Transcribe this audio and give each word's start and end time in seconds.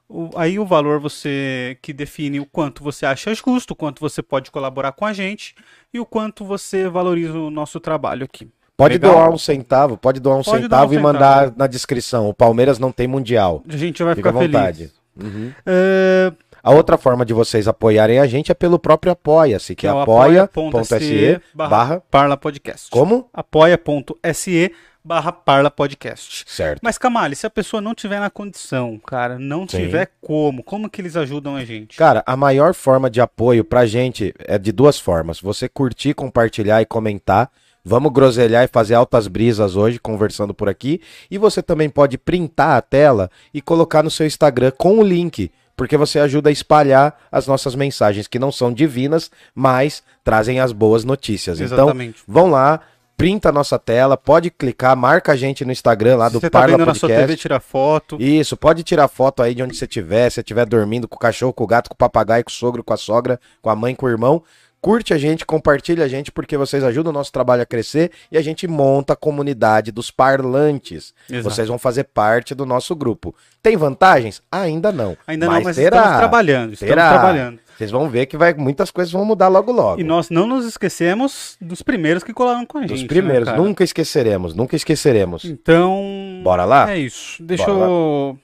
O- 0.09 0.29
aí 0.35 0.57
o 0.57 0.65
valor 0.65 0.99
você 0.99 1.77
que 1.81 1.91
define 1.91 2.39
o 2.39 2.45
quanto 2.45 2.81
você 2.83 3.05
acha 3.05 3.33
justo, 3.33 3.71
o 3.71 3.75
quanto 3.75 3.99
você 3.99 4.21
pode 4.23 4.49
colaborar 4.51 4.93
com 4.93 5.05
a 5.05 5.11
gente 5.13 5.53
e 5.93 5.99
o 5.99 6.05
quanto 6.05 6.45
você 6.45 6.87
valoriza 6.87 7.33
o 7.37 7.49
nosso 7.51 7.79
trabalho 7.79 8.23
aqui. 8.23 8.47
Pode 8.77 8.93
Legal? 8.93 9.11
doar 9.13 9.29
um 9.31 9.37
centavo, 9.37 9.97
pode 9.97 10.19
doar 10.19 10.37
um 10.37 10.43
Pode 10.43 10.61
centavo 10.63 10.87
doar 10.91 10.97
um 10.97 10.99
e 10.99 11.03
mandar 11.03 11.53
na 11.57 11.67
descrição. 11.67 12.29
O 12.29 12.33
Palmeiras 12.33 12.77
não 12.79 12.91
tem 12.91 13.07
mundial. 13.07 13.63
A 13.67 13.75
gente 13.75 14.01
vai 14.03 14.15
Fica 14.15 14.29
à 14.29 14.33
ficar 14.33 14.45
vontade. 14.45 14.77
feliz. 14.77 14.93
Uhum. 15.19 15.51
É, 15.65 16.31
A 16.67 16.71
outra 16.71 16.97
forma 16.97 17.25
de 17.25 17.33
vocês 17.33 17.65
apoiarem 17.65 18.19
a 18.19 18.27
gente 18.27 18.51
é 18.51 18.53
pelo 18.53 18.77
próprio 18.77 19.13
Apoia-se, 19.13 19.73
que, 19.73 19.87
é 19.87 19.89
é 19.89 19.93
apoia.se 19.93 21.39
barra... 21.53 22.01
Parla 22.11 22.35
Podcast. 22.35 22.89
Como? 22.89 23.29
apoia.se 23.33 24.73
barra 25.01 25.31
Parla 25.31 25.71
Podcast. 25.71 26.43
Certo. 26.45 26.81
Mas, 26.83 26.97
Camale, 26.97 27.37
se 27.37 27.47
a 27.47 27.49
pessoa 27.49 27.79
não 27.79 27.95
tiver 27.95 28.19
na 28.19 28.29
condição, 28.29 28.99
cara, 28.99 29.39
não 29.39 29.65
Sim. 29.65 29.77
tiver 29.77 30.11
como, 30.19 30.61
como 30.61 30.89
que 30.89 30.99
eles 30.99 31.15
ajudam 31.15 31.55
a 31.55 31.63
gente? 31.63 31.95
Cara, 31.95 32.21
a 32.27 32.35
maior 32.35 32.73
forma 32.73 33.09
de 33.09 33.21
apoio 33.21 33.63
pra 33.63 33.85
gente 33.85 34.33
é 34.39 34.57
de 34.57 34.73
duas 34.73 34.99
formas. 34.99 35.39
Você 35.39 35.69
curtir, 35.69 36.13
compartilhar 36.15 36.81
e 36.81 36.85
comentar. 36.85 37.49
Vamos 37.81 38.11
groselhar 38.11 38.65
e 38.65 38.67
fazer 38.67 38.95
altas 38.95 39.29
brisas 39.29 39.77
hoje, 39.77 39.99
conversando 39.99 40.53
por 40.53 40.67
aqui. 40.67 40.99
E 41.31 41.37
você 41.37 41.63
também 41.63 41.89
pode 41.89 42.17
printar 42.17 42.75
a 42.75 42.81
tela 42.81 43.31
e 43.53 43.61
colocar 43.61 44.03
no 44.03 44.11
seu 44.11 44.27
Instagram 44.27 44.73
com 44.77 44.99
o 44.99 45.01
link. 45.01 45.49
Porque 45.77 45.95
você 45.95 46.19
ajuda 46.19 46.49
a 46.49 46.51
espalhar 46.51 47.15
as 47.31 47.45
nossas 47.45 47.75
mensagens, 47.75 48.27
que 48.27 48.39
não 48.39 48.51
são 48.51 48.73
divinas, 48.73 49.31
mas 49.53 50.03
trazem 50.23 50.59
as 50.59 50.73
boas 50.73 51.05
notícias. 51.05 51.61
Exatamente. 51.61 52.23
Então, 52.23 52.33
vão 52.33 52.49
lá, 52.49 52.81
printa 53.15 53.49
a 53.49 53.51
nossa 53.51 53.77
tela, 53.77 54.17
pode 54.17 54.49
clicar, 54.49 54.97
marca 54.97 55.31
a 55.33 55.35
gente 55.35 55.63
no 55.63 55.71
Instagram 55.71 56.17
lá 56.17 56.29
do 56.29 56.39
você 56.39 56.49
tá 56.49 56.59
Parla 56.59 56.77
vendo 56.77 56.87
na 56.87 56.95
sua 56.95 57.07
Podcast. 57.07 57.27
TV, 57.27 57.37
tira 57.37 57.59
foto. 57.59 58.17
Isso, 58.19 58.57
pode 58.57 58.83
tirar 58.83 59.07
foto 59.07 59.43
aí 59.43 59.53
de 59.53 59.61
onde 59.61 59.75
você 59.75 59.85
estiver, 59.85 60.29
se 60.29 60.35
você 60.35 60.41
estiver 60.41 60.65
dormindo 60.65 61.07
com 61.07 61.15
o 61.15 61.19
cachorro, 61.19 61.53
com 61.53 61.63
o 61.63 61.67
gato, 61.67 61.89
com 61.89 61.93
o 61.93 61.97
papagaio, 61.97 62.43
com 62.43 62.49
o 62.49 62.53
sogro, 62.53 62.83
com 62.83 62.93
a 62.93 62.97
sogra, 62.97 63.39
com 63.61 63.69
a 63.69 63.75
mãe, 63.75 63.93
com 63.93 64.07
o 64.07 64.09
irmão. 64.09 64.43
Curte 64.87 65.13
a 65.13 65.17
gente, 65.17 65.45
compartilha 65.45 66.05
a 66.05 66.07
gente, 66.07 66.31
porque 66.31 66.55
vocês 66.55 66.81
ajudam 66.81 67.09
o 67.09 67.13
nosso 67.13 67.29
trabalho 67.29 67.61
a 67.61 67.65
crescer 67.65 68.09
e 68.31 68.37
a 68.37 68.41
gente 68.41 68.65
monta 68.69 69.11
a 69.11 69.15
comunidade 69.17 69.91
dos 69.91 70.09
parlantes. 70.09 71.13
Exato. 71.29 71.43
Vocês 71.43 71.67
vão 71.67 71.77
fazer 71.77 72.05
parte 72.05 72.55
do 72.55 72.65
nosso 72.65 72.95
grupo. 72.95 73.35
Tem 73.61 73.75
vantagens? 73.75 74.41
Ainda 74.49 74.89
não. 74.89 75.17
Ainda 75.27 75.47
não, 75.47 75.61
mas 75.61 75.75
terá. 75.75 75.97
estamos 75.97 76.17
trabalhando. 76.19 76.71
Estamos 76.71 76.89
Terá. 76.89 77.09
trabalhando. 77.09 77.59
Vocês 77.77 77.91
vão 77.91 78.09
ver 78.09 78.27
que 78.27 78.37
vai, 78.37 78.53
muitas 78.53 78.89
coisas 78.89 79.11
vão 79.11 79.25
mudar 79.25 79.49
logo 79.49 79.73
logo. 79.73 79.99
E 79.99 80.05
nós 80.05 80.29
não 80.29 80.47
nos 80.47 80.65
esquecemos 80.65 81.57
dos 81.59 81.81
primeiros 81.81 82.23
que 82.23 82.31
colaram 82.31 82.65
com 82.65 82.77
a 82.77 82.81
gente. 82.83 82.91
Dos 82.91 83.01
né, 83.01 83.07
primeiros, 83.09 83.49
cara? 83.49 83.61
nunca 83.61 83.83
esqueceremos, 83.83 84.55
nunca 84.55 84.77
esqueceremos. 84.77 85.43
Então. 85.43 86.39
Bora 86.45 86.63
lá? 86.63 86.89
É 86.93 86.97
isso. 86.97 87.43
Deixa 87.43 87.65
Bora 87.65 87.81
eu. 87.81 88.39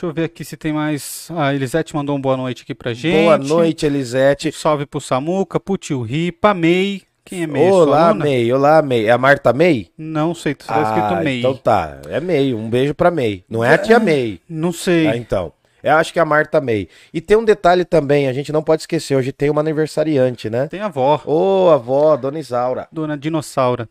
Deixa 0.00 0.06
eu 0.06 0.14
ver 0.14 0.24
aqui 0.24 0.46
se 0.46 0.56
tem 0.56 0.72
mais. 0.72 1.28
A 1.36 1.52
Elisete 1.52 1.94
mandou 1.94 2.16
um 2.16 2.20
boa 2.20 2.34
noite 2.34 2.62
aqui 2.62 2.74
pra 2.74 2.94
gente. 2.94 3.22
Boa 3.22 3.36
noite, 3.36 3.84
Elisete. 3.84 4.50
Salve 4.50 4.86
pro 4.86 4.98
Samuca, 4.98 5.60
pro 5.60 5.76
tio 5.76 6.00
Ri, 6.00 6.32
pra 6.32 6.54
May. 6.54 7.02
Quem 7.22 7.42
é 7.42 7.46
May? 7.46 7.70
Olá? 7.70 8.14
May. 8.14 8.50
Olá, 8.50 8.80
May. 8.80 9.04
É 9.04 9.10
a 9.10 9.18
Marta 9.18 9.52
May? 9.52 9.88
Não 9.98 10.34
sei, 10.34 10.54
tá 10.54 10.80
escrito 10.80 11.04
Ah, 11.04 11.22
May. 11.22 11.40
Então 11.40 11.54
tá, 11.54 12.00
é 12.08 12.18
May. 12.18 12.54
Um 12.54 12.70
beijo 12.70 12.94
pra 12.94 13.10
May. 13.10 13.44
Não 13.46 13.62
é 13.62 13.74
a 13.74 13.76
tia 13.76 13.98
May. 14.00 14.40
Não 14.48 14.72
sei. 14.72 15.06
Ah, 15.06 15.18
então. 15.18 15.52
Eu 15.82 15.94
acho 15.96 16.14
que 16.14 16.18
é 16.18 16.22
a 16.22 16.24
Marta 16.24 16.62
May. 16.62 16.88
E 17.12 17.20
tem 17.20 17.36
um 17.36 17.44
detalhe 17.44 17.84
também, 17.84 18.26
a 18.26 18.32
gente 18.32 18.50
não 18.52 18.62
pode 18.62 18.80
esquecer, 18.82 19.16
hoje 19.16 19.32
tem 19.32 19.50
uma 19.50 19.60
aniversariante, 19.60 20.48
né? 20.48 20.66
Tem 20.68 20.80
a 20.80 20.86
avó, 20.86 21.20
Ô, 21.26 21.68
avó, 21.68 22.16
Dona 22.16 22.38
Isaura. 22.38 22.88
dona 22.90 23.18
Dinossauro. 23.18 23.86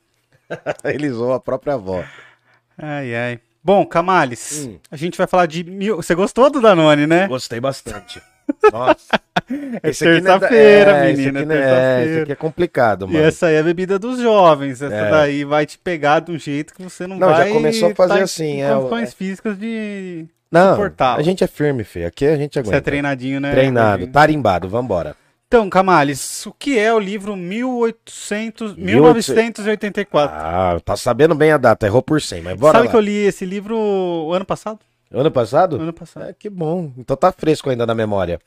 Eles 0.86 1.14
zoam 1.14 1.34
a 1.34 1.40
própria 1.40 1.76
avó. 1.76 2.03
Ai, 2.76 3.14
ai. 3.16 3.40
Bom, 3.64 3.86
Camales, 3.86 4.68
Hum. 4.68 4.78
a 4.90 4.96
gente 4.96 5.18
vai 5.18 5.28
falar 5.28 5.46
de 5.46 5.64
mil. 5.64 5.97
Você 5.97 6.16
gostou 6.16 6.50
do 6.50 6.62
Danone, 6.62 7.06
né? 7.06 7.28
Gostei 7.28 7.59
bastante. 7.59 8.22
Nossa. 8.72 9.20
É 9.84 9.90
aqui 9.90 10.03
não 10.22 10.34
é 10.34 10.40
terça-feira, 10.40 10.92
é, 11.08 11.12
esse 11.12 11.22
menina, 11.22 11.40
aqui 11.40 11.47
não 11.50 11.56
é 11.56 11.58
é, 11.58 11.62
esse 11.62 11.74
terça-feira. 11.75 12.24
aqui 12.24 12.31
é 12.31 12.36
complicado, 12.36 13.06
E 13.09 13.14
mano. 13.14 13.25
essa 13.25 13.47
aí 13.47 13.56
é 13.56 13.59
a 13.59 13.64
bebida 13.64 14.00
dos 14.00 14.20
jovens. 14.20 14.81
Essa 14.81 14.94
É. 14.94 15.12
daí 15.12 15.44
vai 15.44 15.66
te 15.66 15.78
pegar 15.78 16.20
de 16.20 16.31
um 16.31 16.38
jeito 16.40 16.74
que 16.74 16.81
você 16.84 17.06
não, 17.06 17.18
Não, 17.18 17.30
já 17.30 17.38
vai. 17.38 17.50
começou 17.52 17.92
a 17.92 17.96
fazer 17.96 18.18
tá 18.18 18.24
assim, 18.24 18.62
é, 18.62 18.74
Condições 18.74 19.09
é. 19.09 19.12
físicas 19.12 19.58
de. 19.59 20.26
Não, 20.52 20.80
a 21.16 21.22
gente 21.22 21.44
é 21.44 21.47
firme, 21.47 21.84
filho. 21.84 22.08
Aqui 22.08 22.26
a 22.26 22.36
gente 22.36 22.58
aguenta. 22.58 22.72
Você 22.76 22.78
é 22.78 22.81
treinadinho, 22.81 23.40
né? 23.40 23.52
Treinado, 23.52 24.08
tarimbado, 24.08 24.68
vambora. 24.68 25.16
Então, 25.51 25.67
Camales, 25.67 26.45
o 26.45 26.51
que 26.53 26.77
é 26.77 26.93
o 26.93 26.99
livro 26.99 27.35
1800, 27.35 28.75
1800? 28.75 29.65
1984? 29.65 30.37
Ah, 30.39 30.79
tá 30.85 30.95
sabendo 30.95 31.33
bem 31.33 31.51
a 31.51 31.57
data, 31.57 31.87
errou 31.87 32.03
por 32.03 32.21
100, 32.21 32.43
mas 32.43 32.55
bora 32.55 32.73
Sabe 32.73 32.85
lá. 32.85 32.91
que 32.91 32.95
eu 32.95 33.01
li 33.01 33.15
esse 33.15 33.45
livro 33.47 33.75
o 33.75 34.31
ano 34.31 34.45
passado? 34.45 34.77
Ano 35.11 35.31
passado? 35.31 35.77
Ano 35.77 35.91
passado. 35.91 36.29
É, 36.29 36.34
que 36.37 36.51
bom. 36.51 36.91
Então 36.96 37.17
tá 37.17 37.31
fresco 37.31 37.67
ainda 37.67 37.84
na 37.87 37.96
memória. 37.96 38.40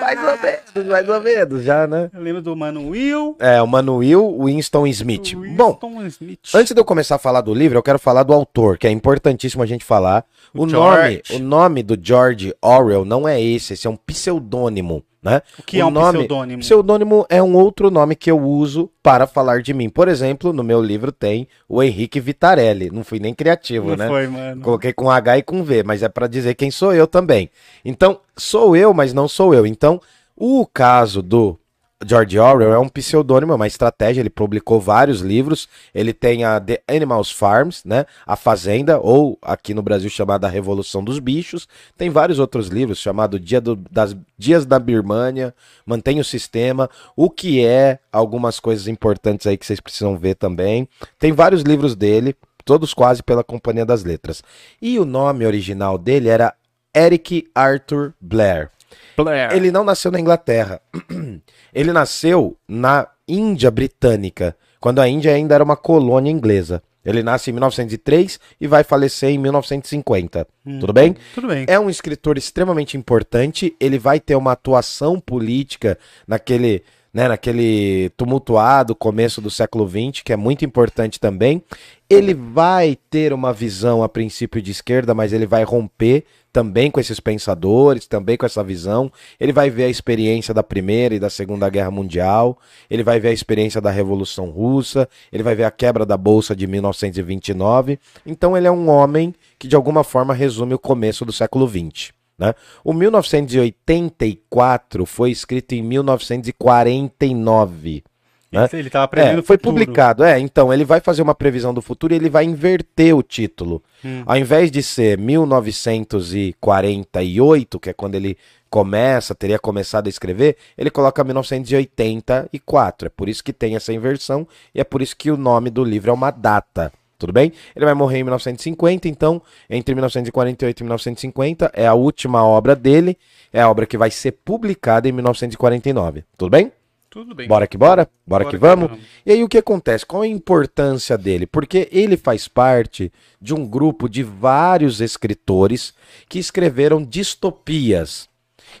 mais 0.00 0.18
ou 0.18 0.36
menos, 0.42 0.90
mais 0.90 1.08
ou 1.08 1.20
menos 1.20 1.62
já, 1.62 1.86
né? 1.86 2.10
Eu 2.12 2.20
lembro 2.20 2.42
do 2.42 2.56
Mano 2.56 2.88
Will. 2.88 3.36
É, 3.38 3.62
o 3.62 3.66
Manuel 3.68 4.36
Winston 4.44 4.88
Smith. 4.88 5.34
Bom, 5.54 5.78
Winston 5.80 6.06
Smith. 6.08 6.40
antes 6.54 6.74
de 6.74 6.80
eu 6.80 6.84
começar 6.84 7.14
a 7.14 7.18
falar 7.18 7.40
do 7.40 7.54
livro, 7.54 7.78
eu 7.78 7.84
quero 7.84 8.00
falar 8.00 8.24
do 8.24 8.32
autor, 8.32 8.78
que 8.78 8.86
é 8.88 8.90
importantíssimo 8.90 9.62
a 9.62 9.66
gente 9.66 9.84
falar. 9.84 10.24
O, 10.54 10.62
O 10.62 10.66
nome, 10.66 11.22
o 11.32 11.38
nome 11.38 11.82
do 11.82 11.96
George 12.00 12.52
Orwell 12.60 13.04
não 13.04 13.26
é 13.28 13.40
esse, 13.40 13.72
esse 13.74 13.86
é 13.86 13.90
um 13.90 13.96
pseudônimo, 13.96 15.04
né? 15.22 15.42
O 15.58 15.62
que 15.62 15.78
é 15.78 15.84
um 15.86 15.90
nome- 15.90 16.18
pseudônimo? 16.18 16.60
Pseudônimo 16.60 17.26
é 17.28 17.42
um 17.42 17.54
outro 17.56 17.90
nome 17.90 18.16
que 18.16 18.30
eu 18.30 18.40
uso 18.40 18.90
para 19.02 19.26
falar 19.26 19.62
de 19.62 19.72
mim. 19.74 19.88
Por 19.88 20.08
exemplo, 20.08 20.52
no 20.52 20.64
meu 20.64 20.82
livro 20.82 21.12
tem 21.12 21.46
o 21.68 21.82
Henrique 21.82 22.18
Vitarelli. 22.18 22.90
Não 22.90 23.04
fui 23.04 23.18
nem 23.20 23.34
criativo, 23.34 23.90
Não 23.90 23.96
né? 23.96 24.08
foi, 24.08 24.26
mano. 24.26 24.62
Coloquei 24.62 24.92
com 24.92 25.10
H 25.10 25.38
e 25.38 25.42
com 25.42 25.62
V, 25.62 25.82
mas 25.84 26.02
é 26.02 26.08
pra 26.08 26.26
dizer 26.26 26.54
quem 26.54 26.70
sou 26.70 26.92
eu 26.94 27.06
também. 27.06 27.50
Então, 27.84 28.18
sou 28.36 28.74
eu, 28.74 28.92
mas 28.94 29.12
não 29.12 29.28
sou 29.28 29.54
eu. 29.54 29.66
Então, 29.66 30.00
o 30.34 30.66
caso 30.66 31.20
do 31.22 31.59
George 32.04 32.38
Orwell 32.38 32.72
é 32.72 32.78
um 32.78 32.88
pseudônimo, 32.88 33.52
é 33.52 33.56
uma 33.56 33.66
estratégia. 33.66 34.20
Ele 34.20 34.30
publicou 34.30 34.80
vários 34.80 35.20
livros. 35.20 35.68
Ele 35.94 36.12
tem 36.12 36.44
a 36.44 36.58
The 36.58 36.82
Animals 36.88 37.30
Farms, 37.30 37.84
né? 37.84 38.06
A 38.26 38.36
Fazenda, 38.36 38.98
ou 38.98 39.38
aqui 39.42 39.74
no 39.74 39.82
Brasil 39.82 40.08
chamada 40.08 40.46
A 40.46 40.50
Revolução 40.50 41.04
dos 41.04 41.18
Bichos. 41.18 41.68
Tem 41.98 42.08
vários 42.08 42.38
outros 42.38 42.68
livros, 42.68 42.98
chamado 42.98 43.38
Dia 43.38 43.60
do, 43.60 43.76
das 43.76 44.16
Dias 44.38 44.64
da 44.64 44.78
Birmania, 44.78 45.54
Mantém 45.84 46.20
o 46.20 46.24
Sistema, 46.24 46.88
O 47.14 47.28
que 47.28 47.64
é, 47.64 47.98
algumas 48.10 48.58
coisas 48.58 48.88
importantes 48.88 49.46
aí 49.46 49.58
que 49.58 49.66
vocês 49.66 49.80
precisam 49.80 50.16
ver 50.16 50.36
também. 50.36 50.88
Tem 51.18 51.32
vários 51.32 51.62
livros 51.62 51.94
dele, 51.94 52.34
todos 52.64 52.94
quase 52.94 53.22
pela 53.22 53.44
Companhia 53.44 53.84
das 53.84 54.04
Letras. 54.04 54.42
E 54.80 54.98
o 54.98 55.04
nome 55.04 55.44
original 55.44 55.98
dele 55.98 56.28
era 56.30 56.54
Eric 56.96 57.48
Arthur 57.54 58.14
Blair. 58.20 58.70
Blair. 59.16 59.52
Ele 59.52 59.70
não 59.70 59.84
nasceu 59.84 60.10
na 60.10 60.20
Inglaterra. 60.20 60.80
Ele 61.72 61.92
nasceu 61.92 62.56
na 62.68 63.06
Índia 63.26 63.70
Britânica, 63.70 64.56
quando 64.80 65.00
a 65.00 65.08
Índia 65.08 65.32
ainda 65.32 65.54
era 65.54 65.64
uma 65.64 65.76
colônia 65.76 66.30
inglesa. 66.30 66.82
Ele 67.04 67.22
nasce 67.22 67.50
em 67.50 67.54
1903 67.54 68.38
e 68.60 68.66
vai 68.66 68.84
falecer 68.84 69.30
em 69.30 69.38
1950. 69.38 70.46
Tudo 70.78 70.92
bem? 70.92 71.16
Tudo 71.34 71.48
bem. 71.48 71.64
É 71.66 71.80
um 71.80 71.88
escritor 71.88 72.36
extremamente 72.36 72.96
importante. 72.96 73.74
Ele 73.80 73.98
vai 73.98 74.20
ter 74.20 74.34
uma 74.34 74.52
atuação 74.52 75.18
política 75.18 75.98
naquele, 76.26 76.82
né, 77.12 77.28
naquele 77.28 78.10
tumultuado 78.16 78.94
começo 78.94 79.40
do 79.40 79.50
século 79.50 79.88
XX, 79.88 80.22
que 80.22 80.32
é 80.32 80.36
muito 80.36 80.64
importante 80.64 81.18
também. 81.18 81.62
Ele 82.08 82.34
vai 82.34 82.96
ter 83.08 83.32
uma 83.32 83.52
visão 83.52 84.02
a 84.02 84.08
princípio 84.08 84.60
de 84.60 84.70
esquerda, 84.70 85.14
mas 85.14 85.32
ele 85.32 85.46
vai 85.46 85.62
romper 85.62 86.24
também 86.52 86.90
com 86.90 86.98
esses 86.98 87.20
pensadores, 87.20 88.06
também 88.06 88.36
com 88.36 88.46
essa 88.46 88.62
visão. 88.64 89.10
Ele 89.38 89.52
vai 89.52 89.70
ver 89.70 89.84
a 89.84 89.88
experiência 89.88 90.52
da 90.52 90.62
Primeira 90.62 91.14
e 91.14 91.20
da 91.20 91.30
Segunda 91.30 91.68
Guerra 91.68 91.90
Mundial, 91.90 92.58
ele 92.88 93.02
vai 93.02 93.20
ver 93.20 93.28
a 93.28 93.32
experiência 93.32 93.80
da 93.80 93.90
Revolução 93.90 94.50
Russa, 94.50 95.08
ele 95.32 95.42
vai 95.42 95.54
ver 95.54 95.64
a 95.64 95.70
quebra 95.70 96.04
da 96.04 96.16
Bolsa 96.16 96.54
de 96.54 96.66
1929. 96.66 97.98
Então 98.26 98.56
ele 98.56 98.66
é 98.66 98.70
um 98.72 98.88
homem 98.88 99.34
que 99.58 99.68
de 99.68 99.76
alguma 99.76 100.02
forma 100.02 100.34
resume 100.34 100.74
o 100.74 100.78
começo 100.78 101.24
do 101.24 101.32
século 101.32 101.68
XX. 101.68 102.19
Né? 102.40 102.54
O 102.82 102.94
1984 102.94 105.04
foi 105.04 105.30
escrito 105.30 105.74
em 105.74 105.82
1949. 105.82 108.02
né? 108.50 108.66
Ele 108.72 108.86
estava 108.88 109.06
prevendo 109.06 109.40
É, 109.40 109.42
foi 109.42 109.58
futuro. 109.58 109.74
publicado. 109.74 110.24
É, 110.24 110.38
então, 110.40 110.72
ele 110.72 110.82
vai 110.84 111.00
fazer 111.00 111.20
uma 111.20 111.34
previsão 111.34 111.74
do 111.74 111.82
futuro 111.82 112.14
e 112.14 112.16
ele 112.16 112.30
vai 112.30 112.44
inverter 112.44 113.14
o 113.14 113.22
título. 113.22 113.82
Hum. 114.02 114.22
Ao 114.24 114.38
invés 114.38 114.70
de 114.70 114.82
ser 114.82 115.18
1948, 115.18 117.78
que 117.78 117.90
é 117.90 117.92
quando 117.92 118.14
ele 118.14 118.38
começa, 118.70 119.34
teria 119.34 119.58
começado 119.58 120.06
a 120.06 120.10
escrever, 120.10 120.56
ele 120.78 120.88
coloca 120.90 121.22
1984. 121.22 123.06
É 123.06 123.10
por 123.10 123.28
isso 123.28 123.44
que 123.44 123.52
tem 123.52 123.76
essa 123.76 123.92
inversão 123.92 124.48
e 124.74 124.80
é 124.80 124.84
por 124.84 125.02
isso 125.02 125.14
que 125.16 125.30
o 125.30 125.36
nome 125.36 125.68
do 125.70 125.84
livro 125.84 126.10
é 126.10 126.14
uma 126.14 126.30
data. 126.30 126.90
Tudo 127.20 127.34
bem? 127.34 127.52
Ele 127.76 127.84
vai 127.84 127.92
morrer 127.92 128.18
em 128.18 128.24
1950, 128.24 129.06
então, 129.06 129.42
entre 129.68 129.94
1948 129.94 130.80
e 130.80 130.82
1950, 130.82 131.70
é 131.74 131.86
a 131.86 131.92
última 131.92 132.42
obra 132.42 132.74
dele, 132.74 133.16
é 133.52 133.60
a 133.60 133.70
obra 133.70 133.84
que 133.84 133.98
vai 133.98 134.10
ser 134.10 134.32
publicada 134.32 135.06
em 135.06 135.12
1949. 135.12 136.24
Tudo 136.38 136.50
bem? 136.50 136.72
Tudo 137.10 137.34
bem. 137.34 137.46
Bora 137.46 137.66
que 137.66 137.76
bora? 137.76 138.08
Bora, 138.26 138.44
Bora 138.44 138.44
que 138.44 138.50
que 138.52 138.56
vamos? 138.56 138.88
vamos. 138.88 139.04
E 139.26 139.32
aí 139.32 139.42
o 139.44 139.48
que 139.48 139.58
acontece? 139.58 140.06
Qual 140.06 140.22
a 140.22 140.26
importância 140.28 141.18
dele? 141.18 141.44
Porque 141.44 141.88
ele 141.92 142.16
faz 142.16 142.48
parte 142.48 143.12
de 143.40 143.52
um 143.52 143.66
grupo 143.66 144.08
de 144.08 144.22
vários 144.22 145.00
escritores 145.00 145.92
que 146.28 146.38
escreveram 146.38 147.04
distopias. 147.04 148.28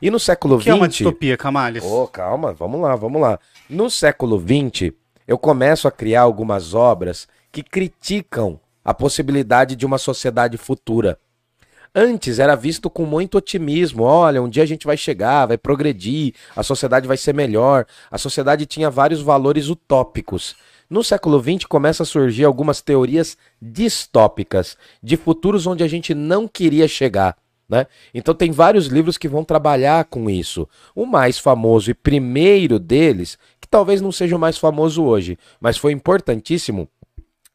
E 0.00 0.10
no 0.10 0.18
século 0.20 0.56
O 0.56 0.60
que 0.60 0.70
é 0.70 0.74
uma 0.74 0.86
XX. 0.86 0.98
distopia, 0.98 1.36
Camales? 1.36 1.84
Ô, 1.84 2.06
calma, 2.06 2.52
vamos 2.54 2.80
lá, 2.80 2.94
vamos 2.96 3.20
lá. 3.20 3.38
No 3.68 3.90
século 3.90 4.40
XX, 4.40 4.92
eu 5.26 5.36
começo 5.36 5.86
a 5.88 5.90
criar 5.90 6.22
algumas 6.22 6.72
obras 6.72 7.26
que 7.52 7.62
criticam 7.62 8.60
a 8.84 8.94
possibilidade 8.94 9.76
de 9.76 9.84
uma 9.84 9.98
sociedade 9.98 10.56
futura. 10.56 11.18
Antes 11.94 12.38
era 12.38 12.54
visto 12.54 12.88
com 12.88 13.04
muito 13.04 13.36
otimismo. 13.36 14.04
Olha, 14.04 14.40
um 14.40 14.48
dia 14.48 14.62
a 14.62 14.66
gente 14.66 14.86
vai 14.86 14.96
chegar, 14.96 15.46
vai 15.46 15.58
progredir, 15.58 16.34
a 16.54 16.62
sociedade 16.62 17.08
vai 17.08 17.16
ser 17.16 17.34
melhor. 17.34 17.84
A 18.10 18.16
sociedade 18.16 18.64
tinha 18.64 18.88
vários 18.88 19.20
valores 19.20 19.68
utópicos. 19.68 20.54
No 20.88 21.02
século 21.02 21.40
XX 21.40 21.64
começa 21.66 22.02
a 22.04 22.06
surgir 22.06 22.44
algumas 22.44 22.80
teorias 22.80 23.36
distópicas 23.60 24.76
de 25.02 25.16
futuros 25.16 25.66
onde 25.66 25.82
a 25.82 25.88
gente 25.88 26.14
não 26.14 26.46
queria 26.46 26.86
chegar. 26.86 27.36
Né? 27.68 27.86
Então 28.12 28.34
tem 28.34 28.50
vários 28.50 28.86
livros 28.86 29.16
que 29.16 29.28
vão 29.28 29.44
trabalhar 29.44 30.04
com 30.04 30.28
isso. 30.28 30.68
O 30.94 31.06
mais 31.06 31.38
famoso 31.38 31.90
e 31.90 31.94
primeiro 31.94 32.78
deles, 32.80 33.38
que 33.60 33.68
talvez 33.68 34.00
não 34.00 34.10
seja 34.10 34.34
o 34.34 34.40
mais 34.40 34.58
famoso 34.58 35.04
hoje, 35.04 35.38
mas 35.60 35.76
foi 35.76 35.92
importantíssimo, 35.92 36.88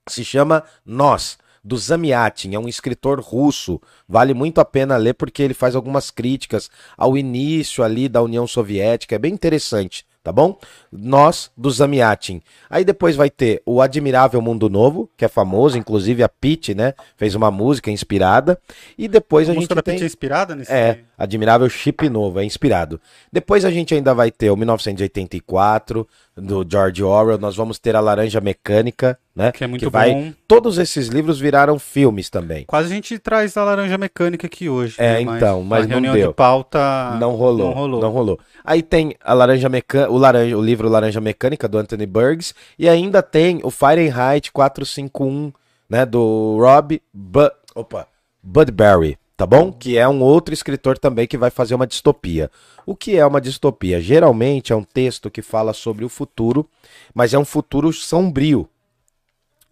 se 0.08 0.24
chama 0.24 0.64
Nós, 0.86 1.38
do 1.64 1.76
Zamyatin, 1.78 2.54
é 2.54 2.60
um 2.60 2.68
escritor 2.68 3.20
russo. 3.20 3.82
Vale 4.08 4.36
muito 4.36 4.62
a 4.62 4.66
pena 4.66 4.98
ler 4.98 5.16
porque 5.16 5.42
ele 5.42 5.56
faz 5.56 5.76
algumas 5.76 6.12
críticas 6.12 6.70
ao 6.96 7.18
início 7.18 7.84
ali 7.84 8.08
da 8.08 8.22
União 8.22 8.46
Soviética, 8.46 9.16
é 9.16 9.18
bem 9.20 9.34
interessante, 9.34 10.06
tá 10.24 10.32
bom? 10.32 10.60
Nós, 10.92 11.50
do 11.58 11.72
Zamyatin. 11.72 12.40
Aí 12.70 12.86
depois 12.86 13.16
vai 13.16 13.32
ter 13.32 13.64
o 13.66 13.82
Admirável 13.82 14.40
Mundo 14.44 14.70
Novo, 14.70 15.10
que 15.18 15.26
é 15.26 15.28
famoso, 15.28 15.76
inclusive 15.76 16.22
a 16.22 16.30
Pete, 16.30 16.76
né, 16.76 16.94
fez 17.18 17.34
uma 17.34 17.50
música 17.50 17.90
inspirada. 17.90 18.60
E 18.96 19.08
depois 19.08 19.50
a 19.50 19.54
a, 19.54 19.56
música 19.56 19.74
gente 19.74 19.76
da 19.78 19.82
tem... 19.82 19.96
Pitty 19.96 20.04
é 20.04 20.08
inspirada 20.08 20.56
nesse... 20.56 20.72
É, 20.72 21.00
Admirável 21.18 21.70
Chip 21.70 22.10
Novo, 22.10 22.40
é 22.40 22.44
inspirado. 22.46 23.00
Depois 23.32 23.66
a 23.66 23.72
gente 23.72 23.94
ainda 23.94 24.14
vai 24.14 24.32
ter 24.32 24.50
o 24.50 24.58
1984, 24.58 26.08
do 26.38 26.66
George 26.70 27.02
Orwell, 27.02 27.38
nós 27.38 27.56
vamos 27.56 27.80
ter 27.80 27.96
a 27.96 28.02
Laranja 28.02 28.42
Mecânica, 28.42 29.18
né? 29.34 29.52
Que 29.52 29.64
é 29.64 29.68
muito 29.68 29.90
vai... 29.90 30.14
bom. 30.14 30.34
Todos 30.48 30.78
esses 30.78 31.08
livros 31.08 31.40
viraram 31.40 31.80
filmes 31.80 32.30
também. 32.30 32.66
Quase 32.66 32.92
a 32.92 32.96
gente 32.96 33.18
traz 33.18 33.56
a 33.56 33.64
laranja 33.64 33.98
mecânica 33.98 34.46
aqui 34.48 34.68
hoje. 34.68 34.96
É, 34.98 35.14
né? 35.14 35.22
então, 35.22 35.64
mas 35.64 35.86
a 35.86 35.88
não 35.88 35.94
reunião 35.94 36.14
deu. 36.14 36.28
de 36.30 36.34
pauta 36.34 37.18
não 37.20 37.36
rolou, 37.36 37.68
Não 37.68 37.74
rolou. 37.74 38.02
não 38.02 38.10
rolou. 38.10 38.40
Aí 38.64 38.82
tem 38.82 39.16
a 39.24 39.34
Laranja 39.34 39.70
Mecânica, 39.70 40.12
o, 40.12 40.18
laranja, 40.18 40.58
o 40.58 40.62
livro 40.62 40.90
Laranja 40.90 41.22
Mecânica 41.22 41.68
do 41.68 41.78
Anthony 41.78 42.06
Burgess 42.06 42.54
e 42.78 42.90
ainda 42.90 43.22
tem 43.24 43.62
o 43.64 43.72
Fahrenheit 43.72 44.52
451, 44.52 45.54
né, 45.90 46.06
do 46.06 46.58
Rob 46.60 47.02
Bu 47.14 47.50
Opa, 47.76 48.08
Budberry, 48.42 49.18
tá 49.38 49.46
bom? 49.46 49.72
Que 49.72 49.98
é 49.98 50.08
um 50.08 50.22
outro 50.22 50.54
escritor 50.54 50.98
também 50.98 51.28
que 51.28 51.38
vai 51.38 51.50
fazer 51.50 51.76
uma 51.76 51.88
distopia. 51.88 52.50
O 52.86 52.96
que 52.96 53.18
é 53.18 53.26
uma 53.26 53.42
distopia? 53.42 54.00
Geralmente 54.00 54.72
é 54.72 54.76
um 54.76 54.84
texto 54.84 55.30
que 55.30 55.42
fala 55.42 55.74
sobre 55.74 56.06
o 56.06 56.10
futuro, 56.10 56.70
mas 57.14 57.34
é 57.34 57.40
um 57.40 57.46
futuro 57.46 57.92
sombrio. 57.92 58.68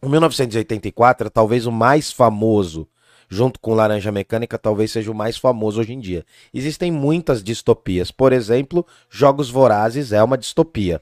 O 0.02 0.10
1984 0.10 1.28
é 1.28 1.30
talvez 1.30 1.66
o 1.66 1.72
mais 1.72 2.12
famoso, 2.12 2.88
junto 3.30 3.60
com 3.60 3.74
Laranja 3.74 4.12
Mecânica, 4.12 4.58
talvez 4.58 4.92
seja 4.92 5.10
o 5.10 5.16
mais 5.16 5.38
famoso 5.38 5.80
hoje 5.80 5.94
em 5.94 6.00
dia. 6.00 6.26
Existem 6.54 6.92
muitas 6.92 7.42
distopias. 7.44 8.12
Por 8.12 8.34
exemplo, 8.34 8.86
Jogos 9.10 9.50
Vorazes 9.50 10.12
é 10.12 10.22
uma 10.22 10.38
distopia. 10.38 11.02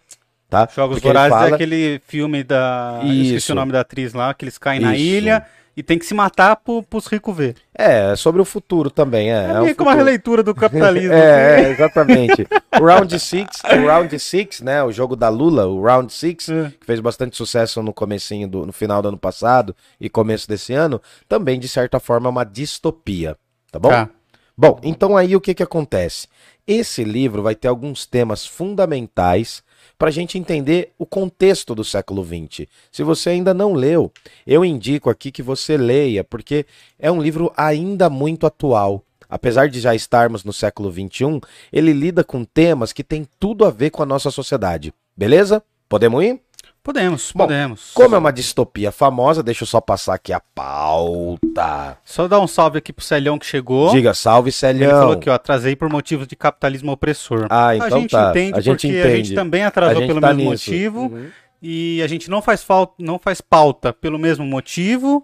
Tá? 0.49 0.67
Jogos 0.75 0.97
Porque 0.97 1.07
Vorazes 1.07 1.31
fala- 1.31 1.49
é 1.49 1.53
aquele 1.53 2.01
filme 2.05 2.43
da. 2.43 2.99
eu 3.03 3.07
Esqueci 3.13 3.35
Isso. 3.35 3.51
o 3.53 3.55
nome 3.55 3.71
da 3.71 3.79
atriz 3.79 4.13
lá, 4.13 4.33
que 4.33 4.43
eles 4.43 4.57
caem 4.57 4.81
na 4.81 4.93
Isso. 4.93 5.01
ilha 5.03 5.45
e 5.75 5.81
tem 5.81 5.97
que 5.97 6.05
se 6.05 6.13
matar 6.13 6.55
pro, 6.57 6.83
pros 6.83 7.07
ricos 7.07 7.35
ver. 7.35 7.55
É, 7.77 8.11
é 8.11 8.15
sobre 8.15 8.41
o 8.41 8.45
futuro 8.45 8.89
também. 8.89 9.31
É, 9.31 9.35
É, 9.35 9.49
é 9.51 9.61
meio 9.61 9.75
que 9.75 9.81
uma 9.81 9.93
releitura 9.93 10.43
do 10.43 10.53
capitalismo. 10.53 11.11
É, 11.13 11.55
assim. 11.55 11.65
é, 11.65 11.71
exatamente. 11.71 12.47
O 12.79 12.85
Round 12.85 13.19
Six, 13.19 13.61
o 13.63 13.87
Round 13.87 14.19
Six, 14.19 14.61
né? 14.61 14.83
O 14.83 14.91
jogo 14.91 15.15
da 15.15 15.29
Lula, 15.29 15.67
o 15.67 15.81
Round 15.81 16.11
Six, 16.11 16.49
É. 16.49 16.71
que 16.79 16.85
fez 16.85 16.99
bastante 16.99 17.35
sucesso 17.37 17.81
no 17.81 17.93
comecinho 17.93 18.47
do, 18.47 18.65
no 18.65 18.73
final 18.73 19.01
do 19.01 19.07
ano 19.09 19.17
passado 19.17 19.75
e 19.99 20.09
começo 20.09 20.47
desse 20.47 20.73
ano, 20.73 21.01
também 21.27 21.59
de 21.59 21.67
certa 21.67 21.99
forma 21.99 22.27
é 22.27 22.31
uma 22.31 22.43
distopia, 22.43 23.37
tá 23.71 23.79
bom? 23.79 23.89
Tá. 23.89 24.09
Bom, 24.57 24.79
então 24.83 25.17
aí 25.17 25.35
o 25.35 25.41
que 25.41 25.53
que 25.55 25.63
acontece? 25.63 26.27
Esse 26.67 27.03
livro 27.03 27.41
vai 27.41 27.55
ter 27.55 27.67
alguns 27.67 28.05
temas 28.05 28.45
fundamentais 28.45 29.63
para 29.97 30.09
a 30.09 30.11
gente 30.11 30.37
entender 30.37 30.91
o 30.97 31.05
contexto 31.05 31.75
do 31.75 31.83
século 31.83 32.25
XX. 32.25 32.67
Se 32.91 33.03
você 33.03 33.31
ainda 33.31 33.53
não 33.53 33.73
leu, 33.73 34.11
eu 34.45 34.65
indico 34.65 35.09
aqui 35.09 35.31
que 35.31 35.41
você 35.43 35.77
leia, 35.77 36.23
porque 36.23 36.65
é 36.99 37.11
um 37.11 37.21
livro 37.21 37.51
ainda 37.55 38.09
muito 38.09 38.45
atual. 38.45 39.03
Apesar 39.29 39.69
de 39.69 39.79
já 39.79 39.95
estarmos 39.95 40.43
no 40.43 40.51
século 40.51 40.91
XXI, 40.91 41.39
ele 41.71 41.93
lida 41.93 42.23
com 42.23 42.43
temas 42.43 42.91
que 42.91 43.03
têm 43.03 43.25
tudo 43.39 43.63
a 43.63 43.69
ver 43.69 43.89
com 43.89 44.03
a 44.03 44.05
nossa 44.05 44.29
sociedade. 44.29 44.93
Beleza? 45.15 45.63
Podemos 45.87 46.23
ir? 46.23 46.41
Podemos, 46.83 47.31
Bom, 47.35 47.43
podemos. 47.45 47.91
Como 47.93 48.15
é 48.15 48.17
uma 48.17 48.33
distopia 48.33 48.91
famosa, 48.91 49.43
deixa 49.43 49.63
eu 49.63 49.67
só 49.67 49.79
passar 49.79 50.15
aqui 50.15 50.33
a 50.33 50.39
pauta. 50.39 51.97
Só 52.03 52.27
dar 52.27 52.39
um 52.39 52.47
salve 52.47 52.79
aqui 52.79 52.91
pro 52.91 53.05
Celhão 53.05 53.37
que 53.37 53.45
chegou. 53.45 53.91
Diga, 53.91 54.15
salve, 54.15 54.47
Ele 54.47 54.51
Celhão. 54.53 54.89
falou 54.99 55.13
aqui, 55.13 55.29
ó, 55.29 55.33
atrasei 55.33 55.75
por 55.75 55.87
motivos 55.89 56.25
de 56.27 56.35
capitalismo 56.35 56.91
opressor. 56.91 57.45
Ah, 57.51 57.67
a 57.69 57.77
então 57.77 58.01
gente 58.01 58.09
tá. 58.11 58.31
entende 58.31 58.57
A 58.57 58.61
gente 58.61 58.87
porque 58.87 58.97
a 58.99 59.03
gente 59.09 59.17
entende. 59.19 59.35
também 59.35 59.63
A 59.63 59.67
atrasou 59.67 59.97
gente 60.01 60.07
pelo 60.07 60.21
tá 60.21 60.33
mesmo 60.33 60.51
nisso. 60.51 60.69
motivo. 60.71 60.99
Uhum. 61.01 61.29
E 61.61 62.01
a 62.01 62.07
gente 62.07 62.29
não 62.31 62.41
faz 62.41 62.63
falta, 62.63 62.93
não 62.97 63.19
faz 63.19 63.39
pauta 63.41 63.93
pelo 63.93 64.17
mesmo 64.17 64.43
motivo 64.43 65.23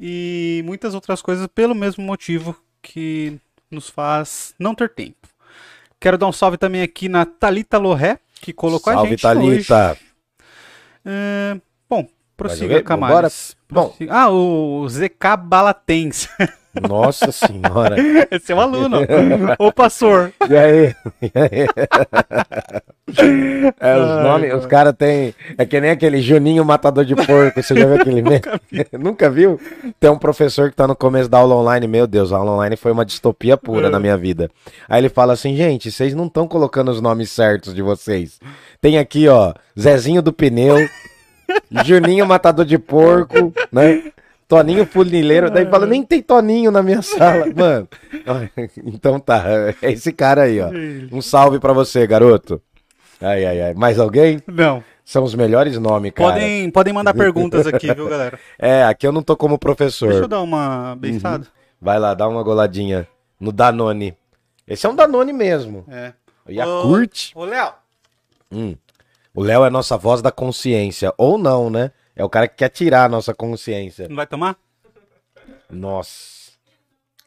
e 0.00 0.62
muitas 0.66 0.94
outras 0.94 1.22
coisas 1.22 1.46
pelo 1.46 1.76
mesmo 1.76 2.02
motivo 2.04 2.56
que 2.82 3.38
nos 3.70 3.88
faz 3.88 4.52
não 4.58 4.74
ter 4.74 4.88
tempo. 4.88 5.28
Quero 6.00 6.18
dar 6.18 6.26
um 6.26 6.32
salve 6.32 6.56
também 6.56 6.82
aqui 6.82 7.08
na 7.08 7.24
Talita 7.24 7.78
Loré. 7.78 8.18
que 8.40 8.52
colocou 8.52 8.92
a 8.92 8.96
Salve, 8.96 9.10
gente 9.10 9.22
Thalita. 9.22 9.90
hoje. 9.92 10.00
É, 11.10 11.58
bom, 11.88 12.06
prossiga? 12.38 12.82
Camares. 12.82 13.54
Bom. 13.70 13.94
Ah, 14.08 14.30
o 14.30 14.86
ZK 14.88 15.36
Balatens. 15.44 16.28
Nossa 16.88 17.32
senhora. 17.32 17.96
Esse 18.30 18.52
é 18.52 18.54
um 18.54 18.60
aluno. 18.60 18.98
Ô, 19.58 19.72
pastor. 19.72 20.32
E 20.48 20.56
aí? 20.56 20.94
E 21.20 21.32
aí? 21.34 21.66
É, 23.80 23.96
os 23.96 24.10
Ai, 24.10 24.22
nomes, 24.22 24.48
cara. 24.50 24.58
os 24.58 24.66
caras 24.66 24.94
têm. 24.96 25.34
É 25.56 25.64
que 25.64 25.80
nem 25.80 25.90
aquele 25.90 26.20
Juninho 26.20 26.62
Matador 26.62 27.06
de 27.06 27.16
Porco. 27.16 27.62
Você 27.62 27.74
já 27.74 27.86
viu 27.86 27.94
aquele 27.94 28.20
meme? 28.22 28.40
Nunca 28.92 29.30
viu? 29.30 29.58
Tem 29.98 30.10
um 30.10 30.18
professor 30.18 30.68
que 30.70 30.76
tá 30.76 30.86
no 30.86 30.94
começo 30.94 31.26
da 31.28 31.38
aula 31.38 31.54
online. 31.56 31.86
Meu 31.88 32.06
Deus, 32.06 32.32
a 32.32 32.36
aula 32.36 32.52
online 32.52 32.76
foi 32.76 32.92
uma 32.92 33.06
distopia 33.06 33.56
pura 33.56 33.86
É. 33.86 33.90
na 33.90 33.98
minha 33.98 34.16
vida. 34.16 34.50
Aí 34.86 35.00
ele 35.00 35.08
fala 35.08 35.32
assim: 35.32 35.56
gente, 35.56 35.90
vocês 35.90 36.14
não 36.14 36.26
estão 36.26 36.46
colocando 36.46 36.90
os 36.90 37.00
nomes 37.00 37.30
certos 37.30 37.74
de 37.74 37.80
vocês. 37.80 38.38
Tem 38.80 38.98
aqui, 38.98 39.26
ó, 39.26 39.54
Zezinho 39.78 40.20
do 40.20 40.32
Pneu, 40.32 40.76
Juninho 41.84 42.26
Matador 42.26 42.64
de 42.64 42.78
Porco, 42.78 43.52
né? 43.72 44.12
Toninho 44.48 44.86
Funileiro, 44.86 45.50
daí 45.50 45.66
fala, 45.66 45.86
nem 45.86 46.02
tem 46.02 46.22
Toninho 46.22 46.70
na 46.70 46.82
minha 46.82 47.02
sala, 47.02 47.44
mano. 47.54 47.88
Então 48.84 49.20
tá, 49.20 49.44
é 49.82 49.92
esse 49.92 50.10
cara 50.12 50.42
aí, 50.42 50.60
ó. 50.60 50.70
Um 51.12 51.20
salve 51.20 51.58
pra 51.58 51.72
você, 51.74 52.06
garoto. 52.06 52.60
Ai, 53.20 53.44
ai, 53.44 53.60
ai. 53.60 53.74
Mais 53.74 53.98
alguém? 53.98 54.40
Não. 54.46 54.82
São 55.04 55.24
os 55.24 55.34
melhores 55.34 55.78
nomes, 55.78 56.12
cara. 56.12 56.32
Podem, 56.32 56.70
podem 56.70 56.92
mandar 56.92 57.14
perguntas 57.14 57.66
aqui, 57.66 57.92
viu, 57.92 58.08
galera? 58.08 58.38
É, 58.58 58.84
aqui 58.84 59.06
eu 59.06 59.12
não 59.12 59.22
tô 59.22 59.36
como 59.36 59.58
professor. 59.58 60.08
Deixa 60.08 60.24
eu 60.24 60.28
dar 60.28 60.40
uma 60.40 60.96
beiçada. 60.96 61.46
Vai 61.80 61.98
lá, 61.98 62.14
dá 62.14 62.26
uma 62.28 62.42
goladinha 62.42 63.06
no 63.40 63.52
Danone. 63.52 64.16
Esse 64.66 64.86
é 64.86 64.88
um 64.88 64.94
Danone 64.94 65.32
mesmo. 65.32 65.84
É. 65.88 66.12
Yakult. 66.48 67.32
Ô, 67.34 67.44
Léo. 67.44 67.72
Hum. 68.52 68.76
O 69.34 69.42
Léo 69.42 69.64
é 69.64 69.70
nossa 69.70 69.96
voz 69.96 70.20
da 70.22 70.32
consciência. 70.32 71.12
Ou 71.16 71.38
não, 71.38 71.70
né? 71.70 71.92
É 72.16 72.24
o 72.24 72.28
cara 72.28 72.48
que 72.48 72.56
quer 72.56 72.68
tirar 72.68 73.04
a 73.04 73.08
nossa 73.08 73.32
consciência. 73.34 74.08
Não 74.08 74.16
vai 74.16 74.26
tomar? 74.26 74.56
Nossa. 75.70 76.52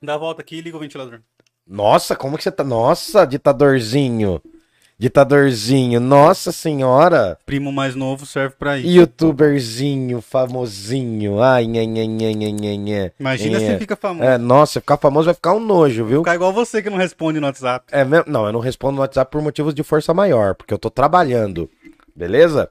Dá 0.02 0.16
a 0.16 0.18
volta 0.18 0.42
aqui 0.42 0.58
e 0.58 0.62
liga 0.62 0.76
o 0.76 0.80
ventilador. 0.80 1.22
Nossa, 1.66 2.16
como 2.16 2.38
que 2.38 2.44
você 2.44 2.52
tá? 2.52 2.64
Nossa, 2.64 3.26
ditadorzinho. 3.26 4.42
Ditadorzinho. 5.02 6.00
Nossa 6.00 6.52
senhora. 6.52 7.36
Primo 7.44 7.72
mais 7.72 7.96
novo 7.96 8.24
serve 8.24 8.54
pra 8.56 8.78
isso. 8.78 8.88
Youtuberzinho, 8.88 10.22
famosinho. 10.22 11.42
Ai, 11.42 11.66
nha, 11.66 11.84
nha, 11.84 12.06
nha, 12.06 12.32
nha, 12.32 12.52
nha, 12.52 12.76
nha. 12.76 13.12
Imagina 13.20 13.60
se 13.60 13.80
fica 13.80 13.96
famoso. 13.96 14.30
É, 14.30 14.38
nossa, 14.38 14.80
ficar 14.80 14.98
famoso 14.98 15.26
vai 15.26 15.34
ficar 15.34 15.54
um 15.54 15.60
nojo, 15.60 16.06
viu? 16.06 16.20
Ficar 16.20 16.36
igual 16.36 16.54
você 16.54 16.84
que 16.84 16.90
não 16.92 16.98
responde 16.98 17.40
no 17.40 17.48
WhatsApp. 17.48 17.88
É 17.92 18.06
mesmo? 18.06 18.26
Não, 18.28 18.46
eu 18.46 18.54
não 18.54 18.60
respondo 18.60 18.98
no 18.98 19.02
WhatsApp 19.02 19.32
por 19.32 19.42
motivos 19.42 19.74
de 19.74 19.82
força 19.82 20.14
maior, 20.14 20.54
porque 20.54 20.72
eu 20.72 20.78
tô 20.78 20.92
trabalhando. 20.92 21.68
Beleza? 22.16 22.70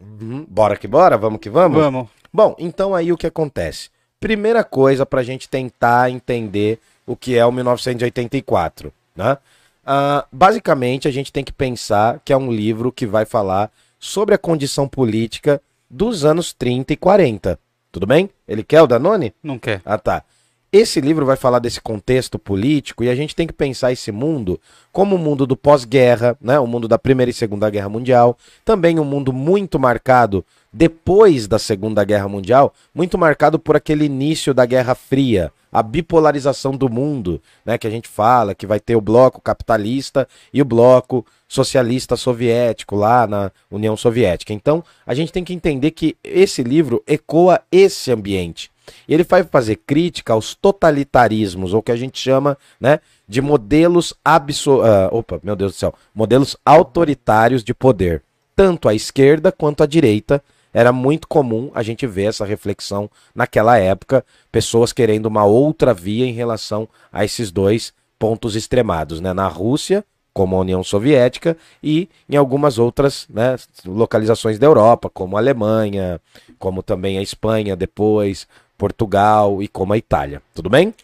Uhum. 0.00 0.44
Bora 0.48 0.76
que 0.76 0.88
bora? 0.88 1.16
Vamos 1.16 1.38
que 1.38 1.48
vamos? 1.48 1.78
Vamos. 1.80 2.08
Bom, 2.32 2.56
então 2.58 2.92
aí 2.92 3.12
o 3.12 3.16
que 3.16 3.28
acontece? 3.28 3.88
Primeira 4.18 4.64
coisa 4.64 5.06
pra 5.06 5.22
gente 5.22 5.48
tentar 5.48 6.10
entender 6.10 6.80
o 7.06 7.14
que 7.14 7.38
é 7.38 7.46
o 7.46 7.52
1984, 7.52 8.92
né? 9.14 9.38
Ah, 9.84 10.26
basicamente, 10.32 11.08
a 11.08 11.10
gente 11.10 11.32
tem 11.32 11.42
que 11.42 11.52
pensar 11.52 12.20
que 12.24 12.32
é 12.32 12.36
um 12.36 12.52
livro 12.52 12.92
que 12.92 13.06
vai 13.06 13.24
falar 13.24 13.70
sobre 13.98 14.34
a 14.34 14.38
condição 14.38 14.88
política 14.88 15.60
dos 15.90 16.24
anos 16.24 16.52
30 16.52 16.92
e 16.92 16.96
40. 16.96 17.58
Tudo 17.90 18.06
bem? 18.06 18.30
Ele 18.48 18.62
quer 18.62 18.82
o 18.82 18.86
Danone? 18.86 19.34
Não 19.42 19.58
quer. 19.58 19.82
Ah, 19.84 19.98
tá. 19.98 20.24
Esse 20.72 21.02
livro 21.02 21.26
vai 21.26 21.36
falar 21.36 21.58
desse 21.58 21.82
contexto 21.82 22.38
político 22.38 23.04
e 23.04 23.10
a 23.10 23.14
gente 23.14 23.36
tem 23.36 23.46
que 23.46 23.52
pensar 23.52 23.92
esse 23.92 24.10
mundo 24.10 24.58
como 24.90 25.16
o 25.16 25.18
mundo 25.18 25.46
do 25.46 25.54
pós-guerra, 25.54 26.34
né? 26.40 26.58
O 26.58 26.66
mundo 26.66 26.88
da 26.88 26.98
Primeira 26.98 27.30
e 27.30 27.34
Segunda 27.34 27.68
Guerra 27.68 27.90
Mundial, 27.90 28.38
também 28.64 28.98
um 28.98 29.04
mundo 29.04 29.34
muito 29.34 29.78
marcado 29.78 30.42
depois 30.72 31.46
da 31.46 31.58
Segunda 31.58 32.02
Guerra 32.02 32.28
Mundial, 32.28 32.72
muito 32.94 33.18
marcado 33.18 33.58
por 33.58 33.76
aquele 33.76 34.06
início 34.06 34.54
da 34.54 34.64
Guerra 34.64 34.94
Fria, 34.94 35.52
a 35.70 35.82
bipolarização 35.82 36.72
do 36.72 36.88
mundo, 36.88 37.40
né, 37.64 37.76
que 37.76 37.86
a 37.86 37.90
gente 37.90 38.08
fala 38.08 38.54
que 38.54 38.66
vai 38.66 38.78
ter 38.78 38.96
o 38.96 39.00
bloco 39.00 39.40
capitalista 39.40 40.28
e 40.52 40.62
o 40.62 40.64
bloco 40.64 41.26
socialista 41.48 42.16
soviético 42.16 42.94
lá 42.96 43.26
na 43.26 43.50
União 43.70 43.96
Soviética. 43.96 44.52
Então, 44.52 44.82
a 45.06 45.14
gente 45.14 45.32
tem 45.32 45.44
que 45.44 45.54
entender 45.54 45.90
que 45.90 46.16
esse 46.22 46.62
livro 46.62 47.02
ecoa 47.06 47.60
esse 47.70 48.10
ambiente. 48.10 48.70
Ele 49.08 49.24
vai 49.24 49.44
fazer 49.44 49.76
crítica 49.76 50.32
aos 50.32 50.54
totalitarismos, 50.54 51.72
ou 51.72 51.82
que 51.82 51.92
a 51.92 51.96
gente 51.96 52.18
chama, 52.18 52.58
né, 52.80 53.00
de 53.28 53.40
modelos 53.40 54.12
abso 54.24 54.82
ah, 54.82 55.08
opa, 55.12 55.40
meu 55.42 55.56
Deus 55.56 55.72
do 55.72 55.78
céu, 55.78 55.94
modelos 56.14 56.56
autoritários 56.64 57.62
de 57.62 57.72
poder. 57.72 58.22
Tanto 58.54 58.88
à 58.88 58.94
esquerda 58.94 59.50
quanto 59.50 59.82
à 59.82 59.86
direita 59.86 60.42
era 60.72 60.92
muito 60.92 61.28
comum 61.28 61.70
a 61.74 61.82
gente 61.82 62.06
ver 62.06 62.24
essa 62.24 62.44
reflexão 62.44 63.10
naquela 63.34 63.78
época, 63.78 64.24
pessoas 64.50 64.92
querendo 64.92 65.26
uma 65.26 65.44
outra 65.44 65.92
via 65.92 66.26
em 66.26 66.32
relação 66.32 66.88
a 67.12 67.24
esses 67.24 67.50
dois 67.50 67.92
pontos 68.18 68.56
extremados, 68.56 69.20
né? 69.20 69.32
Na 69.32 69.48
Rússia, 69.48 70.04
como 70.32 70.56
a 70.56 70.60
União 70.60 70.82
Soviética, 70.82 71.56
e 71.82 72.08
em 72.28 72.36
algumas 72.36 72.78
outras 72.78 73.26
né, 73.28 73.56
localizações 73.84 74.58
da 74.58 74.66
Europa, 74.66 75.10
como 75.10 75.36
a 75.36 75.40
Alemanha, 75.40 76.20
como 76.58 76.82
também 76.82 77.18
a 77.18 77.22
Espanha 77.22 77.76
depois, 77.76 78.48
Portugal 78.78 79.62
e 79.62 79.68
como 79.68 79.92
a 79.92 79.98
Itália. 79.98 80.42
Tudo 80.54 80.70
bem? 80.70 80.94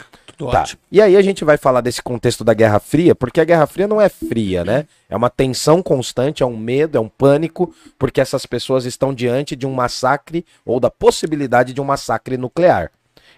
Tá. 0.47 0.61
ótimo. 0.63 0.81
E 0.91 1.01
aí 1.03 1.17
a 1.17 1.23
gente 1.23 1.45
vai 1.45 1.57
falar 1.57 1.81
desse 1.81 2.03
contexto 2.03 2.45
da 2.45 2.55
Guerra 2.55 2.79
Fria, 2.79 3.15
porque 3.15 3.41
a 3.41 3.45
Guerra 3.45 3.67
Fria 3.67 3.89
não 3.89 4.01
é 4.01 4.09
fria, 4.09 4.65
né? 4.65 4.87
É 5.09 5.17
uma 5.17 5.29
tensão 5.31 5.83
constante, 5.83 6.43
é 6.43 6.47
um 6.47 6.57
medo, 6.57 6.97
é 6.97 7.01
um 7.01 7.09
pânico, 7.09 7.75
porque 7.99 8.21
essas 8.21 8.47
pessoas 8.47 8.85
estão 8.85 9.13
diante 9.13 9.57
de 9.57 9.67
um 9.67 9.73
massacre 9.73 10.45
ou 10.65 10.79
da 10.79 10.91
possibilidade 10.91 11.73
de 11.73 11.81
um 11.81 11.85
massacre 11.85 12.37
nuclear. 12.37 12.91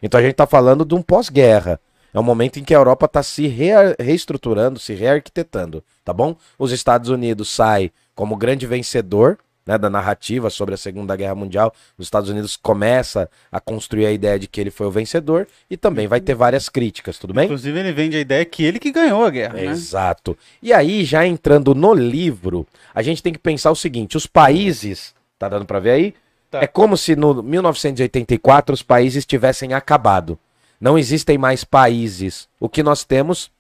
Então 0.02 0.18
a 0.18 0.22
gente 0.22 0.32
está 0.32 0.46
falando 0.46 0.84
de 0.84 0.94
um 0.94 1.02
pós-guerra. 1.02 1.80
É 2.12 2.18
um 2.18 2.24
momento 2.24 2.58
em 2.58 2.64
que 2.64 2.74
a 2.74 2.78
Europa 2.78 3.06
está 3.06 3.22
se 3.22 3.46
rea- 3.46 3.94
reestruturando, 3.98 4.78
se 4.80 4.94
rearquitetando, 4.94 5.82
tá 6.04 6.12
bom? 6.12 6.34
Os 6.58 6.72
Estados 6.72 7.08
Unidos 7.08 7.48
sai 7.48 7.92
como 8.14 8.36
grande 8.36 8.66
vencedor 8.66 9.38
né, 9.70 9.78
da 9.78 9.88
narrativa 9.88 10.50
sobre 10.50 10.74
a 10.74 10.76
Segunda 10.76 11.14
Guerra 11.14 11.36
Mundial. 11.36 11.72
Os 11.96 12.06
Estados 12.06 12.28
Unidos 12.28 12.56
começa 12.56 13.30
a 13.52 13.60
construir 13.60 14.06
a 14.06 14.10
ideia 14.10 14.36
de 14.36 14.48
que 14.48 14.60
ele 14.60 14.70
foi 14.70 14.88
o 14.88 14.90
vencedor 14.90 15.46
e 15.70 15.76
também 15.76 16.08
vai 16.08 16.20
ter 16.20 16.34
várias 16.34 16.68
críticas, 16.68 17.18
tudo 17.18 17.32
bem? 17.32 17.44
Inclusive, 17.44 17.78
ele 17.78 17.92
vende 17.92 18.16
a 18.16 18.20
ideia 18.20 18.44
que 18.44 18.64
ele 18.64 18.80
que 18.80 18.90
ganhou 18.90 19.24
a 19.24 19.30
guerra, 19.30 19.54
né? 19.54 19.66
Exato. 19.66 20.36
E 20.60 20.72
aí, 20.72 21.04
já 21.04 21.24
entrando 21.24 21.72
no 21.72 21.94
livro, 21.94 22.66
a 22.92 23.00
gente 23.00 23.22
tem 23.22 23.32
que 23.32 23.38
pensar 23.38 23.70
o 23.70 23.76
seguinte: 23.76 24.16
os 24.16 24.26
países. 24.26 25.14
Tá 25.38 25.48
dando 25.48 25.64
pra 25.64 25.78
ver 25.78 25.92
aí? 25.92 26.14
Tá. 26.50 26.58
É 26.60 26.66
como 26.66 26.96
se 26.96 27.14
no 27.14 27.40
1984 27.40 28.74
os 28.74 28.82
países 28.82 29.24
tivessem 29.24 29.72
acabado. 29.72 30.36
Não 30.80 30.98
existem 30.98 31.38
mais 31.38 31.62
países. 31.62 32.48
O 32.58 32.68
que 32.68 32.82
nós 32.82 33.04
temos 33.04 33.52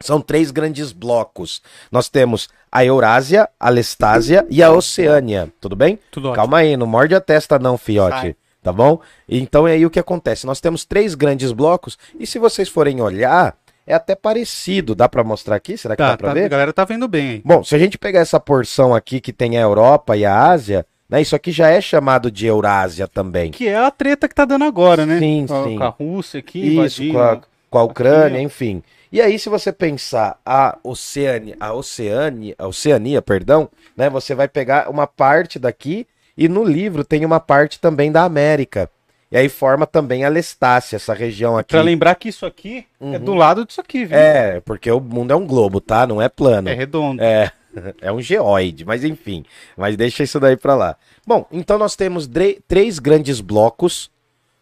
são 0.00 0.20
três 0.20 0.50
grandes 0.50 0.92
blocos. 0.92 1.62
Nós 1.90 2.08
temos 2.08 2.48
a 2.70 2.84
Eurásia, 2.84 3.48
a 3.58 3.68
Lestásia 3.70 4.46
e 4.50 4.62
a 4.62 4.70
Oceânia. 4.70 5.48
Tudo 5.60 5.74
bem? 5.76 5.98
Tudo 6.10 6.26
ótimo. 6.28 6.36
Calma 6.36 6.58
aí, 6.58 6.76
não 6.76 6.86
morde 6.86 7.14
a 7.14 7.20
testa 7.20 7.58
não, 7.58 7.78
fiote. 7.78 8.36
Tá 8.62 8.72
bom? 8.72 8.98
Então 9.28 9.66
é 9.68 9.72
aí 9.72 9.86
o 9.86 9.90
que 9.90 9.98
acontece. 10.00 10.44
Nós 10.44 10.60
temos 10.60 10.84
três 10.84 11.14
grandes 11.14 11.52
blocos 11.52 11.96
e 12.18 12.26
se 12.26 12.38
vocês 12.38 12.68
forem 12.68 13.00
olhar, 13.00 13.56
é 13.86 13.94
até 13.94 14.16
parecido. 14.16 14.94
Dá 14.94 15.08
pra 15.08 15.22
mostrar 15.22 15.54
aqui? 15.56 15.78
Será 15.78 15.94
que 15.94 16.02
Tá, 16.02 16.10
dá 16.10 16.16
pra 16.16 16.26
tá, 16.26 16.30
a 16.32 16.34
ver? 16.34 16.48
galera 16.48 16.72
tá 16.72 16.84
vendo 16.84 17.06
bem. 17.06 17.40
Bom, 17.44 17.62
se 17.62 17.74
a 17.76 17.78
gente 17.78 17.96
pegar 17.96 18.20
essa 18.20 18.40
porção 18.40 18.92
aqui 18.94 19.20
que 19.20 19.32
tem 19.32 19.56
a 19.56 19.60
Europa 19.60 20.16
e 20.16 20.24
a 20.24 20.36
Ásia, 20.50 20.84
né, 21.08 21.22
isso 21.22 21.36
aqui 21.36 21.52
já 21.52 21.68
é 21.70 21.80
chamado 21.80 22.28
de 22.28 22.44
Eurásia 22.46 23.06
também. 23.06 23.52
Que 23.52 23.68
é 23.68 23.76
a 23.78 23.90
treta 23.92 24.28
que 24.28 24.34
tá 24.34 24.44
dando 24.44 24.64
agora, 24.64 25.06
né? 25.06 25.20
Sim, 25.20 25.46
com, 25.46 25.54
a- 25.60 25.64
sim. 25.64 25.78
Com 25.78 25.84
a 25.84 25.88
Rússia 25.88 26.40
aqui, 26.40 26.58
Isso, 26.58 27.04
invadindo. 27.04 27.12
com 27.14 27.20
a, 27.20 27.40
com 27.70 27.78
a 27.78 27.82
Ucrânia, 27.84 28.40
ó. 28.40 28.42
enfim. 28.42 28.82
E 29.16 29.20
aí, 29.22 29.38
se 29.38 29.48
você 29.48 29.72
pensar 29.72 30.38
a 30.44 30.76
Oceânia, 30.84 31.56
a 31.58 31.72
Oceânia, 31.72 32.54
a 32.58 32.66
Oceania, 32.66 33.22
perdão, 33.22 33.66
né, 33.96 34.10
você 34.10 34.34
vai 34.34 34.46
pegar 34.46 34.90
uma 34.90 35.06
parte 35.06 35.58
daqui 35.58 36.06
e 36.36 36.46
no 36.50 36.62
livro 36.62 37.02
tem 37.02 37.24
uma 37.24 37.40
parte 37.40 37.80
também 37.80 38.12
da 38.12 38.24
América. 38.24 38.90
E 39.32 39.38
aí 39.38 39.48
forma 39.48 39.86
também 39.86 40.22
a 40.26 40.28
Lestácia, 40.28 40.96
essa 40.96 41.14
região 41.14 41.56
aqui. 41.56 41.70
Pra 41.70 41.80
lembrar 41.80 42.14
que 42.16 42.28
isso 42.28 42.44
aqui 42.44 42.84
é 43.00 43.18
do 43.18 43.32
lado 43.32 43.64
disso 43.64 43.80
aqui, 43.80 44.04
viu? 44.04 44.18
Uhum. 44.18 44.22
É, 44.22 44.60
porque 44.60 44.90
o 44.90 45.00
mundo 45.00 45.32
é 45.32 45.34
um 45.34 45.46
globo, 45.46 45.80
tá? 45.80 46.06
Não 46.06 46.20
é 46.20 46.28
plano. 46.28 46.68
É 46.68 46.74
redondo. 46.74 47.22
É, 47.22 47.50
é 48.02 48.12
um 48.12 48.20
geoide, 48.20 48.84
mas 48.84 49.02
enfim. 49.02 49.46
Mas 49.78 49.96
deixa 49.96 50.24
isso 50.24 50.38
daí 50.38 50.58
pra 50.58 50.74
lá. 50.74 50.94
Bom, 51.26 51.46
então 51.50 51.78
nós 51.78 51.96
temos 51.96 52.28
três 52.68 52.98
grandes 52.98 53.40
blocos, 53.40 54.10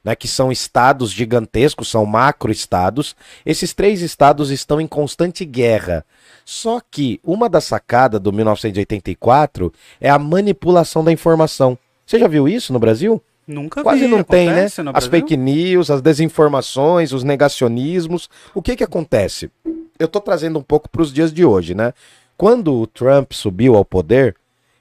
né, 0.05 0.15
que 0.15 0.29
são 0.29 0.53
estados 0.53 1.11
gigantescos, 1.11 1.89
são 1.89 2.05
macro-estados. 2.05 3.17
Esses 3.45 3.73
três 3.73 4.03
estados 4.03 4.51
estão 4.51 4.81
em 4.81 4.87
constante 4.87 5.45
guerra. 5.45 6.05
Só 6.45 6.81
que 6.91 7.19
uma 7.25 7.49
das 7.49 7.65
sacadas 7.65 8.21
do 8.21 8.33
1984 8.33 9.73
é 10.01 10.11
a 10.11 10.19
manipulação 10.19 11.03
da 11.03 11.11
informação. 11.11 11.79
Você 12.07 12.19
já 12.19 12.29
viu 12.29 12.47
isso 12.47 12.73
no 12.73 12.79
Brasil? 12.79 13.23
Nunca 13.47 13.83
Quase 13.83 14.01
vi. 14.01 14.09
não 14.09 14.23
tem, 14.23 14.49
né? 14.49 14.67
As 14.93 15.07
fake 15.07 15.37
news, 15.37 15.91
as 15.91 16.01
desinformações, 16.01 17.13
os 17.13 17.23
negacionismos. 17.23 18.29
O 18.55 18.63
que 18.63 18.77
que 18.77 18.85
acontece? 18.85 19.51
Eu 19.99 20.09
tô 20.09 20.21
trazendo 20.21 20.59
um 20.59 20.63
pouco 20.63 20.89
para 20.89 21.03
os 21.03 21.13
dias 21.13 21.33
de 21.33 21.45
hoje, 21.45 21.75
né? 21.75 21.93
Quando 22.37 22.75
o 22.75 22.87
Trump 22.87 23.33
subiu 23.33 23.77
ao 23.77 23.85
poder, 23.85 24.35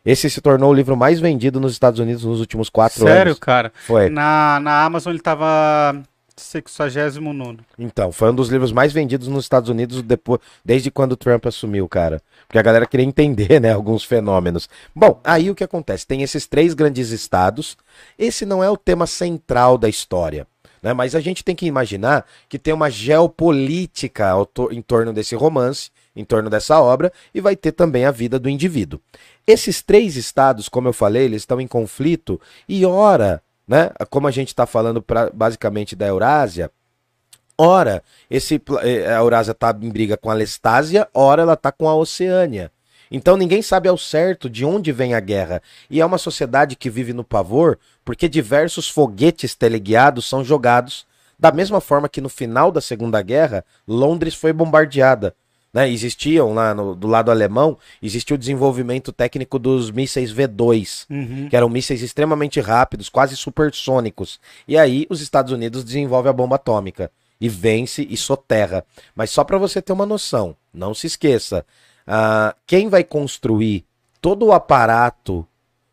esse 0.05 0.29
se 0.29 0.41
tornou 0.41 0.71
o 0.71 0.73
livro 0.73 0.97
mais 0.97 1.19
vendido 1.19 1.59
nos 1.59 1.71
Estados 1.71 1.99
Unidos 1.99 2.23
nos 2.23 2.39
últimos 2.39 2.69
quatro 2.69 3.03
Sério, 3.03 3.31
anos. 3.31 3.39
cara? 3.39 3.71
Foi. 3.85 4.09
Na, 4.09 4.59
na 4.59 4.83
Amazon 4.83 5.13
ele 5.13 5.21
tava 5.21 6.03
69 6.35 7.59
Então, 7.77 8.11
foi 8.11 8.31
um 8.31 8.35
dos 8.35 8.49
livros 8.49 8.71
mais 8.71 8.91
vendidos 8.91 9.27
nos 9.27 9.45
Estados 9.45 9.69
Unidos 9.69 10.01
depois, 10.01 10.39
desde 10.63 10.89
quando 10.89 11.13
o 11.13 11.17
Trump 11.17 11.45
assumiu, 11.45 11.87
cara. 11.87 12.21
Porque 12.47 12.57
a 12.57 12.63
galera 12.63 12.85
queria 12.85 13.05
entender, 13.05 13.59
né, 13.61 13.71
alguns 13.71 14.03
fenômenos. 14.03 14.67
Bom, 14.95 15.19
aí 15.23 15.49
o 15.49 15.55
que 15.55 15.63
acontece? 15.63 16.07
Tem 16.07 16.21
esses 16.23 16.47
três 16.47 16.73
grandes 16.73 17.09
estados. 17.11 17.77
Esse 18.17 18.45
não 18.45 18.63
é 18.63 18.69
o 18.69 18.77
tema 18.77 19.05
central 19.07 19.77
da 19.77 19.87
história. 19.87 20.47
Né? 20.81 20.91
Mas 20.93 21.15
a 21.15 21.21
gente 21.21 21.43
tem 21.43 21.55
que 21.55 21.65
imaginar 21.65 22.25
que 22.49 22.59
tem 22.59 22.73
uma 22.73 22.89
geopolítica 22.89 24.33
em 24.71 24.81
torno 24.81 25.13
desse 25.13 25.35
romance, 25.35 25.89
em 26.15 26.23
torno 26.23 26.49
dessa 26.49 26.79
obra, 26.79 27.11
e 27.33 27.41
vai 27.41 27.55
ter 27.55 27.71
também 27.71 28.05
a 28.05 28.11
vida 28.11 28.39
do 28.39 28.49
indivíduo. 28.49 28.99
Esses 29.45 29.81
três 29.81 30.15
estados, 30.15 30.69
como 30.69 30.87
eu 30.87 30.93
falei, 30.93 31.23
eles 31.23 31.41
estão 31.41 31.59
em 31.59 31.67
conflito, 31.67 32.39
e 32.67 32.85
ora, 32.85 33.41
né, 33.67 33.91
como 34.09 34.27
a 34.27 34.31
gente 34.31 34.49
está 34.49 34.65
falando 34.65 35.01
pra, 35.01 35.29
basicamente 35.33 35.95
da 35.95 36.07
Eurásia, 36.07 36.71
ora 37.57 38.03
esse, 38.29 38.61
eh, 38.81 39.07
a 39.07 39.19
Eurásia 39.19 39.51
está 39.51 39.75
em 39.81 39.89
briga 39.89 40.17
com 40.17 40.29
a 40.29 40.33
Lestásia, 40.33 41.07
ora 41.13 41.41
ela 41.41 41.53
está 41.53 41.71
com 41.71 41.87
a 41.87 41.95
Oceânia. 41.95 42.71
Então 43.11 43.37
ninguém 43.37 43.61
sabe 43.61 43.87
ao 43.87 43.97
certo 43.97 44.49
de 44.49 44.65
onde 44.65 44.91
vem 44.91 45.13
a 45.13 45.19
guerra. 45.19 45.61
E 45.87 46.01
é 46.01 46.05
uma 46.05 46.17
sociedade 46.17 46.75
que 46.75 46.89
vive 46.89 47.13
no 47.13 47.23
pavor 47.23 47.77
porque 48.03 48.27
diversos 48.27 48.89
foguetes 48.89 49.53
teleguiados 49.53 50.25
são 50.25 50.43
jogados 50.43 51.05
da 51.37 51.51
mesma 51.51 51.81
forma 51.81 52.09
que 52.09 52.21
no 52.21 52.29
final 52.29 52.71
da 52.71 52.79
Segunda 52.79 53.21
Guerra, 53.21 53.65
Londres 53.87 54.33
foi 54.33 54.53
bombardeada. 54.53 55.35
Né? 55.73 55.89
Existiam 55.89 56.53
lá 56.53 56.73
no- 56.75 56.93
do 56.93 57.07
lado 57.07 57.31
alemão, 57.31 57.77
existia 58.01 58.35
o 58.35 58.37
desenvolvimento 58.37 59.11
técnico 59.11 59.57
dos 59.57 59.89
mísseis 59.89 60.31
V2, 60.31 61.05
Uhum. 61.09 61.49
que 61.49 61.55
eram 61.55 61.67
mísseis 61.67 62.03
extremamente 62.03 62.59
rápidos, 62.61 63.09
quase 63.09 63.35
supersônicos. 63.35 64.39
E 64.67 64.77
aí 64.77 65.07
os 65.09 65.19
Estados 65.19 65.51
Unidos 65.51 65.83
desenvolvem 65.83 66.29
a 66.29 66.33
bomba 66.33 66.57
atômica 66.57 67.09
e 67.41 67.49
vence 67.49 68.05
e 68.07 68.15
soterra. 68.15 68.85
Mas 69.15 69.31
só 69.31 69.43
para 69.43 69.57
você 69.57 69.81
ter 69.81 69.93
uma 69.93 70.05
noção, 70.05 70.55
não 70.71 70.93
se 70.93 71.07
esqueça, 71.07 71.65
ah, 72.05 72.55
quem 72.67 72.87
vai 72.87 73.03
construir 73.03 73.83
todo 74.21 74.45
o 74.45 74.51
aparato, 74.53 75.45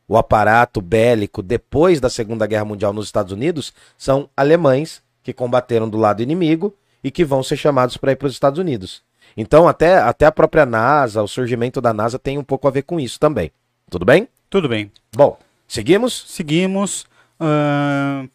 o 0.07 0.17
aparato 0.17 0.83
bélico 0.83 1.43
depois 1.43 2.01
da 2.01 2.11
Segunda 2.11 2.47
Guerra 2.47 2.65
Mundial 2.67 2.93
nos 2.93 3.07
Estados 3.07 3.33
Unidos 3.33 3.73
são 3.97 4.29
alemães 4.37 5.03
que 5.23 5.33
combateram 5.33 5.89
do 5.89 5.97
lado 5.97 6.23
inimigo 6.23 6.75
e 7.03 7.11
que 7.11 7.25
vão 7.25 7.43
ser 7.43 7.57
chamados 7.57 7.97
para 7.97 8.13
ir 8.13 8.17
para 8.17 8.27
os 8.27 8.35
Estados 8.35 8.59
Unidos. 8.59 9.03
Então 9.37 9.69
até, 9.69 9.99
até 9.99 10.27
a 10.27 10.33
própria 10.33 10.67
NASA, 10.67 11.23
o 11.23 11.29
surgimento 11.29 11.81
da 11.81 11.93
NASA 11.93 12.19
tem 12.19 12.39
um 12.39 12.45
pouco 12.45 12.67
a 12.69 12.71
ver 12.71 12.83
com 12.83 12.99
isso 12.99 13.19
também. 13.19 13.51
Tudo 13.91 14.05
bem? 14.05 14.29
Tudo 14.49 14.69
bem. 14.69 14.91
Bom, 15.15 15.39
seguimos? 15.67 16.25
Seguimos. 16.29 17.07
ahn, 17.39 18.29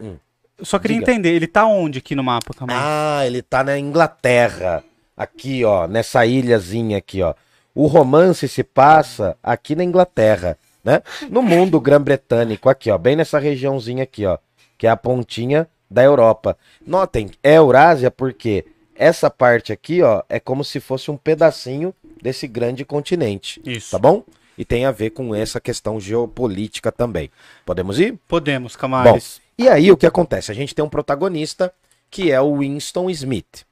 Hum. 0.00 0.16
Só 0.62 0.78
queria 0.78 0.98
Diga. 0.98 1.10
entender, 1.10 1.30
ele 1.30 1.46
tá 1.46 1.66
onde 1.66 1.98
aqui 1.98 2.14
no 2.14 2.22
mapa, 2.22 2.54
Camilo? 2.54 2.78
Ah, 2.80 3.26
ele 3.26 3.42
tá 3.42 3.64
na 3.64 3.78
Inglaterra. 3.78 4.82
Aqui, 5.16 5.64
ó, 5.64 5.86
nessa 5.86 6.24
ilhazinha 6.26 6.98
aqui, 6.98 7.22
ó. 7.22 7.34
O 7.74 7.86
romance 7.86 8.46
se 8.48 8.62
passa 8.62 9.36
aqui 9.42 9.74
na 9.74 9.84
Inglaterra, 9.84 10.56
né? 10.84 11.02
No 11.30 11.42
mundo 11.42 11.80
grã-bretânico, 11.80 12.68
aqui, 12.68 12.90
ó, 12.90 12.98
bem 12.98 13.16
nessa 13.16 13.38
regiãozinha 13.38 14.02
aqui, 14.04 14.26
ó, 14.26 14.38
que 14.76 14.86
é 14.86 14.90
a 14.90 14.96
pontinha 14.96 15.68
da 15.90 16.02
Europa. 16.02 16.56
Notem, 16.86 17.30
é 17.42 17.56
Eurásia 17.56 18.10
porque 18.10 18.64
essa 19.02 19.28
parte 19.28 19.72
aqui, 19.72 20.00
ó, 20.00 20.22
é 20.28 20.38
como 20.38 20.64
se 20.64 20.78
fosse 20.78 21.10
um 21.10 21.16
pedacinho 21.16 21.92
desse 22.22 22.46
grande 22.46 22.84
continente, 22.84 23.60
Isso. 23.64 23.90
tá 23.90 23.98
bom? 23.98 24.22
E 24.56 24.64
tem 24.64 24.84
a 24.84 24.92
ver 24.92 25.10
com 25.10 25.34
essa 25.34 25.60
questão 25.60 25.98
geopolítica 25.98 26.92
também. 26.92 27.30
Podemos 27.66 27.98
ir? 27.98 28.16
Podemos, 28.28 28.76
Camares. 28.76 29.40
E 29.58 29.68
aí 29.68 29.90
o 29.90 29.96
que 29.96 30.06
acontece? 30.06 30.52
A 30.52 30.54
gente 30.54 30.74
tem 30.74 30.84
um 30.84 30.88
protagonista 30.88 31.72
que 32.10 32.30
é 32.30 32.40
o 32.40 32.58
Winston 32.58 33.10
Smith. 33.10 33.64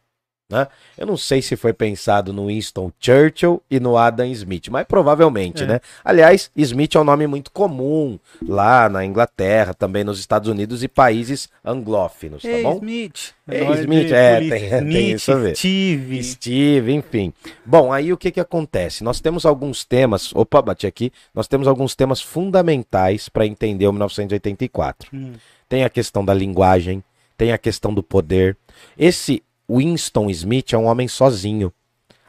Né? 0.50 0.66
Eu 0.98 1.06
não 1.06 1.16
sei 1.16 1.40
se 1.40 1.54
foi 1.54 1.72
pensado 1.72 2.32
no 2.32 2.48
Winston 2.48 2.90
Churchill 2.98 3.62
e 3.70 3.78
no 3.78 3.96
Adam 3.96 4.26
Smith, 4.26 4.66
mas 4.68 4.84
provavelmente, 4.84 5.62
É. 5.62 5.66
né? 5.66 5.80
Aliás, 6.04 6.50
Smith 6.56 6.96
é 6.96 6.98
um 7.00 7.04
nome 7.04 7.26
muito 7.28 7.52
comum 7.52 8.18
lá 8.46 8.88
na 8.88 9.04
Inglaterra, 9.04 9.72
também 9.72 10.02
nos 10.02 10.18
Estados 10.18 10.48
Unidos 10.48 10.82
e 10.82 10.88
países 10.88 11.48
anglófinos, 11.64 12.42
tá 12.42 12.48
Ei, 12.48 12.62
bom? 12.64 12.74
Smith. 12.78 13.32
Ei, 13.48 13.64
Nós 13.64 13.78
Smith, 13.80 14.06
de 14.08 14.14
é, 14.14 14.34
polícia. 14.36 14.58
tem- 14.58 14.68
tem 14.70 14.88
Smith, 14.88 15.14
isso 15.16 15.32
a 15.32 15.34
ver. 15.36 15.56
Steve. 15.56 16.24
Steve, 16.24 16.92
enfim. 16.92 17.32
Bom, 17.64 17.92
aí 17.92 18.12
o 18.12 18.16
que 18.16 18.30
que 18.32 18.40
acontece? 18.40 19.04
Nós 19.04 19.20
temos 19.20 19.46
alguns 19.46 19.84
temas, 19.84 20.34
opa, 20.34 20.60
bati 20.60 20.86
aqui, 20.86 21.12
nós 21.34 21.46
temos 21.46 21.68
alguns 21.68 21.94
temas 21.94 22.20
fundamentais 22.20 23.28
para 23.28 23.46
entender 23.46 23.86
o 23.86 23.92
1984. 23.92 25.08
Hum. 25.14 25.32
Tem 25.68 25.84
a 25.84 25.88
questão 25.90 26.24
da 26.24 26.34
linguagem, 26.34 27.02
tem 27.36 27.52
a 27.52 27.58
questão 27.58 27.94
do 27.94 28.02
poder. 28.02 28.56
Esse 28.98 29.42
Winston 29.76 30.30
Smith 30.30 30.72
é 30.72 30.78
um 30.78 30.86
homem 30.86 31.08
sozinho. 31.08 31.72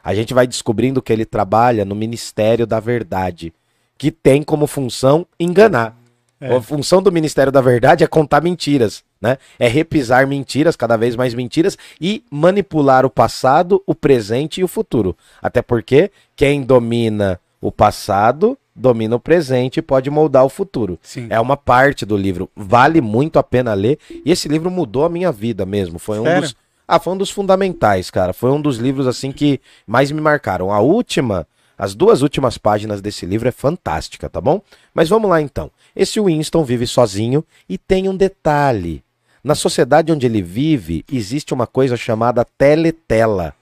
A 0.02 0.14
gente 0.14 0.34
vai 0.34 0.46
descobrindo 0.46 1.00
que 1.00 1.12
ele 1.12 1.24
trabalha 1.24 1.84
no 1.84 1.94
Ministério 1.94 2.66
da 2.66 2.80
Verdade, 2.80 3.52
que 3.96 4.10
tem 4.10 4.42
como 4.42 4.66
função 4.66 5.26
enganar. 5.38 5.96
É. 6.40 6.56
A 6.56 6.60
função 6.60 7.00
do 7.00 7.12
Ministério 7.12 7.52
da 7.52 7.60
Verdade 7.60 8.02
é 8.02 8.06
contar 8.08 8.42
mentiras, 8.42 9.04
né? 9.20 9.38
É 9.60 9.68
repisar 9.68 10.26
mentiras, 10.26 10.74
cada 10.74 10.96
vez 10.96 11.14
mais 11.14 11.34
mentiras, 11.34 11.78
e 12.00 12.24
manipular 12.28 13.06
o 13.06 13.10
passado, 13.10 13.80
o 13.86 13.94
presente 13.94 14.60
e 14.60 14.64
o 14.64 14.68
futuro. 14.68 15.16
Até 15.40 15.62
porque 15.62 16.10
quem 16.34 16.62
domina 16.62 17.38
o 17.60 17.70
passado 17.70 18.58
domina 18.74 19.14
o 19.16 19.20
presente 19.20 19.76
e 19.76 19.82
pode 19.82 20.10
moldar 20.10 20.44
o 20.44 20.48
futuro. 20.48 20.98
Sim. 21.02 21.26
É 21.30 21.38
uma 21.38 21.56
parte 21.56 22.04
do 22.04 22.16
livro. 22.16 22.50
Vale 22.56 23.00
muito 23.00 23.38
a 23.38 23.42
pena 23.42 23.74
ler. 23.74 23.98
E 24.24 24.32
esse 24.32 24.48
livro 24.48 24.70
mudou 24.70 25.04
a 25.04 25.08
minha 25.08 25.30
vida 25.30 25.64
mesmo. 25.64 25.98
Foi 25.98 26.18
um 26.18 26.24
Sério? 26.24 26.40
dos. 26.40 26.56
Ah, 26.86 26.98
foi 26.98 27.12
um 27.14 27.16
dos 27.16 27.30
fundamentais, 27.30 28.10
cara. 28.10 28.32
Foi 28.32 28.50
um 28.50 28.60
dos 28.60 28.76
livros 28.78 29.06
assim 29.06 29.32
que 29.32 29.60
mais 29.86 30.10
me 30.10 30.20
marcaram. 30.20 30.72
A 30.72 30.80
última, 30.80 31.46
as 31.78 31.94
duas 31.94 32.22
últimas 32.22 32.58
páginas 32.58 33.00
desse 33.00 33.24
livro 33.24 33.48
é 33.48 33.52
fantástica, 33.52 34.28
tá 34.28 34.40
bom? 34.40 34.60
Mas 34.94 35.08
vamos 35.08 35.30
lá 35.30 35.40
então. 35.40 35.70
Esse 35.94 36.20
Winston 36.20 36.64
vive 36.64 36.86
sozinho 36.86 37.44
e 37.68 37.78
tem 37.78 38.08
um 38.08 38.16
detalhe. 38.16 39.02
Na 39.42 39.54
sociedade 39.54 40.12
onde 40.12 40.26
ele 40.26 40.40
vive, 40.40 41.04
existe 41.10 41.52
uma 41.52 41.66
coisa 41.66 41.96
chamada 41.96 42.44
teletela, 42.44 43.54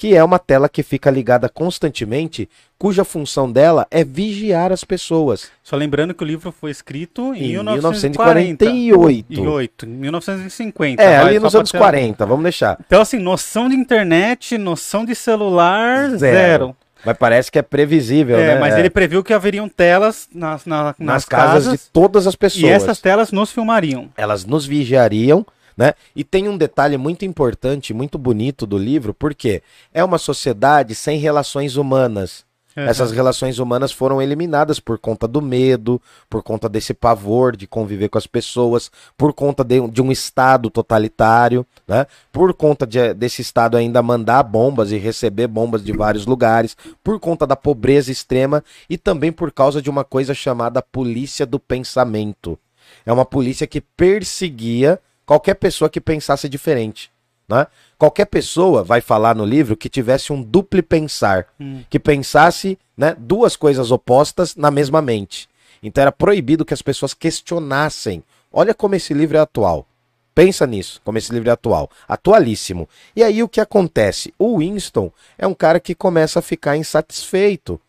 que 0.00 0.16
é 0.16 0.24
uma 0.24 0.38
tela 0.38 0.66
que 0.66 0.82
fica 0.82 1.10
ligada 1.10 1.46
constantemente, 1.46 2.48
cuja 2.78 3.04
função 3.04 3.52
dela 3.52 3.86
é 3.90 4.02
vigiar 4.02 4.72
as 4.72 4.82
pessoas. 4.82 5.50
Só 5.62 5.76
lembrando 5.76 6.14
que 6.14 6.24
o 6.24 6.26
livro 6.26 6.50
foi 6.50 6.70
escrito 6.70 7.34
em, 7.34 7.52
Em 7.52 7.62
1940. 7.64 8.64
1948. 8.64 9.26
E 9.28 9.46
8, 9.46 9.86
1950. 9.86 11.02
É, 11.02 11.18
vai, 11.18 11.28
ali 11.28 11.38
nos 11.38 11.54
anos 11.54 11.70
ter- 11.70 11.76
40, 11.76 12.24
vamos 12.24 12.42
deixar. 12.44 12.78
Então, 12.86 13.02
assim, 13.02 13.18
noção 13.18 13.68
de 13.68 13.74
internet, 13.76 14.56
noção 14.56 15.04
de 15.04 15.14
celular, 15.14 16.08
Zero. 16.16 16.18
zero. 16.18 16.76
Mas 17.04 17.18
parece 17.18 17.52
que 17.52 17.58
é 17.58 17.62
previsível, 17.62 18.38
É, 18.38 18.54
né? 18.54 18.58
mas 18.58 18.74
É. 18.74 18.80
ele 18.80 18.88
previu 18.88 19.22
que 19.22 19.34
haveriam 19.34 19.68
telas 19.68 20.28
nas, 20.34 20.64
na- 20.64 20.84
nas, 20.84 20.94
nas 20.98 21.24
casas, 21.26 21.72
de 21.72 21.78
todas 21.92 22.26
as 22.26 22.34
pessoas. 22.34 22.62
e 22.62 22.68
essas 22.68 23.00
telas 23.00 23.30
nos 23.32 23.52
filmariam. 23.52 24.08
Elas 24.16 24.46
nos 24.46 24.64
vigiariam, 24.66 25.44
né? 25.76 25.94
E 26.14 26.24
tem 26.24 26.48
um 26.48 26.56
detalhe 26.56 26.96
muito 26.96 27.24
importante, 27.24 27.94
muito 27.94 28.18
bonito 28.18 28.66
do 28.66 28.78
livro, 28.78 29.12
porque 29.14 29.62
é 29.92 30.02
uma 30.04 30.18
sociedade 30.18 30.94
sem 30.94 31.18
relações 31.18 31.76
humanas. 31.76 32.44
Essas 32.88 33.10
relações 33.10 33.58
humanas 33.58 33.90
foram 33.90 34.22
eliminadas 34.22 34.78
por 34.78 34.96
conta 34.96 35.26
do 35.26 35.42
medo, 35.42 36.00
por 36.30 36.40
conta 36.40 36.68
desse 36.68 36.94
pavor 36.94 37.56
de 37.56 37.66
conviver 37.66 38.08
com 38.08 38.16
as 38.16 38.28
pessoas, 38.28 38.92
por 39.18 39.32
conta 39.32 39.64
de, 39.64 39.86
de 39.88 40.00
um 40.00 40.12
Estado 40.12 40.70
totalitário, 40.70 41.66
né? 41.86 42.06
por 42.32 42.54
conta 42.54 42.86
de- 42.86 43.12
desse 43.12 43.42
Estado 43.42 43.76
ainda 43.76 44.00
mandar 44.04 44.44
bombas 44.44 44.92
e 44.92 44.98
receber 44.98 45.48
bombas 45.48 45.82
de 45.82 45.92
vários 45.92 46.26
lugares, 46.26 46.76
por 47.02 47.18
conta 47.18 47.44
da 47.44 47.56
pobreza 47.56 48.12
extrema 48.12 48.62
e 48.88 48.96
também 48.96 49.32
por 49.32 49.50
causa 49.50 49.82
de 49.82 49.90
uma 49.90 50.04
coisa 50.04 50.32
chamada 50.32 50.80
polícia 50.80 51.44
do 51.44 51.58
pensamento. 51.58 52.56
É 53.04 53.12
uma 53.12 53.24
polícia 53.24 53.66
que 53.66 53.80
perseguia 53.80 55.00
qualquer 55.30 55.54
pessoa 55.54 55.88
que 55.88 56.00
pensasse 56.00 56.48
diferente. 56.48 57.08
Né? 57.48 57.64
Qualquer 57.96 58.24
pessoa, 58.24 58.82
vai 58.82 59.00
falar 59.00 59.32
no 59.32 59.44
livro, 59.44 59.76
que 59.76 59.88
tivesse 59.88 60.32
um 60.32 60.42
duplo 60.42 60.82
pensar, 60.82 61.46
Hum. 61.60 61.84
que 61.88 62.00
pensasse 62.00 62.76
né, 62.96 63.14
duas 63.16 63.54
coisas 63.54 63.92
opostas 63.92 64.56
na 64.56 64.72
mesma 64.72 65.00
mente. 65.00 65.48
Então 65.80 66.02
era 66.02 66.10
proibido 66.10 66.64
que 66.64 66.74
as 66.74 66.82
pessoas 66.82 67.14
questionassem. 67.14 68.24
Olha 68.52 68.74
como 68.74 68.96
esse 68.96 69.14
livro 69.14 69.36
é 69.36 69.40
atual. 69.40 69.86
Pensa 70.34 70.66
nisso, 70.66 71.00
como 71.04 71.16
esse 71.16 71.32
livro 71.32 71.48
é 71.48 71.52
atual. 71.52 71.88
Atualíssimo. 72.08 72.88
E 73.14 73.22
aí 73.22 73.40
o 73.40 73.48
que 73.48 73.60
acontece? 73.60 74.34
O 74.36 74.58
Winston 74.58 75.12
é 75.38 75.46
um 75.46 75.54
cara 75.54 75.78
que 75.78 75.94
começa 75.94 76.40
a 76.40 76.42
ficar 76.42 76.76
insatisfeito. 76.76 77.80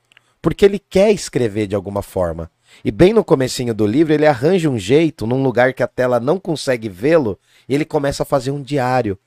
Porque 0.43 0.63
ele 0.63 0.77
quer 0.77 1.12
escrever 1.12 1.65
de 1.65 1.73
alguma 1.73 2.04
forma. 2.04 2.51
E 2.84 2.91
bem 2.91 3.13
no 3.13 3.23
comecinho 3.23 3.73
do 3.73 3.86
livro, 3.86 4.13
ele 4.13 4.25
arranja 4.25 4.69
um 4.69 4.77
jeito, 4.77 5.27
num 5.27 5.43
lugar 5.43 5.73
que 5.73 5.84
a 5.84 5.88
tela 5.88 6.19
não 6.19 6.39
consegue 6.39 6.89
vê-lo, 6.89 7.38
e 7.67 7.75
ele 7.75 7.86
começa 7.86 8.23
a 8.23 8.25
fazer 8.25 8.51
um 8.51 8.62
diário. 8.62 9.17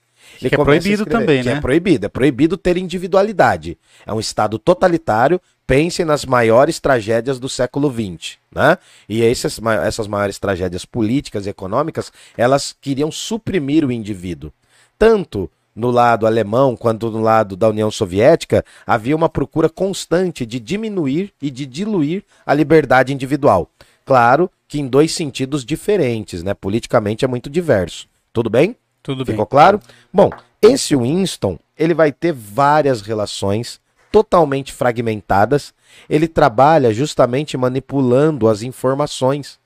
Ele 0.41 0.49
que 0.49 0.55
é 0.55 0.65
proibido 0.65 1.03
escrever, 1.03 1.11
também, 1.11 1.43
que 1.43 1.49
né? 1.49 1.57
É 1.57 1.61
proibido, 1.61 2.07
é 2.07 2.09
proibido 2.09 2.57
ter 2.57 2.77
individualidade. 2.77 3.79
É 4.07 4.13
um 4.13 4.21
Estado 4.21 4.59
totalitário. 4.59 5.41
Pensem 5.67 6.05
nas 6.05 6.27
maiores 6.27 6.79
tragédias 6.79 7.39
do 7.39 7.49
século 7.49 7.91
XX, 7.91 8.37
né? 8.55 8.77
E 9.09 9.23
esses, 9.23 9.59
essas 9.83 10.07
maiores 10.07 10.39
tragédias 10.39 10.85
políticas 10.85 11.47
e 11.47 11.51
econômicas, 11.51 12.13
elas 12.37 12.77
queriam 12.79 13.11
suprimir 13.11 13.85
o 13.85 13.93
indivíduo. 13.93 14.53
Tanto 14.99 15.51
no 15.75 15.91
lado 15.91 16.27
alemão 16.27 16.77
quanto 16.77 17.11
no 17.11 17.21
lado 17.21 17.57
da 17.57 17.69
União 17.69 17.91
Soviética, 17.91 18.65
havia 18.87 19.17
uma 19.17 19.29
procura 19.29 19.69
constante 19.69 20.47
de 20.47 20.61
diminuir 20.61 21.33
e 21.43 21.51
de 21.51 21.67
diluir 21.67 22.23
a 22.47 22.55
liberdade 22.55 23.13
individual. 23.13 23.69
Claro 24.05 24.51
que 24.69 24.79
em 24.79 24.87
dois 24.87 25.13
sentidos 25.13 25.65
diferentes, 25.65 26.43
né? 26.43 26.55
Politicamente 26.55 27.25
é 27.25 27.29
muito 27.29 27.51
diverso. 27.51 28.07
Tudo 28.33 28.49
bem? 28.49 28.77
Tudo 29.03 29.25
bem. 29.25 29.33
Ficou 29.33 29.47
claro? 29.47 29.81
Bom, 30.13 30.31
esse 30.63 30.95
Winston, 30.95 31.59
ele 31.77 31.95
vai 31.95 32.13
ter 32.13 32.33
várias 32.33 33.01
relações 33.01 33.81
totalmente 34.13 34.73
fragmentadas. 34.73 35.75
Ele 36.09 36.29
trabalha 36.29 36.95
justamente 36.95 37.57
manipulando 37.57 38.49
as 38.49 38.63
informações. 38.63 39.59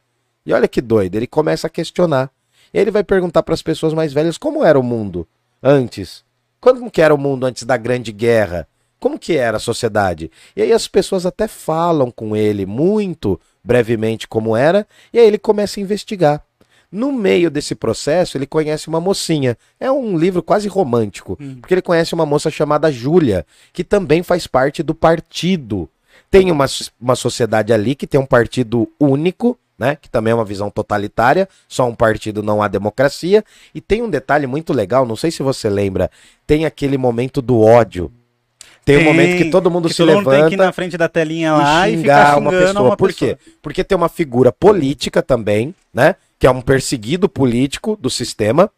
E 0.47 0.53
olha 0.53 0.67
que 0.67 0.81
doido, 0.81 1.17
ele 1.17 1.27
começa 1.27 1.67
a 1.67 1.71
questionar. 1.71 2.31
Ele 2.73 2.91
vai 2.91 3.03
perguntar 3.05 3.43
para 3.43 3.55
as 3.55 3.63
pessoas 3.63 3.93
mais 3.93 4.13
velhas 4.13 4.39
como 4.39 4.65
era 4.65 4.79
o 4.79 4.83
mundo 4.83 5.27
antes. 5.63 6.25
Como 6.61 6.91
que 6.91 7.03
era 7.03 7.15
o 7.15 7.19
mundo 7.19 7.47
antes 7.47 7.65
da 7.65 7.77
Grande 7.77 8.13
Guerra? 8.13 8.67
Como 8.99 9.19
que 9.19 9.37
era 9.37 9.59
a 9.59 9.61
sociedade? 9.61 10.31
E 10.57 10.63
aí 10.63 10.73
as 10.73 10.89
pessoas 10.89 11.25
até 11.25 11.47
falam 11.47 12.11
com 12.11 12.35
ele 12.35 12.67
muito 12.67 13.41
brevemente 13.63 14.27
como 14.27 14.57
era, 14.57 14.87
e 15.13 15.19
aí 15.19 15.27
ele 15.27 15.39
começa 15.39 15.79
a 15.79 15.83
investigar. 15.83 16.43
No 16.91 17.13
meio 17.13 17.51
desse 17.51 17.75
processo, 17.75 18.39
ele 18.39 18.47
conhece 18.47 18.89
uma 18.89 18.99
mocinha. 18.99 19.59
É 19.79 19.93
um 19.93 20.17
livro 20.17 20.43
quase 20.43 20.69
romântico, 20.69 21.37
porque 21.61 21.75
ele 21.75 21.83
conhece 21.83 22.15
uma 22.15 22.25
moça 22.25 22.51
chamada 22.51 22.91
Júlia, 22.91 23.45
que 23.75 23.85
também 23.85 24.23
faz 24.23 24.47
parte 24.47 24.83
do 24.83 24.95
partido. 24.95 25.89
Tem 26.31 26.51
uma, 26.51 26.65
uma 26.99 27.15
sociedade 27.15 27.75
ali 27.75 27.95
que 27.95 28.07
tem 28.07 28.19
um 28.19 28.27
partido 28.27 28.89
único, 28.99 29.59
né? 29.79 29.97
Que 30.01 30.11
também 30.11 30.33
é 30.33 30.35
uma 30.35 30.45
visão 30.45 30.71
totalitária, 30.71 31.49
só 31.69 31.89
um 31.89 31.95
partido 31.95 32.43
não 32.43 32.63
há 32.63 32.69
democracia. 32.69 33.45
E 33.75 33.81
tem 33.81 34.03
um 34.03 34.11
detalhe 34.11 34.47
muito 34.47 34.73
legal, 34.73 35.07
não 35.07 35.17
sei 35.17 35.31
se 35.31 35.43
você 35.43 35.71
lembra, 35.71 36.11
tem 36.47 36.65
aquele 36.65 36.99
momento 36.99 37.41
do 37.41 37.61
ódio. 37.61 38.11
Tem, 38.85 38.97
um 38.97 39.05
momento 39.05 39.37
que 39.37 39.51
todo 39.51 39.71
mundo 39.71 39.87
que 39.87 39.95
se 39.95 39.99
todo 39.99 40.09
mundo 40.15 40.29
levanta 40.29 40.41
tem 40.41 40.49
que 40.49 40.55
ir 40.55 40.57
na 40.65 40.73
frente 40.73 40.97
da 40.97 41.09
telinha 41.09 41.53
lá 41.53 41.87
e 41.87 41.93
e, 41.93 41.97
xingar 41.99 42.27
ficar 42.27 42.39
uma 42.39 42.51
pessoa. 42.51 42.83
uma 42.83 42.97
Por 42.97 43.09
pessoa. 43.09 43.35
quê? 43.35 43.41
Porque 43.61 43.85
tem 43.85 43.97
uma 43.97 44.09
figura 44.09 44.51
política 44.51 45.23
também, 45.23 45.75
né? 45.93 46.15
Que 46.39 46.47
é 46.47 46.51
um 46.51 46.63
perseguido 46.63 47.29
político 47.29 47.99
do 48.01 48.09
sistema. 48.09 48.71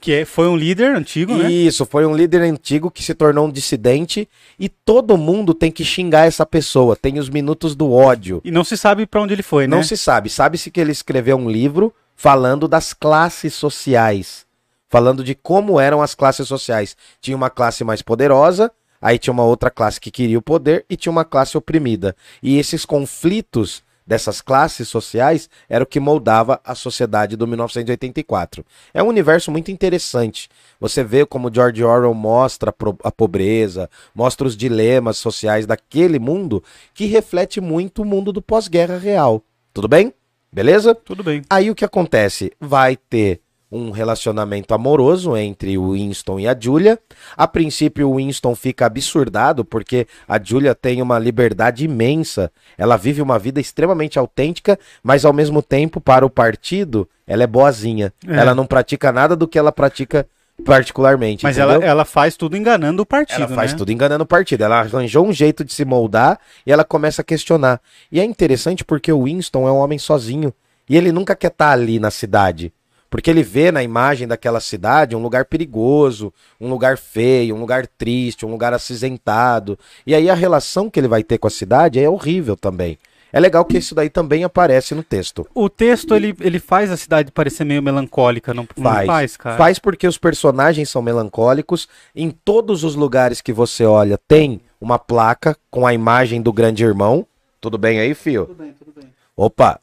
Que 0.00 0.12
é- 0.12 0.24
foi 0.24 0.46
um 0.48 0.56
líder 0.56 0.94
antigo, 0.94 1.34
né? 1.36 1.50
Isso, 1.50 1.84
foi 1.86 2.06
um 2.06 2.14
líder 2.14 2.42
antigo 2.42 2.90
que 2.90 3.02
se 3.02 3.14
tornou 3.14 3.46
um 3.46 3.50
dissidente 3.50 4.28
e 4.58 4.68
todo 4.68 5.16
mundo 5.16 5.52
tem 5.54 5.70
que 5.70 5.84
xingar 5.84 6.26
essa 6.26 6.46
pessoa. 6.46 6.96
Tem 6.96 7.18
os 7.18 7.28
minutos 7.28 7.74
do 7.74 7.92
ódio. 7.92 8.40
E 8.44 8.50
não 8.50 8.64
se 8.64 8.76
sabe 8.76 9.06
pra 9.06 9.20
onde 9.20 9.34
ele 9.34 9.42
foi, 9.42 9.66
Não 9.66 9.78
né? 9.78 9.82
se 9.82 9.96
sabe. 9.96 10.28
Sabe-se 10.30 10.70
que 10.70 10.80
ele 10.80 10.92
escreveu 10.92 11.36
um 11.36 11.50
livro 11.50 11.92
falando 12.16 12.66
das 12.68 12.92
classes 12.92 13.54
sociais. 13.54 14.46
Falando 14.88 15.22
de 15.22 15.34
como 15.34 15.78
eram 15.78 16.00
as 16.00 16.14
classes 16.14 16.48
sociais. 16.48 16.96
Tinha 17.20 17.36
uma 17.36 17.50
classe 17.50 17.84
mais 17.84 18.00
poderosa, 18.00 18.70
aí 19.02 19.18
tinha 19.18 19.32
uma 19.32 19.44
outra 19.44 19.70
classe 19.70 20.00
que 20.00 20.10
queria 20.10 20.38
o 20.38 20.42
poder 20.42 20.84
e 20.88 20.96
tinha 20.96 21.12
uma 21.12 21.24
classe 21.24 21.58
oprimida. 21.58 22.16
E 22.42 22.58
esses 22.58 22.84
conflitos 22.86 23.82
dessas 24.08 24.40
classes 24.40 24.88
sociais 24.88 25.50
era 25.68 25.84
o 25.84 25.86
que 25.86 26.00
moldava 26.00 26.58
a 26.64 26.74
sociedade 26.74 27.36
do 27.36 27.46
1984. 27.46 28.64
É 28.94 29.02
um 29.02 29.08
universo 29.08 29.52
muito 29.52 29.70
interessante. 29.70 30.48
Você 30.80 31.04
vê 31.04 31.26
como 31.26 31.52
George 31.52 31.84
Orwell 31.84 32.14
mostra 32.14 32.74
a 33.04 33.12
pobreza, 33.12 33.90
mostra 34.14 34.46
os 34.46 34.56
dilemas 34.56 35.18
sociais 35.18 35.66
daquele 35.66 36.18
mundo 36.18 36.64
que 36.94 37.04
reflete 37.04 37.60
muito 37.60 38.00
o 38.00 38.06
mundo 38.06 38.32
do 38.32 38.40
pós-guerra 38.40 38.96
real. 38.96 39.44
Tudo 39.74 39.86
bem? 39.86 40.14
Beleza? 40.50 40.94
Tudo 40.94 41.22
bem. 41.22 41.42
Aí 41.50 41.70
o 41.70 41.74
que 41.74 41.84
acontece? 41.84 42.50
Vai 42.58 42.96
ter 42.96 43.42
um 43.70 43.90
relacionamento 43.90 44.72
amoroso 44.72 45.36
entre 45.36 45.76
o 45.76 45.92
Winston 45.92 46.40
e 46.40 46.48
a 46.48 46.56
Julia. 46.58 46.98
A 47.36 47.46
princípio, 47.46 48.08
o 48.08 48.16
Winston 48.16 48.54
fica 48.54 48.86
absurdado 48.86 49.64
porque 49.64 50.06
a 50.26 50.42
Julia 50.42 50.74
tem 50.74 51.02
uma 51.02 51.18
liberdade 51.18 51.84
imensa. 51.84 52.50
Ela 52.76 52.96
vive 52.96 53.20
uma 53.20 53.38
vida 53.38 53.60
extremamente 53.60 54.18
autêntica, 54.18 54.78
mas 55.02 55.24
ao 55.24 55.32
mesmo 55.32 55.62
tempo, 55.62 56.00
para 56.00 56.24
o 56.24 56.30
partido, 56.30 57.08
ela 57.26 57.42
é 57.42 57.46
boazinha. 57.46 58.12
É. 58.26 58.36
Ela 58.36 58.54
não 58.54 58.66
pratica 58.66 59.12
nada 59.12 59.36
do 59.36 59.46
que 59.46 59.58
ela 59.58 59.70
pratica 59.70 60.26
particularmente. 60.64 61.44
Mas 61.44 61.56
entendeu? 61.56 61.76
ela, 61.76 61.84
ela 61.84 62.04
faz 62.04 62.36
tudo 62.36 62.56
enganando 62.56 63.02
o 63.02 63.06
partido, 63.06 63.42
Ela 63.42 63.48
faz 63.48 63.72
né? 63.72 63.78
tudo 63.78 63.92
enganando 63.92 64.24
o 64.24 64.26
partido. 64.26 64.62
Ela 64.64 64.80
arranjou 64.80 65.26
um 65.26 65.32
jeito 65.32 65.64
de 65.64 65.72
se 65.72 65.84
moldar 65.84 66.38
e 66.66 66.72
ela 66.72 66.84
começa 66.84 67.22
a 67.22 67.24
questionar. 67.24 67.80
E 68.10 68.18
é 68.18 68.24
interessante 68.24 68.84
porque 68.84 69.12
o 69.12 69.24
Winston 69.24 69.68
é 69.68 69.72
um 69.72 69.76
homem 69.76 69.98
sozinho. 69.98 70.52
E 70.88 70.96
ele 70.96 71.12
nunca 71.12 71.36
quer 71.36 71.48
estar 71.48 71.70
ali 71.70 71.98
na 72.00 72.10
cidade. 72.10 72.72
Porque 73.10 73.30
ele 73.30 73.42
vê 73.42 73.72
na 73.72 73.82
imagem 73.82 74.28
daquela 74.28 74.60
cidade 74.60 75.16
um 75.16 75.22
lugar 75.22 75.46
perigoso, 75.46 76.32
um 76.60 76.68
lugar 76.68 76.98
feio, 76.98 77.54
um 77.54 77.60
lugar 77.60 77.86
triste, 77.86 78.44
um 78.44 78.50
lugar 78.50 78.74
acinzentado. 78.74 79.78
E 80.06 80.14
aí 80.14 80.28
a 80.28 80.34
relação 80.34 80.90
que 80.90 81.00
ele 81.00 81.08
vai 81.08 81.22
ter 81.22 81.38
com 81.38 81.46
a 81.46 81.50
cidade 81.50 81.98
é 81.98 82.08
horrível 82.08 82.56
também. 82.56 82.98
É 83.32 83.38
legal 83.38 83.64
que 83.64 83.76
isso 83.76 83.94
daí 83.94 84.08
também 84.08 84.42
aparece 84.42 84.94
no 84.94 85.02
texto. 85.02 85.46
O 85.54 85.68
texto, 85.68 86.14
ele, 86.14 86.34
ele 86.40 86.58
faz 86.58 86.90
a 86.90 86.96
cidade 86.96 87.30
parecer 87.30 87.64
meio 87.64 87.82
melancólica, 87.82 88.54
não 88.54 88.66
não 88.76 88.84
Faz. 88.84 89.06
faz, 89.06 89.36
cara? 89.36 89.56
Faz 89.56 89.78
porque 89.78 90.06
os 90.06 90.16
personagens 90.16 90.88
são 90.88 91.02
melancólicos. 91.02 91.88
Em 92.16 92.30
todos 92.30 92.84
os 92.84 92.94
lugares 92.94 93.40
que 93.42 93.52
você 93.52 93.84
olha, 93.84 94.18
tem 94.26 94.60
uma 94.80 94.98
placa 94.98 95.56
com 95.70 95.86
a 95.86 95.92
imagem 95.92 96.40
do 96.40 96.52
grande 96.52 96.82
irmão. 96.82 97.26
Tudo 97.60 97.76
bem 97.76 98.00
aí, 98.00 98.14
fio? 98.14 98.46
Tudo 98.46 98.62
bem, 98.62 98.72
tudo 98.72 98.92
bem. 98.98 99.12
Opa! 99.36 99.78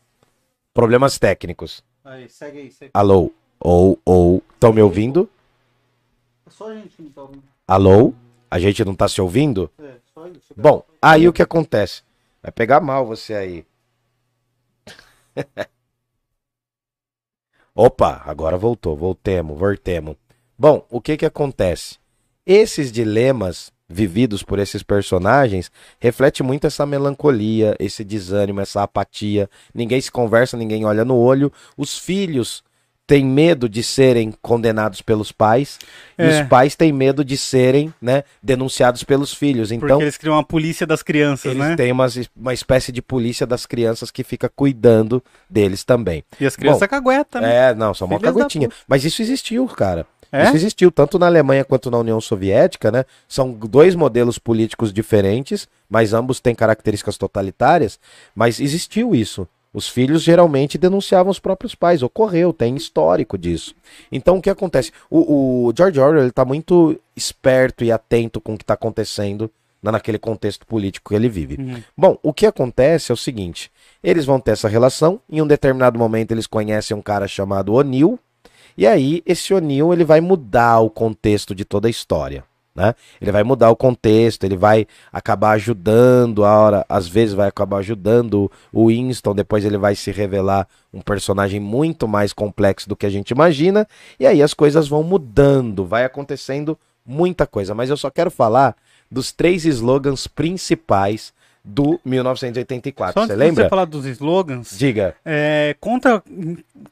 Problemas 0.74 1.20
técnicos. 1.20 1.84
Aí, 2.06 2.30
segue 2.30 2.60
aí, 2.60 2.72
segue. 2.72 2.92
Alô? 2.94 3.32
Ou, 3.60 4.00
ou. 4.06 4.44
Estão 4.54 4.72
me 4.72 4.80
ouvindo? 4.80 5.28
Só 6.48 6.70
a 6.70 6.76
gente 6.76 6.96
que 6.96 7.02
não 7.02 7.10
tá 7.10 7.22
ouvindo. 7.24 7.44
Alô? 7.68 8.14
A 8.52 8.60
gente 8.60 8.86
não 8.86 8.94
tá 8.94 9.08
se 9.08 9.20
ouvindo? 9.20 9.72
É, 9.80 9.96
só 10.14 10.28
isso. 10.28 10.54
Bom, 10.56 10.86
aí 11.02 11.28
o 11.28 11.34
que 11.34 11.42
acontece? 11.42 12.04
Vai 12.44 12.52
pegar 12.52 12.80
mal 12.80 13.08
você 13.08 13.34
aí. 13.34 13.66
Opa, 17.74 18.22
agora 18.24 18.56
voltou, 18.56 18.96
voltemos, 18.96 19.58
voltemos. 19.58 20.16
Bom, 20.56 20.86
o 20.92 21.02
que 21.02 21.18
que 21.18 21.26
acontece? 21.26 21.98
Esses 22.46 22.92
dilemas 22.92 23.74
vividos 23.88 24.42
por 24.44 24.60
esses 24.60 24.82
personagens 24.84 25.72
reflete 26.00 26.42
muito 26.42 26.66
essa 26.68 26.86
melancolia, 26.86 27.76
esse 27.80 28.04
desânimo, 28.04 28.62
essa 28.62 28.84
apatia. 28.84 29.50
Ninguém 29.74 30.02
se 30.02 30.12
conversa, 30.12 30.58
ninguém 30.58 30.86
olha 30.86 31.06
no 31.06 31.16
olho. 31.16 31.52
Os 31.78 31.98
filhos 31.98 32.64
têm 33.08 33.24
medo 33.24 33.70
de 33.70 33.84
serem 33.84 34.34
condenados 34.42 35.02
pelos 35.02 35.32
pais 35.32 35.78
e 36.18 36.24
É. 36.24 36.42
os 36.42 36.48
pais 36.48 36.76
têm 36.76 36.92
medo 36.92 37.24
de 37.24 37.38
serem, 37.38 37.94
né, 38.02 38.24
denunciados 38.42 39.04
pelos 39.04 39.34
filhos. 39.34 39.70
Porque 39.70 39.86
Então, 39.86 40.02
eles 40.02 40.18
criam 40.18 40.36
uma 40.36 40.44
polícia 40.44 40.88
das 40.88 41.04
crianças, 41.04 41.52
eles 41.52 41.58
né? 41.58 41.76
têm 41.76 41.92
uma, 41.92 42.08
uma 42.36 42.54
espécie 42.54 42.92
de 42.92 43.02
polícia 43.04 43.46
das 43.46 43.66
crianças 43.66 44.10
que 44.10 44.24
fica 44.24 44.50
cuidando 44.50 45.24
deles 45.48 45.84
também. 45.84 46.24
E 46.40 46.46
as 46.46 46.56
crianças 46.56 46.82
Bom, 46.82 46.88
caguetam, 46.88 47.42
né? 47.42 47.70
É, 47.70 47.76
não, 47.76 47.94
só 47.94 48.06
uma 48.06 48.20
caguetinha. 48.20 48.70
Mas 48.88 49.06
isso 49.06 49.22
existiu, 49.22 49.68
cara. 49.68 50.08
É? 50.36 50.44
Isso 50.46 50.56
existiu 50.56 50.92
tanto 50.92 51.18
na 51.18 51.26
Alemanha 51.26 51.64
quanto 51.64 51.90
na 51.90 51.98
União 51.98 52.20
Soviética, 52.20 52.92
né? 52.92 53.06
São 53.28 53.52
dois 53.52 53.96
modelos 53.96 54.38
políticos 54.38 54.92
diferentes, 54.92 55.68
mas 55.90 56.14
ambos 56.14 56.40
têm 56.40 56.54
características 56.56 57.18
totalitárias, 57.18 58.00
mas 58.36 58.60
existiu 58.60 59.16
isso. 59.16 59.48
Os 59.74 59.90
filhos 59.90 60.22
geralmente 60.24 60.78
denunciavam 60.78 61.30
os 61.30 61.38
próprios 61.40 61.76
pais. 61.76 62.02
Ocorreu, 62.02 62.54
tem 62.54 62.76
histórico 62.78 63.38
disso. 63.38 63.76
Então 64.10 64.38
o 64.38 64.42
que 64.42 64.50
acontece? 64.50 64.92
O, 65.10 65.68
o 65.68 65.74
George 65.76 66.00
Orwell 66.00 66.28
está 66.28 66.46
muito 66.46 66.98
esperto 67.16 67.84
e 67.84 67.92
atento 67.92 68.40
com 68.40 68.54
o 68.54 68.58
que 68.58 68.64
está 68.64 68.74
acontecendo 68.76 69.52
na- 69.84 69.92
naquele 69.92 70.18
contexto 70.18 70.66
político 70.66 71.10
que 71.10 71.16
ele 71.16 71.28
vive. 71.28 71.58
Uhum. 71.62 71.84
Bom, 71.98 72.18
o 72.24 72.34
que 72.34 72.46
acontece 72.46 73.12
é 73.12 73.14
o 73.14 73.18
seguinte: 73.18 73.70
eles 74.02 74.26
vão 74.26 74.40
ter 74.40 74.52
essa 74.52 74.70
relação. 74.70 75.20
Em 75.30 75.42
um 75.42 75.48
determinado 75.48 76.00
momento 76.00 76.32
eles 76.32 76.48
conhecem 76.48 76.96
um 76.96 77.02
cara 77.02 77.28
chamado 77.28 77.74
O'Neill. 77.74 78.18
E 78.78 78.86
aí 78.86 79.22
esse 79.26 79.54
O'Neill 79.54 79.94
ele 79.94 80.04
vai 80.04 80.22
mudar 80.22 80.80
o 80.80 80.90
contexto 80.90 81.56
de 81.56 81.64
toda 81.64 81.88
a 81.88 81.92
história. 81.92 82.44
Né? 82.76 82.94
Ele 83.22 83.32
vai 83.32 83.42
mudar 83.42 83.70
o 83.70 83.76
contexto, 83.76 84.44
ele 84.44 84.58
vai 84.58 84.86
acabar 85.12 85.52
ajudando, 85.52 86.44
a 86.44 86.60
hora, 86.60 86.86
às 86.90 87.08
vezes 87.08 87.34
vai 87.34 87.48
acabar 87.48 87.78
ajudando 87.78 88.52
o 88.74 88.88
Winston, 88.88 89.34
depois 89.34 89.64
ele 89.64 89.78
vai 89.78 89.96
se 89.96 90.12
revelar 90.12 90.68
um 90.94 91.00
personagem 91.00 91.58
muito 91.58 92.06
mais 92.06 92.34
complexo 92.34 92.90
do 92.90 92.96
que 92.96 93.06
a 93.06 93.10
gente 93.10 93.32
imagina, 93.32 93.88
e 94.20 94.28
aí 94.28 94.44
as 94.44 94.54
coisas 94.54 94.90
vão 94.90 95.04
mudando, 95.04 95.86
vai 95.86 96.04
acontecendo 96.04 96.78
muita 97.06 97.48
coisa, 97.48 97.74
mas 97.74 97.90
eu 97.90 97.96
só 97.96 98.10
quero 98.10 98.30
falar 98.30 98.76
dos 99.10 99.32
três 99.32 99.64
slogans 99.64 100.28
principais 100.28 101.34
do 101.68 102.00
1984. 102.06 103.20
Só 103.20 103.28
Você 103.28 103.36
lembra? 103.36 103.64
você 103.64 103.70
falar 103.70 103.86
dos 103.86 104.06
slogans, 104.06 104.78
Diga. 104.78 105.16
é, 105.26 105.76
conta 105.80 106.24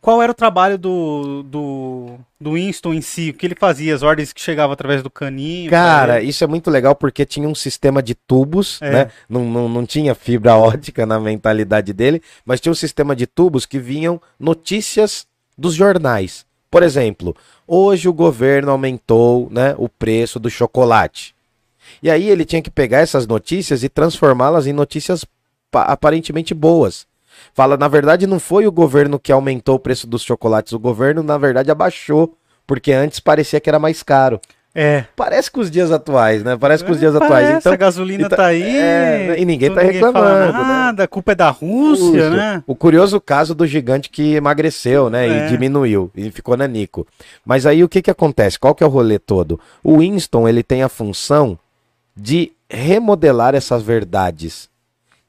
qual 0.02 0.20
era 0.22 0.32
o 0.32 0.36
trabalho 0.36 0.78
do, 0.80 1.44
do, 1.44 2.16
do 2.42 2.54
Winston 2.54 2.94
em 2.94 3.02
si, 3.02 3.30
o 3.30 3.34
que 3.36 3.46
ele 3.46 3.56
fazia, 3.56 3.94
as 3.94 4.02
ordens 4.02 4.34
que 4.34 4.42
chegavam 4.42 4.74
através 4.74 5.04
do 5.04 5.10
caninho. 5.12 5.70
Cara, 5.70 6.20
ele. 6.20 6.30
isso 6.30 6.44
é 6.44 6.48
muito 6.48 6.72
legal 6.72 6.96
porque 6.96 7.24
tinha 7.26 7.48
um 7.48 7.54
sistema 7.54 8.02
de 8.02 8.16
tubos, 8.16 8.82
É. 8.82 8.92
né? 8.92 9.12
Não, 9.30 9.46
não, 9.46 9.70
não 9.70 9.86
tinha 9.86 10.16
fibra 10.16 10.56
ótica 10.58 11.06
na 11.06 11.20
mentalidade 11.20 11.94
dele, 11.94 12.22
mas 12.44 12.60
tinha 12.60 12.72
um 12.72 12.76
sistema 12.76 13.16
de 13.16 13.28
tubos 13.28 13.66
que 13.68 13.78
vinham 13.78 14.20
notícias 14.40 15.28
dos 15.58 15.76
jornais. 15.76 16.46
Por 16.72 16.82
exemplo, 16.82 17.36
hoje 17.68 18.10
o 18.10 18.14
governo 18.14 18.72
aumentou 18.72 19.48
né, 19.52 19.76
o 19.78 19.88
preço 19.88 20.40
do 20.40 20.50
chocolate. 20.50 21.33
E 22.02 22.10
aí 22.10 22.30
ele 22.30 22.46
tinha 22.46 22.62
que 22.62 22.72
pegar 22.72 23.00
essas 23.00 23.28
notícias 23.28 23.84
e 23.84 23.90
transformá-las 23.90 24.68
em 24.68 24.74
notícias 24.74 25.26
pa- 25.72 25.84
aparentemente 25.84 26.54
boas. 26.54 27.06
Fala, 27.54 27.76
na 27.78 27.88
verdade, 27.88 28.28
não 28.28 28.40
foi 28.40 28.66
o 28.68 28.72
governo 28.72 29.20
que 29.20 29.32
aumentou 29.32 29.76
o 29.76 29.80
preço 29.80 30.08
dos 30.08 30.22
chocolates, 30.22 30.74
o 30.74 30.80
governo, 30.80 31.24
na 31.24 31.38
verdade, 31.38 31.72
abaixou, 31.72 32.36
porque 32.66 32.92
antes 32.92 33.20
parecia 33.20 33.60
que 33.60 33.70
era 33.70 33.80
mais 33.80 34.02
caro. 34.04 34.40
É. 34.76 35.06
Parece 35.16 35.52
com 35.52 35.60
os 35.60 35.70
dias 35.70 35.92
atuais, 35.92 36.44
né? 36.44 36.58
Parece 36.60 36.84
com 36.84 36.92
os 36.92 37.00
dias 37.00 37.14
Parece, 37.14 37.32
atuais. 37.34 37.58
Então, 37.60 37.74
a 37.74 37.76
gasolina 37.76 38.24
então, 38.26 38.36
tá 38.38 38.46
aí. 38.48 38.64
é, 38.76 39.36
e 39.38 39.46
ninguém 39.46 39.70
tá 39.70 39.82
fala 39.82 39.92
reclamando, 39.92 40.52
né? 40.54 40.64
Nada, 40.64 41.04
a 41.04 41.08
culpa 41.08 41.34
é 41.34 41.36
da 41.36 41.50
Rússia, 41.52 42.18
Isso. 42.22 42.30
né? 42.32 42.64
O 42.66 42.74
curioso 42.76 43.22
caso 43.22 43.54
do 43.54 43.68
gigante 43.68 44.10
que 44.10 44.34
emagreceu, 44.34 45.12
né? 45.12 45.28
É. 45.28 45.46
E 45.46 45.50
diminuiu. 45.50 46.10
E 46.16 46.32
ficou 46.32 46.58
nanico. 46.58 47.06
Mas 47.46 47.68
aí 47.68 47.84
o 47.84 47.90
que 47.90 48.02
que 48.02 48.10
acontece? 48.10 48.58
Qual 48.58 48.74
que 48.74 48.84
é 48.84 48.88
o 48.88 48.90
rolê 48.90 49.20
todo? 49.20 49.60
O 49.84 50.00
Winston, 50.00 50.48
ele 50.50 50.64
tem 50.64 50.82
a 50.82 50.90
função 50.90 51.56
de 52.16 52.52
remodelar 52.70 53.56
essas 53.56 53.84
verdades. 53.84 54.70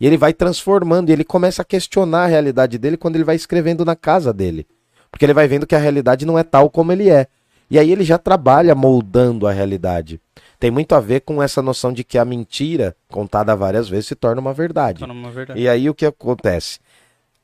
E 0.01 0.07
ele 0.07 0.17
vai 0.17 0.33
transformando, 0.33 1.11
e 1.11 1.13
ele 1.13 1.25
começa 1.25 1.63
a 1.63 1.65
questionar 1.65 2.25
a 2.25 2.29
realidade 2.29 2.79
dele 2.79 2.97
quando 2.97 3.17
ele 3.17 3.25
vai 3.25 3.37
escrevendo 3.37 3.85
na 3.85 3.95
casa 3.95 4.33
dele. 4.33 4.67
Porque 5.11 5.25
ele 5.25 5.35
vai 5.35 5.47
vendo 5.47 5.67
que 5.67 5.75
a 5.75 5.79
realidade 5.79 6.27
não 6.27 6.39
é 6.39 6.43
tal 6.43 6.69
como 6.69 6.91
ele 6.93 7.09
é. 7.09 7.29
E 7.71 7.79
aí 7.79 7.91
ele 7.91 8.05
já 8.05 8.19
trabalha 8.19 8.75
moldando 8.75 9.47
a 9.47 9.53
realidade. 9.53 10.21
Tem 10.59 10.71
muito 10.71 10.95
a 10.95 11.01
ver 11.01 11.21
com 11.21 11.43
essa 11.43 11.63
noção 11.63 11.93
de 11.93 12.05
que 12.05 12.19
a 12.19 12.25
mentira, 12.25 12.97
contada 13.09 13.55
várias 13.55 13.89
vezes, 13.89 14.07
se 14.07 14.15
torna 14.15 14.41
uma 14.41 14.53
verdade. 14.53 15.01
Tô 15.01 15.07
numa 15.07 15.31
verdade. 15.31 15.61
E 15.61 15.69
aí 15.69 15.89
o 15.89 15.95
que 15.95 16.07
acontece? 16.07 16.79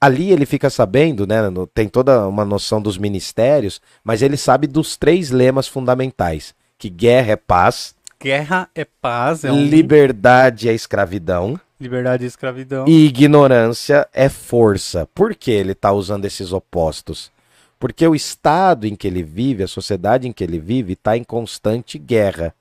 Ali 0.00 0.30
ele 0.30 0.46
fica 0.46 0.70
sabendo, 0.70 1.26
né? 1.26 1.36
Tem 1.74 1.88
toda 1.88 2.26
uma 2.26 2.44
noção 2.44 2.80
dos 2.80 2.96
ministérios, 2.96 3.80
mas 4.02 4.22
ele 4.22 4.36
sabe 4.36 4.66
dos 4.66 4.96
três 4.96 5.30
lemas 5.30 5.68
fundamentais: 5.68 6.54
que 6.78 6.88
guerra 6.88 7.32
é 7.32 7.36
paz, 7.36 7.94
Guerra 8.22 8.68
é 8.74 8.84
paz, 8.84 9.44
é 9.44 9.52
um... 9.52 9.64
liberdade 9.64 10.68
é 10.68 10.74
escravidão 10.74 11.58
liberdade 11.80 12.24
e 12.24 12.26
escravidão. 12.26 12.84
e 12.86 13.06
ignorância 13.06 14.06
é 14.12 14.28
força. 14.28 15.08
Por 15.14 15.34
que 15.34 15.50
ele 15.50 15.72
está 15.72 15.90
usando 15.92 16.26
esses 16.26 16.52
opostos? 16.52 17.32
Porque 17.78 18.06
o 18.06 18.14
estado 18.14 18.86
em 18.86 18.94
que 18.94 19.06
ele 19.06 19.22
vive, 19.22 19.62
a 19.62 19.68
sociedade 19.68 20.28
em 20.28 20.32
que 20.32 20.44
ele 20.44 20.58
vive, 20.58 20.92
está 20.92 21.16
em 21.16 21.24
constante 21.24 21.98
guerra. 21.98 22.54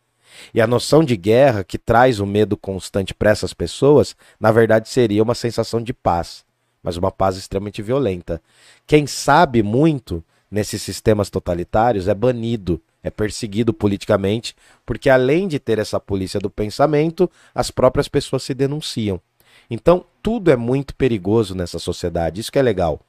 E 0.53 0.61
a 0.61 0.67
noção 0.67 1.03
de 1.03 1.17
guerra 1.17 1.63
que 1.65 1.77
traz 1.77 2.21
o 2.21 2.25
medo 2.25 2.55
constante 2.55 3.13
para 3.13 3.31
essas 3.31 3.53
pessoas, 3.53 4.15
na 4.39 4.51
verdade 4.51 4.87
seria 4.87 5.21
uma 5.21 5.35
sensação 5.35 5.81
de 5.81 5.91
paz, 5.93 6.45
mas 6.81 6.95
uma 6.95 7.11
paz 7.11 7.35
extremamente 7.35 7.81
violenta. 7.81 8.41
Quem 8.87 9.05
sabe 9.05 9.61
muito 9.61 10.23
nesses 10.49 10.81
sistemas 10.81 11.29
totalitários 11.29 12.07
é 12.07 12.13
banido, 12.13 12.81
é 13.03 13.09
perseguido 13.09 13.73
politicamente, 13.73 14.55
porque 14.85 15.09
além 15.09 15.47
de 15.47 15.59
ter 15.59 15.79
essa 15.79 15.99
polícia 15.99 16.39
do 16.39 16.49
pensamento, 16.49 17.29
as 17.53 17.71
próprias 17.71 18.07
pessoas 18.07 18.43
se 18.43 18.53
denunciam. 18.53 19.21
Então, 19.69 20.05
tudo 20.21 20.51
é 20.51 20.55
muito 20.55 20.95
perigoso 20.95 21.55
nessa 21.55 21.79
sociedade, 21.79 22.41
isso 22.41 22.51
que 22.51 22.59
é 22.59 22.62
legal. 22.62 22.99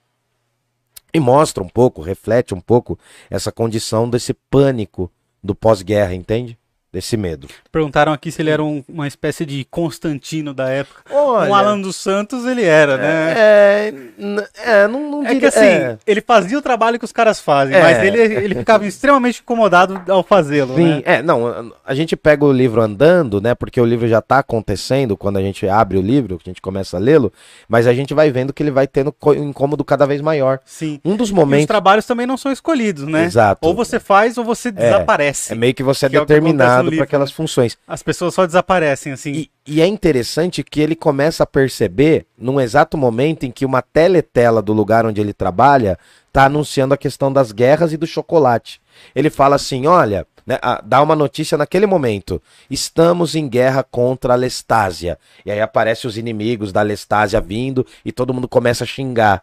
E 1.12 1.18
mostra 1.18 1.62
um 1.62 1.68
pouco, 1.68 2.02
reflete 2.02 2.54
um 2.54 2.60
pouco 2.60 2.98
essa 3.28 3.50
condição 3.50 4.08
desse 4.08 4.32
pânico 4.32 5.10
do 5.42 5.54
pós-guerra, 5.54 6.14
entende? 6.14 6.56
Desse 6.92 7.16
medo. 7.16 7.46
Perguntaram 7.70 8.12
aqui 8.12 8.32
se 8.32 8.42
ele 8.42 8.50
era 8.50 8.64
um- 8.64 8.82
uma 8.88 9.06
espécie 9.06 9.46
de 9.46 9.64
Constantino 9.70 10.52
da 10.52 10.68
época. 10.70 11.02
Olha, 11.12 11.48
Um 11.48 11.54
Alan 11.54 11.80
dos 11.80 11.94
Santos 11.94 12.44
ele 12.44 12.64
era, 12.64 12.96
né? 12.96 13.34
É, 13.36 13.94
n- 14.18 14.44
é, 14.64 14.88
não, 14.88 15.08
não 15.10 15.22
É 15.24 15.26
diria- 15.34 15.40
que 15.40 15.46
assim, 15.46 15.66
é. 15.66 15.98
ele 16.04 16.20
fazia 16.20 16.58
o 16.58 16.62
trabalho 16.62 16.98
que 16.98 17.04
os 17.04 17.12
caras 17.12 17.38
fazem, 17.40 17.76
É. 17.76 17.80
mas 17.80 18.02
ele, 18.02 18.18
ele 18.20 18.54
ficava 18.56 18.84
extremamente 18.86 19.40
incomodado 19.40 20.02
ao 20.10 20.24
fazê-lo, 20.24 20.74
Sim, 20.74 20.96
né? 20.96 21.02
é, 21.04 21.22
não, 21.22 21.72
a 21.84 21.94
gente 21.94 22.16
pega 22.16 22.44
o 22.44 22.52
livro 22.52 22.80
andando, 22.82 23.40
né, 23.40 23.54
porque 23.54 23.80
o 23.80 23.84
livro 23.84 24.08
já 24.08 24.20
tá 24.20 24.38
acontecendo 24.40 25.16
quando 25.16 25.36
a 25.36 25.42
gente 25.42 25.68
abre 25.68 25.96
o 25.96 26.02
livro, 26.02 26.38
que 26.38 26.50
a 26.50 26.52
gente 26.52 26.60
começa 26.62 26.96
a 26.96 27.00
lê-lo, 27.00 27.32
mas 27.68 27.86
a 27.86 27.94
gente 27.94 28.12
vai 28.12 28.32
vendo 28.32 28.52
que 28.52 28.64
ele 28.64 28.70
vai 28.72 28.88
tendo 28.88 29.14
um 29.26 29.32
incômodo 29.50 29.84
cada 29.84 30.06
vez 30.06 30.20
maior. 30.20 30.58
Sim. 30.64 30.98
Um 31.04 31.14
dos 31.14 31.28
E 31.28 31.32
os 31.32 31.36
momentos... 31.36 31.66
trabalhos 31.66 32.04
também 32.04 32.26
não 32.26 32.36
são 32.36 32.50
escolhidos, 32.50 33.04
né? 33.06 33.24
Exato. 33.26 33.60
Ou 33.64 33.74
você 33.74 34.00
faz 34.00 34.36
ou 34.36 34.44
você 34.44 34.72
desaparece. 34.72 35.52
É 35.52 35.54
meio 35.56 35.72
que 35.72 35.84
você 35.84 36.06
é 36.06 36.08
Que 36.08 36.16
é 36.16 36.20
determinado 36.20 36.79
para 36.88 37.04
aquelas 37.04 37.30
funções. 37.30 37.76
As 37.86 38.02
pessoas 38.02 38.34
só 38.34 38.46
desaparecem, 38.46 39.12
assim. 39.12 39.32
E, 39.32 39.50
e 39.66 39.80
é 39.80 39.86
interessante 39.86 40.62
que 40.62 40.80
ele 40.80 40.94
começa 40.94 41.42
a 41.42 41.46
perceber, 41.46 42.26
num 42.38 42.60
exato 42.60 42.96
momento 42.96 43.44
em 43.44 43.50
que 43.50 43.66
uma 43.66 43.82
teletela 43.82 44.62
do 44.62 44.72
lugar 44.72 45.04
onde 45.04 45.20
ele 45.20 45.32
trabalha 45.32 45.98
está 46.28 46.44
anunciando 46.44 46.94
a 46.94 46.98
questão 46.98 47.32
das 47.32 47.52
guerras 47.52 47.92
e 47.92 47.96
do 47.96 48.06
chocolate. 48.06 48.80
Ele 49.14 49.30
fala 49.30 49.56
assim: 49.56 49.86
olha, 49.86 50.26
né, 50.46 50.58
ah, 50.62 50.82
dá 50.84 51.02
uma 51.02 51.14
notícia 51.14 51.58
naquele 51.58 51.86
momento. 51.86 52.40
Estamos 52.70 53.34
em 53.34 53.48
guerra 53.48 53.82
contra 53.82 54.32
a 54.32 54.36
Lestásia. 54.36 55.18
E 55.44 55.50
aí 55.50 55.60
aparecem 55.60 56.08
os 56.08 56.16
inimigos 56.16 56.72
da 56.72 56.82
Lestásia 56.82 57.40
vindo 57.40 57.86
e 58.04 58.12
todo 58.12 58.34
mundo 58.34 58.48
começa 58.48 58.84
a 58.84 58.86
xingar. 58.86 59.42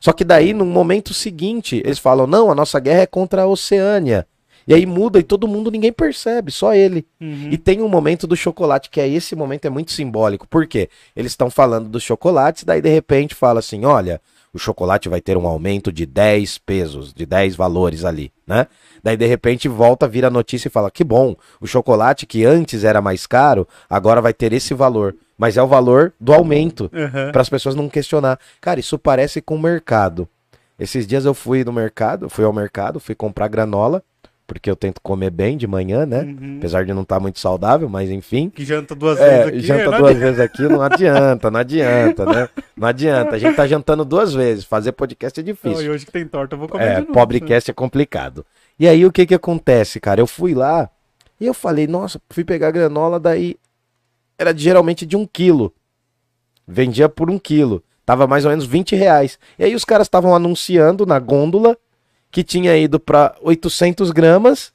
Só 0.00 0.12
que 0.12 0.22
daí, 0.22 0.52
no 0.52 0.66
momento 0.66 1.14
seguinte, 1.14 1.80
eles 1.84 1.98
falam: 1.98 2.26
não, 2.26 2.50
a 2.50 2.54
nossa 2.54 2.78
guerra 2.78 3.02
é 3.02 3.06
contra 3.06 3.42
a 3.42 3.46
Oceânia. 3.46 4.26
E 4.66 4.72
aí 4.74 4.86
muda 4.86 5.18
e 5.18 5.22
todo 5.22 5.46
mundo, 5.48 5.70
ninguém 5.70 5.92
percebe, 5.92 6.50
só 6.50 6.74
ele. 6.74 7.06
Uhum. 7.20 7.48
E 7.50 7.58
tem 7.58 7.82
um 7.82 7.88
momento 7.88 8.26
do 8.26 8.36
chocolate, 8.36 8.88
que 8.90 9.00
é 9.00 9.08
esse 9.08 9.36
momento 9.36 9.64
é 9.66 9.70
muito 9.70 9.92
simbólico. 9.92 10.46
Por 10.48 10.66
quê? 10.66 10.88
Eles 11.14 11.32
estão 11.32 11.50
falando 11.50 11.88
dos 11.88 12.02
chocolates, 12.02 12.64
daí 12.64 12.80
de 12.80 12.88
repente 12.88 13.34
fala 13.34 13.58
assim: 13.60 13.84
olha, 13.84 14.20
o 14.52 14.58
chocolate 14.58 15.08
vai 15.08 15.20
ter 15.20 15.36
um 15.36 15.46
aumento 15.46 15.92
de 15.92 16.06
10 16.06 16.58
pesos, 16.58 17.12
de 17.12 17.26
10 17.26 17.56
valores 17.56 18.04
ali, 18.04 18.32
né? 18.46 18.66
Daí 19.02 19.16
de 19.16 19.26
repente 19.26 19.68
volta, 19.68 20.08
vira 20.08 20.28
a 20.28 20.30
notícia 20.30 20.68
e 20.68 20.70
fala: 20.70 20.90
que 20.90 21.04
bom, 21.04 21.34
o 21.60 21.66
chocolate 21.66 22.24
que 22.24 22.44
antes 22.44 22.84
era 22.84 23.00
mais 23.02 23.26
caro, 23.26 23.66
agora 23.90 24.22
vai 24.22 24.32
ter 24.32 24.52
esse 24.52 24.72
valor. 24.72 25.14
Mas 25.36 25.56
é 25.56 25.62
o 25.62 25.66
valor 25.66 26.12
do 26.20 26.32
aumento, 26.32 26.88
Uhum. 26.92 27.32
para 27.32 27.42
as 27.42 27.48
pessoas 27.48 27.74
não 27.74 27.88
questionar. 27.88 28.38
Cara, 28.60 28.78
isso 28.78 28.96
parece 28.98 29.42
com 29.42 29.56
o 29.56 29.60
mercado. 29.60 30.28
Esses 30.78 31.06
dias 31.06 31.24
eu 31.24 31.34
fui 31.34 31.64
no 31.64 31.72
mercado, 31.72 32.28
fui 32.30 32.44
ao 32.44 32.52
mercado, 32.52 32.98
fui 33.00 33.14
comprar 33.16 33.48
granola, 33.48 34.02
porque 34.46 34.70
eu 34.70 34.76
tento 34.76 35.00
comer 35.00 35.30
bem 35.30 35.56
de 35.56 35.66
manhã, 35.66 36.04
né? 36.04 36.20
Uhum. 36.22 36.56
Apesar 36.58 36.84
de 36.84 36.92
não 36.92 37.02
estar 37.02 37.18
muito 37.18 37.38
saudável, 37.38 37.88
mas 37.88 38.10
enfim. 38.10 38.50
Que 38.50 38.64
janta 38.64 38.94
duas 38.94 39.18
É, 39.18 39.44
vezes 39.44 39.48
aqui. 39.48 39.60
janta 39.66 39.90
né? 39.90 39.98
duas 39.98 40.16
vezes 40.18 40.40
aqui 40.40 40.62
não 40.62 40.82
adianta, 40.82 41.50
não 41.50 41.60
adianta, 41.60 42.24
né? 42.26 42.48
Não 42.76 42.88
adianta. 42.88 43.36
A 43.36 43.38
gente 43.38 43.56
tá 43.56 43.66
jantando 43.66 44.04
duas 44.04 44.34
vezes. 44.34 44.64
Fazer 44.64 44.92
podcast 44.92 45.38
é 45.40 45.42
Não, 45.42 45.48
e 45.48 45.52
difícil. 45.52 45.92
hoje 45.92 46.04
que 46.06 46.12
tem 46.12 46.26
torta, 46.26 46.54
eu 46.54 46.58
vou 46.58 46.68
comer 46.68 46.84
É, 46.84 46.94
de 46.96 47.00
novo. 47.02 47.12
pobrecast 47.12 47.70
é 47.70 47.74
complicado. 47.74 48.44
E 48.78 48.86
aí 48.86 49.06
o 49.06 49.12
que 49.12 49.24
que 49.24 49.34
acontece, 49.34 49.98
cara? 50.00 50.20
Eu 50.20 50.26
fui 50.26 50.54
lá 50.54 50.90
e 51.40 51.46
eu 51.46 51.54
falei, 51.54 51.86
nossa, 51.86 52.20
fui 52.30 52.44
pegar 52.44 52.70
granola, 52.70 53.18
daí 53.20 53.56
era 54.38 54.52
de- 54.52 54.62
geralmente 54.62 55.06
de 55.06 55.16
um 55.16 55.26
quilo. 55.26 55.72
Vendia 56.66 57.08
por 57.08 57.30
um 57.30 57.38
quilo. 57.38 57.82
Tava 58.06 58.26
mais 58.26 58.44
ou 58.44 58.50
menos 58.50 58.66
20 58.66 58.94
reais. 58.94 59.38
E 59.58 59.64
aí 59.64 59.74
os 59.74 59.84
caras 59.84 60.06
estavam 60.06 60.34
anunciando 60.34 61.06
na 61.06 61.18
gôndola 61.18 61.76
que 62.34 62.42
tinha 62.42 62.76
ido 62.76 62.98
pra 62.98 63.32
800 63.40 64.10
gramas 64.10 64.72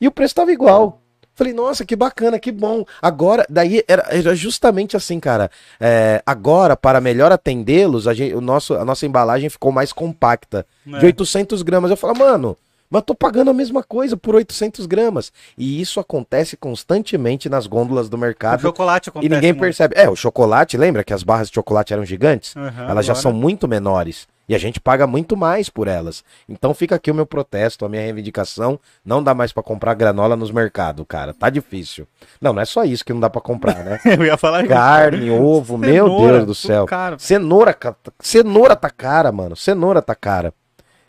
e 0.00 0.08
o 0.08 0.10
preço 0.10 0.34
tava 0.34 0.50
igual. 0.50 1.00
Falei, 1.32 1.52
nossa, 1.52 1.84
que 1.84 1.94
bacana, 1.94 2.40
que 2.40 2.50
bom. 2.50 2.84
Agora, 3.00 3.46
daí 3.48 3.84
era, 3.86 4.34
justamente 4.34 4.96
assim, 4.96 5.20
cara. 5.20 5.48
É, 5.78 6.20
agora, 6.26 6.76
para 6.76 7.00
melhor 7.00 7.30
atendê-los, 7.30 8.08
a, 8.08 8.14
gente- 8.14 8.34
o 8.34 8.40
nosso, 8.40 8.74
a 8.74 8.84
nossa 8.84 9.06
embalagem 9.06 9.48
ficou 9.48 9.70
mais 9.70 9.92
compacta. 9.92 10.66
É. 10.92 10.98
De 10.98 11.06
800 11.06 11.62
gramas. 11.62 11.92
Eu 11.92 11.96
falo, 11.96 12.18
mano, 12.18 12.56
mas 12.90 12.98
eu 13.02 13.06
tô 13.06 13.14
pagando 13.14 13.52
a 13.52 13.54
mesma 13.54 13.84
coisa 13.84 14.16
por 14.16 14.34
800 14.34 14.84
gramas. 14.86 15.30
E 15.56 15.80
isso 15.80 16.00
acontece 16.00 16.56
constantemente 16.56 17.48
nas 17.48 17.68
gôndolas 17.68 18.08
do 18.08 18.14
O 18.16 18.18
mercado. 18.18 18.60
chocolate 18.60 19.06
E 19.06 19.10
acontece 19.10 19.32
ninguém 19.32 19.52
muito. 19.52 19.60
percebe. 19.60 19.94
É, 19.96 20.10
o 20.10 20.16
chocolate, 20.16 20.76
lembra 20.76 21.04
que 21.04 21.12
as 21.14 21.22
barras 21.22 21.48
de 21.48 21.54
chocolate 21.54 21.92
eram 21.92 22.04
gigantes? 22.04 22.56
Uhum, 22.56 22.62
elas 22.88 23.06
já 23.06 23.12
agora- 23.12 23.22
são 23.22 23.32
muito 23.32 23.68
menores. 23.68 24.26
E 24.48 24.54
a 24.54 24.58
gente 24.58 24.80
paga 24.80 25.06
muito 25.06 25.36
mais 25.36 25.68
por 25.68 25.86
elas. 25.88 26.24
Então 26.48 26.72
fica 26.72 26.94
aqui 26.94 27.10
o 27.10 27.14
meu 27.14 27.26
protesto, 27.26 27.84
a 27.84 27.88
minha 27.88 28.02
reivindicação. 28.02 28.80
Não 29.04 29.22
dá 29.22 29.34
mais 29.34 29.52
pra 29.52 29.62
comprar 29.62 29.94
granola 29.94 30.36
nos 30.36 30.50
mercados, 30.50 31.04
cara. 31.06 31.34
Tá 31.34 31.50
difícil. 31.50 32.06
Não, 32.40 32.52
não 32.52 32.62
é 32.62 32.64
só 32.64 32.84
isso 32.84 33.04
que 33.04 33.12
não 33.12 33.20
dá 33.20 33.28
pra 33.28 33.40
comprar, 33.40 33.84
né? 33.84 34.00
Eu 34.18 34.24
ia 34.24 34.36
falar 34.36 34.60
isso. 34.60 34.68
Carne, 34.72 35.30
ovo, 35.30 35.76
meu 35.76 36.06
Cenoura, 36.06 36.32
Deus 36.34 36.46
do 36.46 36.54
céu. 36.54 36.86
caro. 36.86 37.16
Cenoura, 37.18 37.76
cenoura 38.20 38.74
tá 38.74 38.88
cara, 38.90 39.30
mano. 39.30 39.54
Cenoura 39.54 40.00
tá 40.00 40.14
cara. 40.14 40.54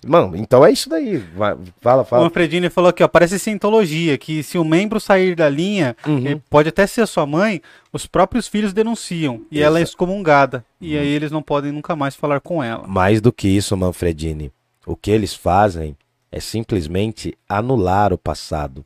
Mano, 0.05 0.35
então 0.37 0.65
é 0.65 0.71
isso 0.71 0.89
daí. 0.89 1.17
Vai- 1.17 1.57
fala, 1.81 2.03
O 2.03 2.05
fala. 2.05 2.23
Manfredini 2.23 2.69
falou 2.69 2.89
aqui, 2.89 3.03
ó, 3.03 3.07
parece 3.07 3.37
cientologia, 3.37 4.17
que 4.17 4.41
se 4.43 4.57
o 4.57 4.63
membro 4.63 4.99
sair 4.99 5.35
da 5.35 5.49
linha, 5.49 5.95
Uhum. 6.07 6.39
pode 6.49 6.69
até 6.69 6.87
ser 6.87 7.05
sua 7.05 7.25
mãe, 7.25 7.61
os 7.91 8.05
próprios 8.07 8.47
filhos 8.47 8.71
denunciam, 8.71 9.41
e 9.51 9.61
ela 9.61 9.79
é 9.79 9.81
excomungada, 9.81 10.63
e 10.79 10.97
aí 10.97 11.07
eles 11.07 11.31
não 11.31 11.41
podem 11.41 11.71
nunca 11.71 11.95
mais 11.95 12.15
falar 12.15 12.39
com 12.39 12.63
ela. 12.63 12.87
Mais 12.87 13.19
do 13.19 13.31
que 13.33 13.47
isso, 13.49 13.75
Manfredini. 13.75 14.51
O 14.85 14.95
que 14.95 15.11
eles 15.11 15.33
fazem 15.33 15.97
é 16.31 16.39
simplesmente 16.39 17.37
anular 17.47 18.13
o 18.13 18.17
passado. 18.17 18.85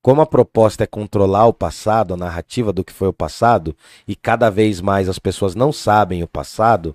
Como 0.00 0.20
a 0.22 0.26
proposta 0.26 0.84
é 0.84 0.86
controlar 0.86 1.46
o 1.46 1.52
passado, 1.52 2.14
a 2.14 2.16
narrativa 2.16 2.72
do 2.72 2.84
que 2.84 2.92
foi 2.92 3.08
o 3.08 3.12
passado, 3.12 3.76
e 4.06 4.14
cada 4.14 4.48
vez 4.48 4.80
mais 4.80 5.08
as 5.08 5.18
pessoas 5.18 5.54
não 5.56 5.72
sabem 5.72 6.22
o 6.22 6.28
passado, 6.28 6.94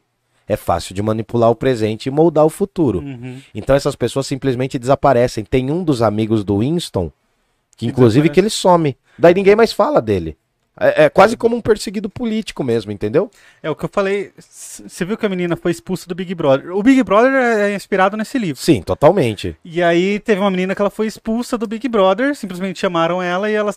é 0.51 0.57
fácil 0.57 0.93
de 0.93 1.01
manipular 1.01 1.49
o 1.49 1.55
presente 1.55 2.07
e 2.07 2.11
moldar 2.11 2.45
o 2.45 2.49
futuro. 2.49 2.99
Uhum. 2.99 3.39
Então 3.53 3.75
essas 3.75 3.95
pessoas 3.95 4.27
simplesmente 4.27 4.77
desaparecem. 4.77 5.43
Tem 5.43 5.71
um 5.71 5.83
dos 5.83 6.01
amigos 6.01 6.43
do 6.43 6.59
Winston, 6.59 7.11
que 7.77 7.85
inclusive 7.85 8.29
que 8.29 8.39
ele 8.39 8.49
some. 8.49 8.97
Daí 9.17 9.33
ninguém 9.33 9.55
mais 9.55 9.71
fala 9.71 10.01
dele. 10.01 10.37
É, 10.79 11.05
é 11.05 11.09
quase 11.09 11.35
como 11.37 11.55
um 11.55 11.61
perseguido 11.61 12.09
político 12.09 12.63
mesmo, 12.63 12.91
entendeu? 12.91 13.29
É 13.61 13.69
o 13.69 13.75
que 13.75 13.85
eu 13.85 13.89
falei, 13.91 14.31
você 14.37 15.05
viu 15.05 15.17
que 15.17 15.25
a 15.25 15.29
menina 15.29 15.55
foi 15.55 15.71
expulsa 15.71 16.07
do 16.07 16.15
Big 16.15 16.33
Brother. 16.33 16.75
O 16.75 16.81
Big 16.81 17.03
Brother 17.03 17.33
é 17.33 17.75
inspirado 17.75 18.17
nesse 18.17 18.39
livro. 18.39 18.61
Sim, 18.61 18.81
totalmente. 18.81 19.55
E 19.63 19.83
aí 19.83 20.19
teve 20.19 20.41
uma 20.41 20.49
menina 20.49 20.73
que 20.73 20.81
ela 20.81 20.89
foi 20.89 21.07
expulsa 21.07 21.57
do 21.57 21.67
Big 21.67 21.87
Brother, 21.87 22.35
simplesmente 22.35 22.79
chamaram 22.79 23.21
ela 23.21 23.49
e 23.49 23.53
ela 23.53 23.73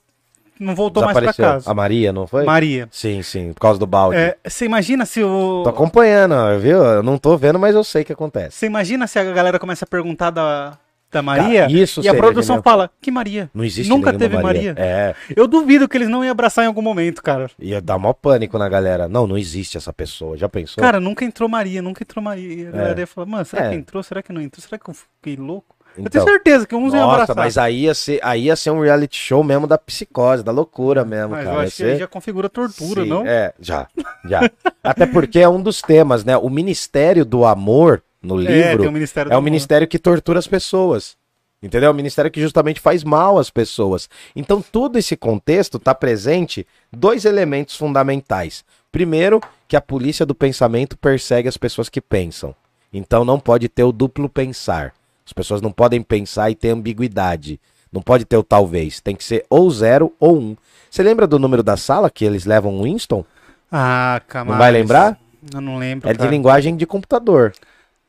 não 0.58 0.74
voltou 0.74 1.04
mais 1.04 1.18
pra 1.18 1.32
casa. 1.32 1.70
A 1.70 1.74
Maria, 1.74 2.12
não 2.12 2.26
foi? 2.26 2.44
Maria. 2.44 2.88
Sim, 2.90 3.22
sim, 3.22 3.52
por 3.52 3.60
causa 3.60 3.78
do 3.78 3.86
balde. 3.86 4.16
É, 4.16 4.36
Você 4.46 4.64
imagina 4.64 5.04
se 5.06 5.22
o. 5.22 5.62
Tô 5.64 5.70
acompanhando, 5.70 6.34
viu? 6.60 6.82
Eu 6.84 7.02
não 7.02 7.18
tô 7.18 7.36
vendo, 7.36 7.58
mas 7.58 7.74
eu 7.74 7.84
sei 7.84 8.02
o 8.02 8.04
que 8.04 8.12
acontece. 8.12 8.56
Você 8.56 8.66
imagina 8.66 9.06
se 9.06 9.18
a 9.18 9.24
galera 9.24 9.58
começa 9.58 9.84
a 9.84 9.88
perguntar 9.88 10.30
da, 10.30 10.78
da 11.10 11.22
Maria 11.22 11.62
Cara, 11.62 11.72
isso 11.72 12.00
e 12.02 12.08
a 12.08 12.14
produção 12.14 12.56
genial. 12.56 12.62
fala, 12.62 12.90
que 13.00 13.10
Maria? 13.10 13.50
Não 13.54 13.64
existe 13.64 13.88
Nunca 13.88 14.12
teve 14.12 14.36
Maria. 14.38 14.74
É, 14.76 15.14
Eu 15.36 15.46
duvido 15.46 15.88
que 15.88 15.96
eles 15.96 16.08
não 16.08 16.24
iam 16.24 16.32
abraçar 16.32 16.64
em 16.64 16.68
algum 16.68 16.82
momento, 16.82 17.22
cara. 17.22 17.50
ia 17.58 17.80
dar 17.80 17.98
maior 17.98 18.14
pânico 18.14 18.58
na 18.58 18.68
galera. 18.68 19.08
Não, 19.08 19.26
não 19.26 19.36
existe 19.38 19.76
essa 19.76 19.92
pessoa. 19.92 20.36
Já 20.36 20.48
pensou? 20.48 20.82
Cara, 20.82 20.98
nunca 21.00 21.24
entrou 21.24 21.48
Maria, 21.48 21.80
nunca 21.82 22.02
entrou 22.02 22.22
Maria. 22.22 22.52
E 22.64 22.66
a 22.66 22.70
galera 22.70 23.00
ia 23.00 23.06
falar, 23.06 23.26
mano, 23.26 23.44
será 23.44 23.66
É. 23.66 23.70
que 23.70 23.76
entrou? 23.76 24.02
Será 24.02 24.22
que 24.22 24.32
não 24.32 24.40
entrou? 24.40 24.62
Será 24.62 24.78
que 24.78 24.88
eu 24.88 24.94
fiquei 24.94 25.36
louco? 25.36 25.73
Eu 25.96 26.02
Então. 26.04 26.10
tenho 26.10 26.24
certeza 26.24 26.66
que 26.66 26.74
uns 26.74 26.92
iam 26.92 27.02
Nossa, 27.06 27.14
abraçar. 27.22 27.36
mas 27.36 27.56
aí 27.58 27.82
ia, 27.82 27.94
ser, 27.94 28.20
aí 28.22 28.44
ia 28.44 28.56
ser 28.56 28.70
um 28.70 28.80
reality 28.80 29.16
show 29.16 29.42
mesmo 29.44 29.66
da 29.66 29.78
psicose, 29.78 30.42
da 30.42 30.52
loucura 30.52 31.04
mesmo, 31.04 31.30
Mas 31.30 31.44
cara. 31.44 31.56
eu 31.56 31.60
Ia 31.62 31.66
acho 31.68 31.76
que 31.76 31.96
já 31.96 32.06
configura 32.06 32.48
tortura, 32.48 33.02
Sim, 33.02 33.08
não? 33.08 33.26
É, 33.26 33.52
já, 33.60 33.86
já. 34.24 34.50
Até 34.82 35.06
porque 35.06 35.38
é 35.40 35.48
um 35.48 35.62
dos 35.62 35.80
temas, 35.80 36.24
né? 36.24 36.36
O 36.36 36.50
Ministério 36.50 37.24
do 37.24 37.44
Amor 37.44 38.02
no 38.22 38.40
É, 38.40 38.44
livro 38.70 38.78
tem 38.80 38.88
o 38.88 38.92
Ministério 38.92 39.30
é 39.30 39.34
Amor. 39.34 39.44
ministério 39.44 39.86
que 39.86 39.98
tortura 39.98 40.38
as 40.38 40.46
pessoas. 40.46 41.16
Entendeu? 41.62 41.88
É 41.88 41.90
o 41.90 41.94
ministério 41.94 42.30
que 42.30 42.42
justamente 42.42 42.78
faz 42.78 43.02
mal 43.02 43.38
às 43.38 43.48
pessoas. 43.48 44.06
Então, 44.36 44.60
todo 44.60 44.98
esse 44.98 45.16
contexto 45.16 45.78
está 45.78 45.94
presente 45.94 46.66
dois 46.92 47.24
elementos 47.24 47.74
fundamentais. 47.74 48.62
Primeiro, 48.92 49.40
que 49.66 49.74
a 49.74 49.80
polícia 49.80 50.26
do 50.26 50.34
pensamento 50.34 50.94
persegue 50.98 51.48
as 51.48 51.56
pessoas 51.56 51.88
que 51.88 52.02
pensam. 52.02 52.54
Então, 52.92 53.24
não 53.24 53.40
pode 53.40 53.66
ter 53.70 53.82
o 53.82 53.92
duplo 53.92 54.28
pensar. 54.28 54.92
As 55.26 55.32
pessoas 55.32 55.60
não 55.60 55.72
podem 55.72 56.02
pensar 56.02 56.50
e 56.50 56.54
ter 56.54 56.70
ambiguidade. 56.70 57.60
Não 57.90 58.02
pode 58.02 58.24
ter 58.24 58.36
o 58.36 58.42
talvez. 58.42 59.00
Tem 59.00 59.14
que 59.14 59.24
ser 59.24 59.46
ou 59.48 59.70
zero 59.70 60.12
ou 60.18 60.36
um. 60.38 60.56
Você 60.90 61.02
lembra 61.02 61.26
do 61.26 61.38
número 61.38 61.62
da 61.62 61.76
sala 61.76 62.10
que 62.10 62.24
eles 62.24 62.44
levam 62.44 62.74
o 62.74 62.82
Winston? 62.82 63.24
Ah, 63.70 64.20
Camales. 64.26 64.52
Não 64.52 64.58
vai 64.58 64.72
lembrar? 64.72 65.18
Eu 65.52 65.60
não 65.60 65.78
lembro, 65.78 66.08
É 66.08 66.12
de 66.12 66.18
cara. 66.18 66.30
linguagem 66.30 66.76
de 66.76 66.86
computador. 66.86 67.52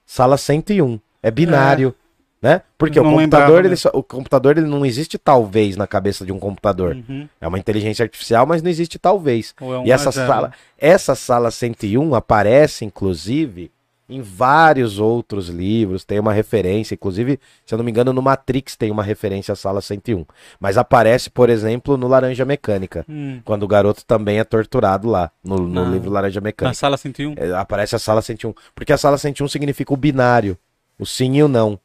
Sala 0.05 0.37
101. 0.37 0.99
É 1.21 1.31
binário. 1.31 1.93
Né? 2.41 2.61
Porque 2.77 2.99
o 2.99 3.03
computador, 3.03 3.63
lembrava 3.63 3.65
ele 3.65 3.75
o 3.93 4.03
computador 4.03 4.57
ele 4.57 4.67
não 4.67 4.85
existe 4.85 5.17
talvez 5.17 5.75
na 5.75 5.87
cabeça 5.87 6.23
de 6.23 6.31
um 6.31 6.37
computador. 6.37 6.95
Uhum. 6.95 7.27
É 7.41 7.47
uma 7.47 7.57
inteligência 7.57 8.03
artificial, 8.03 8.45
mas 8.45 8.61
não 8.61 8.69
existe 8.69 8.99
talvez. 8.99 9.55
É 9.59 9.63
um 9.63 9.85
e 9.85 9.91
essa 9.91 10.11
sala, 10.11 10.51
essa 10.77 11.15
sala 11.15 11.49
101 11.49 12.13
aparece, 12.13 12.85
inclusive, 12.85 13.71
em 14.07 14.21
vários 14.21 14.99
outros 14.99 15.49
livros. 15.49 16.03
Tem 16.03 16.19
uma 16.19 16.31
referência, 16.33 16.93
inclusive, 16.95 17.39
se 17.65 17.73
eu 17.73 17.77
não 17.77 17.83
me 17.85 17.91
engano, 17.91 18.13
no 18.13 18.21
Matrix 18.21 18.75
tem 18.75 18.91
uma 18.91 19.01
referência 19.03 19.51
à 19.53 19.55
sala 19.55 19.81
101. 19.81 20.25
Mas 20.59 20.77
aparece, 20.77 21.29
por 21.29 21.49
exemplo, 21.49 21.97
no 21.97 22.07
Laranja 22.07 22.45
Mecânica. 22.45 23.05
Hum. 23.09 23.41
Quando 23.43 23.63
o 23.63 23.67
garoto 23.67 24.05
também 24.05 24.39
é 24.39 24.43
torturado 24.43 25.09
lá, 25.09 25.31
no, 25.43 25.57
no 25.57 25.85
Na- 25.85 25.89
livro 25.91 26.09
Laranja 26.11 26.39
Mecânica. 26.41 26.69
Na 26.69 26.73
sala 26.73 26.97
101? 26.97 27.33
É, 27.37 27.51
aparece 27.53 27.95
a 27.95 27.99
sala 27.99 28.21
101. 28.21 28.53
Porque 28.75 28.93
a 28.93 28.97
sala 28.97 29.17
101 29.17 29.47
significa 29.47 29.93
o 29.93 29.97
binário, 29.97 30.57
o 30.99 31.05
sim 31.05 31.35
e 31.37 31.43
o 31.43 31.47
não. 31.47 31.79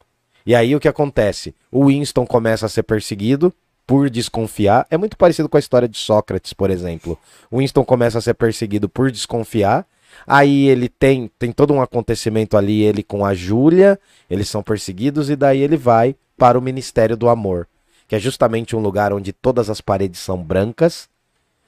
E 0.45 0.55
aí 0.55 0.75
o 0.75 0.81
que 0.81 0.89
acontece? 0.89 1.55
O 1.71 1.87
Winston 1.87 2.27
começa 2.27 2.67
a 2.67 2.69
ser 2.69 2.83
perseguido 2.83 3.53
por 3.87 4.09
desconfiar. 4.09 4.87
É 4.91 4.97
muito 4.97 5.17
parecido 5.17 5.49
com 5.49 5.57
a 5.57 5.61
história 5.61 5.89
de 5.89 5.99
Sócrates, 5.99 6.53
por 6.53 6.71
exemplo. 6.71 7.19
O 7.51 7.59
Winston 7.59 7.85
começa 7.85 8.19
a 8.19 8.21
ser 8.21 8.35
perseguido 8.35 8.89
por 8.89 9.11
desconfiar. 9.11 9.85
Aí 10.27 10.69
ele 10.69 10.89
tem, 10.89 11.31
tem 11.39 11.53
todo 11.53 11.73
um 11.73 11.81
acontecimento 11.81 12.57
ali, 12.57 12.83
ele 12.83 13.03
com 13.03 13.25
a 13.25 13.35
Júlia, 13.35 13.99
eles 14.29 14.49
são 14.49 14.63
perseguidos 14.63 15.31
e 15.31 15.37
daí 15.37 15.61
ele 15.61 15.77
vai 15.77 16.15
para 16.37 16.59
o 16.59 16.63
Ministério 16.63 17.17
do 17.17 17.29
Amor, 17.29 17.67
que 18.09 18.15
é 18.15 18.19
justamente 18.19 18.75
um 18.75 18.81
lugar 18.81 19.13
onde 19.13 19.33
todas 19.33 19.69
as 19.69 19.81
paredes 19.81 20.21
são 20.21 20.43
brancas, 20.43 21.09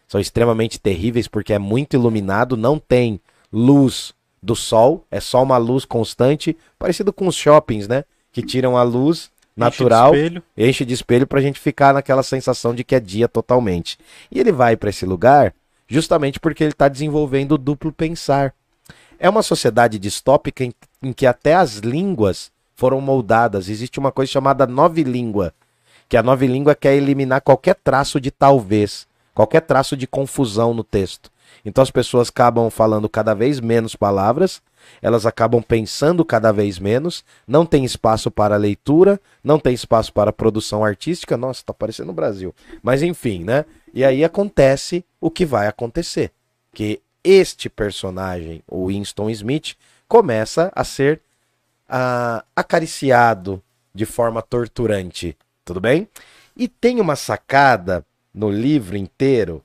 são 0.08 0.20
extremamente 0.20 0.78
terríveis 0.80 1.28
porque 1.28 1.52
é 1.52 1.58
muito 1.58 1.94
iluminado, 1.94 2.56
não 2.56 2.78
tem 2.78 3.20
luz 3.52 4.12
do 4.42 4.56
sol, 4.56 5.04
é 5.10 5.20
só 5.20 5.42
uma 5.42 5.56
luz 5.56 5.84
constante, 5.84 6.56
parecido 6.78 7.12
com 7.12 7.26
os 7.26 7.36
shoppings, 7.36 7.86
né? 7.86 8.04
Que 8.32 8.42
tiram 8.42 8.76
a 8.76 8.82
luz 8.82 9.30
natural, 9.56 10.14
Enche 10.14 10.20
de 10.20 10.26
espelho. 10.26 10.42
enche 10.56 10.84
de 10.84 10.94
espelho 10.94 11.26
pra 11.26 11.40
gente 11.40 11.60
ficar 11.60 11.94
naquela 11.94 12.22
sensação 12.22 12.74
de 12.74 12.82
que 12.82 12.94
é 12.94 13.00
dia 13.00 13.28
totalmente. 13.28 13.98
E 14.30 14.40
ele 14.40 14.50
vai 14.50 14.76
para 14.76 14.90
esse 14.90 15.04
lugar 15.06 15.54
justamente 15.92 16.40
porque 16.40 16.64
ele 16.64 16.72
está 16.72 16.88
desenvolvendo 16.88 17.52
o 17.52 17.58
duplo 17.58 17.92
pensar. 17.92 18.54
É 19.18 19.28
uma 19.28 19.42
sociedade 19.42 19.98
distópica 19.98 20.64
em, 20.64 20.72
em 21.02 21.12
que 21.12 21.26
até 21.26 21.54
as 21.54 21.76
línguas 21.76 22.50
foram 22.74 22.98
moldadas. 22.98 23.68
Existe 23.68 23.98
uma 23.98 24.10
coisa 24.10 24.32
chamada 24.32 24.66
nove 24.66 25.04
língua, 25.04 25.52
que 26.08 26.16
a 26.16 26.22
nove 26.22 26.46
língua 26.46 26.74
quer 26.74 26.94
eliminar 26.94 27.42
qualquer 27.42 27.74
traço 27.74 28.18
de 28.18 28.30
talvez, 28.30 29.06
qualquer 29.34 29.60
traço 29.60 29.94
de 29.94 30.06
confusão 30.06 30.72
no 30.72 30.82
texto. 30.82 31.30
Então 31.62 31.82
as 31.82 31.90
pessoas 31.90 32.30
acabam 32.30 32.70
falando 32.70 33.06
cada 33.06 33.34
vez 33.34 33.60
menos 33.60 33.94
palavras, 33.94 34.62
elas 35.02 35.26
acabam 35.26 35.62
pensando 35.62 36.24
cada 36.24 36.52
vez 36.52 36.78
menos, 36.78 37.22
não 37.46 37.66
tem 37.66 37.84
espaço 37.84 38.30
para 38.30 38.56
leitura, 38.56 39.20
não 39.44 39.58
tem 39.58 39.74
espaço 39.74 40.10
para 40.10 40.32
produção 40.32 40.82
artística. 40.82 41.36
Nossa, 41.36 41.62
tá 41.66 41.74
parecendo 41.74 42.10
o 42.12 42.14
Brasil. 42.14 42.54
Mas 42.82 43.02
enfim, 43.02 43.44
né? 43.44 43.66
E 43.92 44.04
aí 44.04 44.24
acontece 44.24 45.04
o 45.20 45.30
que 45.30 45.44
vai 45.44 45.66
acontecer, 45.66 46.32
que 46.72 47.00
este 47.22 47.68
personagem, 47.68 48.62
o 48.66 48.86
Winston 48.86 49.30
Smith, 49.30 49.74
começa 50.08 50.72
a 50.74 50.82
ser 50.82 51.20
ah, 51.88 52.44
acariciado 52.56 53.62
de 53.94 54.06
forma 54.06 54.40
torturante, 54.40 55.36
tudo 55.64 55.80
bem? 55.80 56.08
E 56.56 56.66
tem 56.66 57.00
uma 57.00 57.16
sacada 57.16 58.04
no 58.34 58.50
livro 58.50 58.96
inteiro 58.96 59.62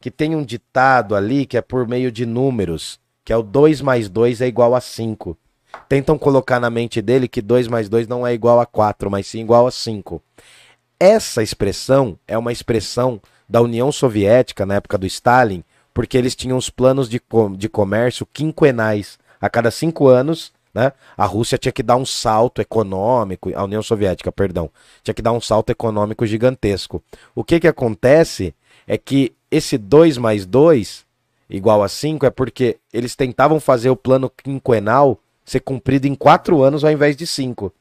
que 0.00 0.10
tem 0.10 0.34
um 0.34 0.44
ditado 0.44 1.14
ali 1.14 1.44
que 1.44 1.56
é 1.56 1.60
por 1.60 1.86
meio 1.86 2.10
de 2.10 2.24
números, 2.24 2.98
que 3.24 3.32
é 3.32 3.36
o 3.36 3.42
2 3.42 3.80
mais 3.80 4.08
2 4.08 4.40
é 4.40 4.46
igual 4.46 4.74
a 4.74 4.80
5. 4.80 5.36
Tentam 5.88 6.18
colocar 6.18 6.58
na 6.58 6.70
mente 6.70 7.02
dele 7.02 7.28
que 7.28 7.42
2 7.42 7.68
mais 7.68 7.88
2 7.88 8.06
não 8.08 8.26
é 8.26 8.32
igual 8.32 8.60
a 8.60 8.66
4, 8.66 9.10
mas 9.10 9.26
sim 9.26 9.40
igual 9.40 9.66
a 9.66 9.70
5. 9.70 10.22
Essa 10.98 11.42
expressão 11.42 12.18
é 12.26 12.36
uma 12.38 12.52
expressão 12.52 13.20
da 13.48 13.60
União 13.60 13.90
Soviética 13.90 14.66
na 14.66 14.74
época 14.74 14.98
do 14.98 15.06
Stalin, 15.06 15.64
porque 15.94 16.16
eles 16.16 16.34
tinham 16.34 16.56
os 16.58 16.70
planos 16.70 17.08
de, 17.08 17.18
com- 17.18 17.52
de 17.54 17.68
comércio 17.68 18.26
quinquenais. 18.26 19.18
A 19.40 19.48
cada 19.48 19.70
cinco 19.70 20.08
anos, 20.08 20.52
né, 20.74 20.92
a 21.16 21.24
Rússia 21.24 21.56
tinha 21.58 21.72
que 21.72 21.82
dar 21.82 21.96
um 21.96 22.04
salto 22.06 22.60
econômico, 22.60 23.50
a 23.54 23.64
União 23.64 23.82
Soviética, 23.82 24.30
perdão, 24.30 24.70
tinha 25.02 25.14
que 25.14 25.22
dar 25.22 25.32
um 25.32 25.40
salto 25.40 25.70
econômico 25.70 26.26
gigantesco. 26.26 27.02
O 27.34 27.42
que, 27.42 27.58
que 27.60 27.68
acontece 27.68 28.54
é 28.86 28.98
que 28.98 29.32
esse 29.50 29.78
2 29.78 30.18
mais 30.18 30.44
2 30.44 31.06
igual 31.48 31.82
a 31.82 31.88
5 31.88 32.26
é 32.26 32.30
porque 32.30 32.76
eles 32.92 33.16
tentavam 33.16 33.58
fazer 33.58 33.90
o 33.90 33.96
plano 33.96 34.30
quinquenal 34.30 35.18
ser 35.44 35.60
cumprido 35.60 36.06
em 36.06 36.14
quatro 36.14 36.62
anos 36.62 36.84
ao 36.84 36.90
invés 36.90 37.16
de 37.16 37.26
cinco. 37.26 37.72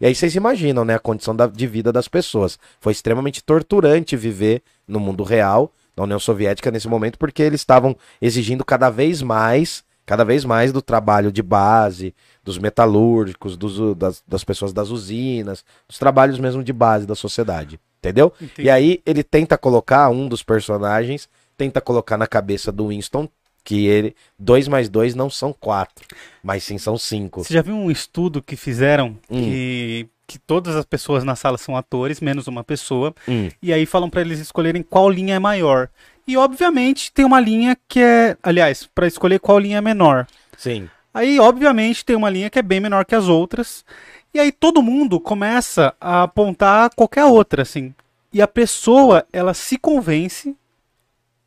E 0.00 0.06
aí 0.06 0.14
vocês 0.14 0.34
imaginam, 0.34 0.84
né, 0.84 0.94
a 0.94 0.98
condição 0.98 1.36
da- 1.36 1.46
de 1.46 1.66
vida 1.66 1.92
das 1.92 2.08
pessoas. 2.08 2.58
Foi 2.80 2.92
extremamente 2.92 3.42
torturante 3.42 4.16
viver 4.16 4.62
no 4.88 4.98
mundo 4.98 5.22
real, 5.22 5.72
na 5.96 6.04
União 6.04 6.18
Soviética 6.18 6.70
nesse 6.70 6.88
momento, 6.88 7.18
porque 7.18 7.42
eles 7.42 7.60
estavam 7.60 7.94
exigindo 8.20 8.64
cada 8.64 8.88
vez 8.88 9.20
mais, 9.20 9.84
cada 10.06 10.24
vez 10.24 10.44
mais 10.44 10.72
do 10.72 10.80
trabalho 10.80 11.30
de 11.30 11.42
base, 11.42 12.14
dos 12.42 12.56
metalúrgicos, 12.58 13.56
dos, 13.56 13.94
das, 13.96 14.22
das 14.26 14.42
pessoas 14.42 14.72
das 14.72 14.88
usinas, 14.90 15.64
dos 15.86 15.98
trabalhos 15.98 16.38
mesmo 16.38 16.64
de 16.64 16.72
base 16.72 17.06
da 17.06 17.14
sociedade. 17.14 17.78
Entendeu? 17.98 18.32
Entendi. 18.40 18.62
E 18.66 18.70
aí 18.70 19.02
ele 19.04 19.22
tenta 19.22 19.58
colocar 19.58 20.08
um 20.08 20.26
dos 20.26 20.42
personagens, 20.42 21.28
tenta 21.58 21.80
colocar 21.82 22.16
na 22.16 22.26
cabeça 22.26 22.72
do 22.72 22.88
Winston 22.88 23.28
Que 23.64 23.86
ele. 23.86 24.14
2 24.38 24.68
mais 24.68 24.88
2 24.88 25.14
não 25.14 25.28
são 25.30 25.52
4, 25.52 26.06
mas 26.42 26.62
sim 26.64 26.78
são 26.78 26.96
5. 26.96 27.44
Você 27.44 27.52
já 27.54 27.62
viu 27.62 27.74
um 27.74 27.90
estudo 27.90 28.42
que 28.42 28.56
fizeram 28.56 29.16
Hum. 29.30 29.42
que, 29.42 30.08
que 30.26 30.38
todas 30.38 30.74
as 30.76 30.84
pessoas 30.84 31.24
na 31.24 31.36
sala 31.36 31.58
são 31.58 31.76
atores, 31.76 32.20
menos 32.20 32.46
uma 32.46 32.64
pessoa, 32.64 33.14
Hum. 33.28 33.48
e 33.62 33.72
aí 33.72 33.84
falam 33.86 34.08
pra 34.08 34.20
eles 34.22 34.38
escolherem 34.38 34.82
qual 34.82 35.10
linha 35.10 35.34
é 35.34 35.38
maior. 35.38 35.88
E 36.26 36.36
obviamente 36.36 37.12
tem 37.12 37.24
uma 37.24 37.40
linha 37.40 37.76
que 37.88 38.00
é, 38.00 38.36
aliás, 38.42 38.88
pra 38.94 39.06
escolher 39.06 39.38
qual 39.40 39.58
linha 39.58 39.78
é 39.78 39.80
menor. 39.80 40.26
Sim. 40.56 40.88
Aí 41.12 41.40
obviamente 41.40 42.04
tem 42.04 42.14
uma 42.16 42.30
linha 42.30 42.48
que 42.48 42.58
é 42.58 42.62
bem 42.62 42.78
menor 42.80 43.04
que 43.04 43.14
as 43.14 43.26
outras. 43.28 43.84
E 44.32 44.38
aí 44.38 44.52
todo 44.52 44.80
mundo 44.82 45.18
começa 45.18 45.92
a 46.00 46.22
apontar 46.22 46.90
qualquer 46.94 47.24
outra, 47.24 47.62
assim. 47.62 47.92
E 48.32 48.40
a 48.40 48.46
pessoa, 48.46 49.26
ela 49.32 49.52
se 49.52 49.76
convence 49.76 50.54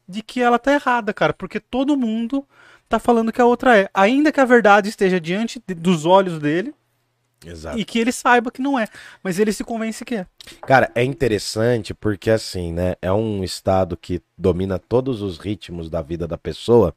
de 0.07 0.21
que 0.21 0.41
ela 0.41 0.59
tá 0.59 0.73
errada, 0.73 1.13
cara, 1.13 1.33
porque 1.33 1.59
todo 1.59 1.97
mundo 1.97 2.45
tá 2.89 2.99
falando 2.99 3.31
que 3.31 3.41
a 3.41 3.45
outra 3.45 3.77
é. 3.77 3.89
Ainda 3.93 4.31
que 4.31 4.39
a 4.39 4.45
verdade 4.45 4.89
esteja 4.89 5.19
diante 5.19 5.61
de- 5.65 5.73
dos 5.73 6.05
olhos 6.05 6.39
dele 6.39 6.73
Exato. 7.45 7.77
e 7.77 7.83
que 7.85 7.99
ele 7.99 8.11
saiba 8.11 8.51
que 8.51 8.61
não 8.61 8.77
é, 8.77 8.87
mas 9.23 9.39
ele 9.39 9.51
se 9.51 9.63
convence 9.63 10.05
que 10.05 10.15
é. 10.15 10.27
Cara, 10.61 10.91
é 10.93 11.03
interessante 11.03 11.93
porque 11.93 12.29
assim, 12.29 12.71
né? 12.73 12.95
É 13.01 13.11
um 13.11 13.43
estado 13.43 13.97
que 13.97 14.21
domina 14.37 14.77
todos 14.77 15.21
os 15.21 15.37
ritmos 15.37 15.89
da 15.89 16.01
vida 16.01 16.27
da 16.27 16.37
pessoa. 16.37 16.93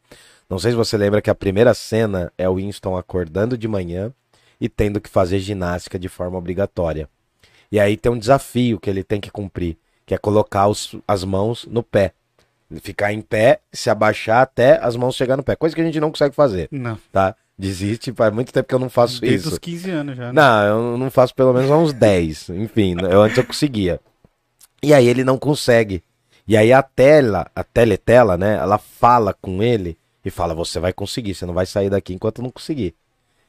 Não 0.49 0.59
sei 0.59 0.73
se 0.73 0.77
você 0.77 0.97
lembra 0.97 1.21
que 1.23 1.31
a 1.31 1.35
primeira 1.35 1.75
cena 1.75 2.33
é 2.39 2.49
o 2.49 2.55
Winston 2.55 2.97
acordando 2.97 3.57
de 3.59 3.67
manhã 3.67 4.13
e 4.61 4.69
tendo 4.69 5.01
que 5.01 5.09
fazer 5.09 5.39
ginástica 5.41 5.99
de 5.99 6.09
forma 6.09 6.39
obrigatória. 6.39 7.09
E 7.71 7.81
aí 7.81 7.97
tem 7.97 8.13
um 8.13 8.19
desafio 8.19 8.79
que 8.79 8.89
ele 8.89 9.03
tem 9.03 9.21
que 9.21 9.31
cumprir, 9.31 9.77
que 10.05 10.15
é 10.15 10.19
colocar 10.19 10.69
os- 10.69 10.95
as 11.07 11.25
mãos 11.25 11.67
no 11.69 11.83
pé. 11.83 12.13
Ficar 12.81 13.13
em 13.13 13.21
pé, 13.21 13.61
se 13.73 13.89
abaixar 13.89 14.43
até 14.43 14.79
as 14.83 14.97
mãos 14.97 15.15
chegar 15.15 15.37
no 15.37 15.43
pé. 15.43 15.55
Coisa 15.55 15.75
que 15.75 15.81
a 15.81 15.85
gente 15.85 16.01
não 16.01 16.11
consegue 16.11 16.35
fazer, 16.35 16.69
Não. 16.73 16.99
tá? 17.13 17.35
Desiste, 17.59 18.13
faz 18.13 18.33
muito 18.35 18.53
tempo 18.53 18.69
que 18.69 18.75
eu 18.75 18.79
não 18.79 18.91
faço 18.91 19.21
Desde 19.21 19.39
isso. 19.47 19.49
os 19.55 19.59
15 19.59 19.91
anos 19.91 20.17
já. 20.17 20.25
né? 20.27 20.33
Não, 20.33 20.67
eu 20.93 20.99
não 20.99 21.11
faço 21.11 21.35
pelo 21.35 21.55
menos 21.55 21.71
há 21.71 21.77
uns 21.77 21.93
10. 21.95 22.51
Enfim, 22.51 22.97
eu 23.11 23.23
antes 23.23 23.39
eu 23.39 23.45
conseguia. 23.45 23.99
E 24.83 24.93
aí 24.93 25.07
ele 25.09 25.25
não 25.25 25.39
consegue. 25.39 26.03
E 26.47 26.57
aí 26.57 26.73
a 26.73 26.83
tela, 26.83 27.51
a 27.55 27.65
teletela, 27.65 28.37
né? 28.37 28.57
Ela 28.57 28.79
fala 28.79 29.33
com 29.41 29.63
ele 29.63 29.97
e 30.25 30.31
fala: 30.31 30.55
Você 30.55 30.79
vai 30.79 30.93
conseguir, 30.93 31.35
você 31.35 31.47
não 31.47 31.55
vai 31.55 31.65
sair 31.67 31.89
daqui 31.89 32.13
enquanto 32.13 32.43
não 32.43 32.51
conseguir. 32.51 32.95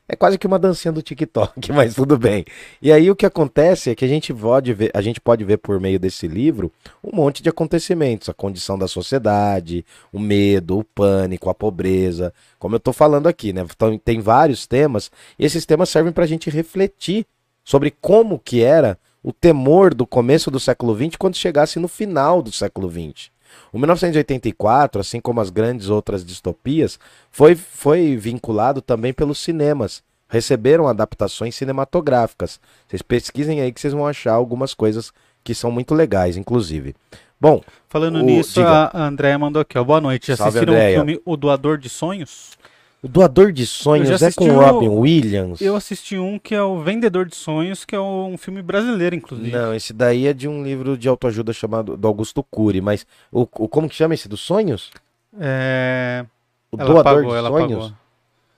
É 0.09 0.15
quase 0.15 0.37
que 0.37 0.47
uma 0.47 0.57
dancinha 0.57 0.91
do 0.91 1.01
TikTok, 1.01 1.71
mas 1.73 1.95
tudo 1.95 2.17
bem. 2.17 2.45
E 2.81 2.91
aí 2.91 3.11
o 3.11 3.15
que 3.15 3.25
acontece 3.25 3.89
é 3.89 3.95
que 3.95 4.05
a 4.05 4.07
gente 4.07 4.33
pode 4.33 4.73
ver, 4.73 4.89
a 4.93 5.01
gente 5.01 5.19
pode 5.19 5.43
ver 5.43 5.57
por 5.57 5.79
meio 5.81 5.99
desse 5.99 6.27
livro 6.27 6.71
um 7.03 7.13
monte 7.13 7.43
de 7.43 7.49
acontecimentos, 7.49 8.29
a 8.29 8.33
condição 8.33 8.77
da 8.77 8.87
sociedade, 8.87 9.85
o 10.13 10.19
medo, 10.19 10.79
o 10.79 10.83
pânico, 10.83 11.49
a 11.49 11.53
pobreza, 11.53 12.33
como 12.57 12.75
eu 12.75 12.79
tô 12.79 12.93
falando 12.93 13.27
aqui, 13.27 13.51
né? 13.51 13.65
Então, 13.69 13.97
tem 13.97 14.21
vários 14.21 14.65
temas, 14.65 15.11
e 15.37 15.45
esses 15.45 15.65
temas 15.65 15.89
servem 15.89 16.13
pra 16.13 16.25
gente 16.25 16.49
refletir 16.49 17.25
sobre 17.65 17.91
como 17.91 18.39
que 18.39 18.63
era 18.63 18.97
o 19.21 19.33
temor 19.33 19.93
do 19.93 20.07
começo 20.07 20.49
do 20.49 20.57
século 20.57 20.95
XX 20.95 21.17
quando 21.17 21.35
chegasse 21.35 21.79
no 21.79 21.89
final 21.89 22.41
do 22.41 22.49
século 22.49 22.89
XX. 22.89 23.29
O 23.71 23.77
1984, 23.79 25.01
assim 25.01 25.19
como 25.19 25.39
as 25.41 25.49
grandes 25.49 25.89
outras 25.89 26.25
distopias, 26.25 26.99
foi, 27.31 27.55
foi 27.55 28.15
vinculado 28.17 28.81
também 28.81 29.13
pelos 29.13 29.37
cinemas. 29.39 30.01
Receberam 30.29 30.87
adaptações 30.87 31.55
cinematográficas. 31.55 32.59
Vocês 32.87 33.01
pesquisem 33.01 33.61
aí 33.61 33.71
que 33.71 33.79
vocês 33.79 33.93
vão 33.93 34.05
achar 34.05 34.33
algumas 34.33 34.73
coisas 34.73 35.11
que 35.43 35.55
são 35.55 35.71
muito 35.71 35.93
legais, 35.95 36.35
inclusive. 36.35 36.95
Bom, 37.39 37.61
Falando 37.87 38.17
O- 38.19 38.23
nisso, 38.23 38.55
diga. 38.55 38.89
a 38.93 39.03
Andréia 39.05 39.37
mandou 39.39 39.61
aqui, 39.61 39.77
ó. 39.77 39.83
Boa 39.83 40.01
noite. 40.01 40.27
Já 40.27 40.35
Salve, 40.35 40.57
assistiram 40.59 40.73
o 40.73 40.93
filme 40.93 41.21
O 41.23 41.37
Doador 41.37 41.77
de 41.77 41.87
Sonhos? 41.87 42.56
O 43.03 43.07
Doador 43.07 43.51
de 43.51 43.65
Sonhos 43.65 44.21
é 44.21 44.31
com 44.31 44.49
o- 44.49 44.59
Robin 44.59 44.87
Williams. 44.89 45.61
Eu 45.61 45.75
assisti 45.75 46.17
um 46.17 46.37
que 46.39 46.53
é 46.55 46.61
o 46.61 46.79
Vendedor 46.81 47.25
de 47.25 47.35
Sonhos, 47.35 47.85
que 47.85 47.95
é 47.95 47.99
um 47.99 48.37
filme 48.37 48.61
brasileiro, 48.61 49.15
inclusive. 49.15 49.51
Não, 49.51 49.73
esse 49.73 49.93
daí 49.93 50.27
é 50.27 50.33
de 50.33 50.47
um 50.47 50.63
livro 50.63 50.97
de 50.97 51.07
autoajuda 51.07 51.53
chamado 51.53 51.95
do 51.95 52.07
Augusto 52.07 52.43
Cury, 52.43 52.81
mas 52.81 53.05
o, 53.31 53.41
o 53.41 53.67
como 53.67 53.87
que 53.89 53.95
chama 53.95 54.13
esse 54.13 54.27
dos 54.27 54.41
sonhos? 54.41 54.91
É... 55.39 56.25
O 56.71 56.77
Ela 56.77 56.85
Doador 56.93 57.01
apagou, 57.01 57.21
de 57.35 57.41
Sonhos? 57.41 57.47
apagou. 57.47 57.91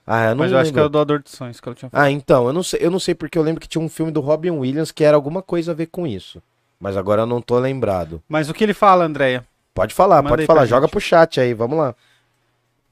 Ah, 0.07 0.25
eu 0.25 0.29
não 0.31 0.37
Mas 0.37 0.51
eu 0.51 0.57
acho 0.57 0.71
que 0.73 0.79
é 0.79 0.81
lembro. 0.81 0.87
o 0.87 0.89
Doador 0.89 1.21
de 1.21 1.29
Sonhos 1.29 1.59
que 1.59 1.69
ela 1.69 1.75
tinha 1.75 1.89
falado. 1.89 2.05
Ah, 2.07 2.09
então, 2.11 2.47
eu 2.47 2.53
não 2.53 2.63
sei, 2.63 2.79
eu 2.81 2.89
não 2.89 2.99
sei 2.99 3.13
porque 3.13 3.37
eu 3.37 3.43
lembro 3.43 3.61
que 3.61 3.67
tinha 3.67 3.81
um 3.83 3.89
filme 3.89 4.11
do 4.11 4.21
Robin 4.21 4.49
Williams 4.51 4.91
que 4.91 5.03
era 5.03 5.15
alguma 5.15 5.43
coisa 5.43 5.71
a 5.71 5.75
ver 5.75 5.85
com 5.87 6.07
isso. 6.07 6.41
Mas 6.79 6.97
agora 6.97 7.21
eu 7.23 7.25
não 7.27 7.41
tô 7.41 7.59
lembrado. 7.59 8.23
Mas 8.27 8.49
o 8.49 8.53
que 8.53 8.63
ele 8.63 8.73
fala, 8.73 9.05
Andréia? 9.05 9.45
Pode 9.73 9.93
falar, 9.93 10.23
Manda 10.23 10.29
pode 10.35 10.45
falar, 10.47 10.65
joga 10.65 10.87
gente. 10.87 10.91
pro 10.91 10.99
chat 11.01 11.39
aí, 11.39 11.53
vamos 11.53 11.77
lá. 11.77 11.93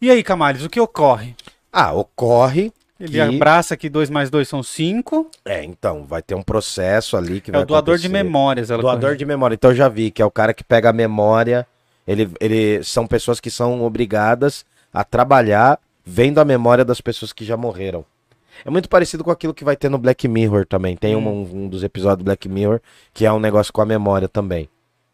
E 0.01 0.11
aí, 0.11 0.23
Camales, 0.23 0.63
o 0.63 0.69
que 0.69 0.79
ocorre? 0.79 1.35
Ah, 1.71 1.93
ocorre. 1.93 2.71
Ele 2.99 3.11
Que- 3.13 3.19
abraça 3.19 3.77
que 3.77 3.89
2 3.89 4.09
mais 4.09 4.29
2 4.29 4.47
são 4.47 4.63
5. 4.63 5.29
É, 5.45 5.63
então, 5.63 6.03
vai 6.03 6.21
ter 6.21 6.33
um 6.35 6.41
processo 6.41 7.15
ali 7.15 7.39
que 7.39 7.51
É 7.51 7.53
vai 7.53 7.61
o 7.61 7.65
doador 7.65 7.97
de 7.97 8.07
acontecer. 8.07 8.23
memórias. 8.23 8.71
Ela 8.71 8.81
Doador 8.81 9.01
corrige. 9.01 9.17
de 9.19 9.25
memória. 9.25 9.53
Então 9.55 9.71
eu 9.71 9.75
já 9.75 9.87
vi 9.87 10.09
que 10.09 10.21
é 10.21 10.25
o 10.25 10.31
cara 10.31 10.53
que 10.53 10.63
pega 10.63 10.89
a 10.89 10.93
memória. 10.93 11.67
Ele, 12.07 12.29
ele 12.39 12.83
são 12.83 13.05
pessoas 13.05 13.39
que 13.39 13.51
são 13.51 13.83
obrigadas 13.83 14.65
a 14.93 15.03
trabalhar 15.03 15.79
vendo 16.05 16.39
a 16.39 16.45
memória 16.45 16.83
das 16.85 17.01
pessoas 17.01 17.31
que 17.33 17.45
já 17.45 17.55
morreram. 17.57 18.03
É 18.65 18.69
muito 18.71 18.89
parecido 18.89 19.23
com 19.23 19.29
aquilo 19.29 19.53
que 19.53 19.63
vai 19.63 19.75
ter 19.75 19.89
no 19.89 19.99
Black 19.99 20.27
Mirror 20.27 20.65
também. 20.65 20.95
Tem 20.95 21.15
um, 21.15 21.27
um 21.29 21.67
dos 21.67 21.83
episódios 21.83 22.19
do 22.19 22.23
Black 22.23 22.49
Mirror 22.49 22.79
que 23.13 23.25
é 23.25 23.31
um 23.31 23.39
negócio 23.39 23.71
com 23.71 23.81
a 23.81 23.85
memória 23.85 24.27
também. 24.27 24.67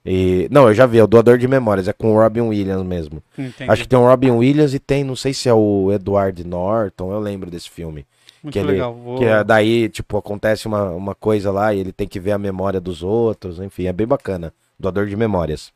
E 0.05 0.47
não, 0.51 0.67
eu 0.67 0.73
já 0.73 0.85
vi, 0.85 0.97
é 0.97 1.03
o 1.03 1.07
doador 1.07 1.37
de 1.37 1.47
memórias, 1.47 1.87
é 1.87 1.93
com 1.93 2.13
o 2.13 2.19
Robin 2.19 2.41
Williams 2.41 2.83
mesmo. 2.85 3.23
Entendi. 3.37 3.69
Acho 3.69 3.83
que 3.83 3.87
tem 3.87 3.97
o 3.97 4.05
Robin 4.05 4.31
Williams 4.31 4.73
e 4.73 4.79
tem, 4.79 5.03
não 5.03 5.15
sei 5.15 5.33
se 5.33 5.47
é 5.47 5.53
o 5.53 5.91
Edward 5.93 6.43
Norton, 6.45 7.11
eu 7.13 7.19
lembro 7.19 7.49
desse 7.49 7.69
filme. 7.69 8.05
Muito 8.43 8.53
que 8.53 8.59
ele- 8.59 8.73
legal. 8.73 8.93
Vou... 8.93 9.17
Que 9.17 9.25
é 9.25 9.43
daí, 9.43 9.87
tipo, 9.87 10.17
acontece 10.17 10.67
uma, 10.67 10.89
uma 10.91 11.15
coisa 11.15 11.51
lá 11.51 11.73
e 11.73 11.79
ele 11.79 11.93
tem 11.93 12.07
que 12.07 12.19
ver 12.19 12.33
a 12.33 12.37
memória 12.37 12.81
dos 12.81 13.01
outros, 13.01 13.59
enfim, 13.59 13.85
é 13.85 13.93
bem 13.93 14.05
bacana. 14.05 14.53
Doador 14.77 15.07
de 15.07 15.15
memórias. 15.15 15.71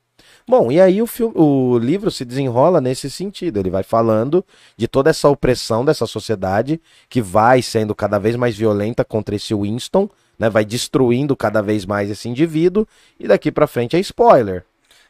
Bom, 0.46 0.72
e 0.72 0.82
aí 0.82 1.02
o, 1.02 1.08
filme, 1.08 1.34
o 1.38 1.78
livro 1.78 2.10
se 2.12 2.26
desenrola 2.26 2.82
nesse 2.82 3.10
sentido. 3.10 3.60
Ele 3.60 3.70
vai 3.70 3.84
falando 3.84 4.44
de 4.76 4.88
toda 4.88 5.10
essa 5.10 5.30
opressão 5.30 5.86
dessa 5.86 6.06
sociedade 6.06 6.82
que 7.08 7.22
vai 7.22 7.62
sendo 7.62 7.94
cada 7.96 8.18
vez 8.18 8.36
mais 8.36 8.58
violenta 8.58 9.06
contra 9.06 9.36
esse 9.36 9.54
Winston, 9.54 10.10
né? 10.38 10.50
Vai 10.50 10.66
destruindo 10.66 11.36
cada 11.36 11.62
vez 11.62 11.86
mais 11.86 12.10
esse 12.10 12.28
indivíduo. 12.30 12.88
E 13.20 13.28
daqui 13.28 13.52
pra 13.52 13.68
frente 13.68 13.96
é 13.96 14.00
spoiler. 14.00 14.64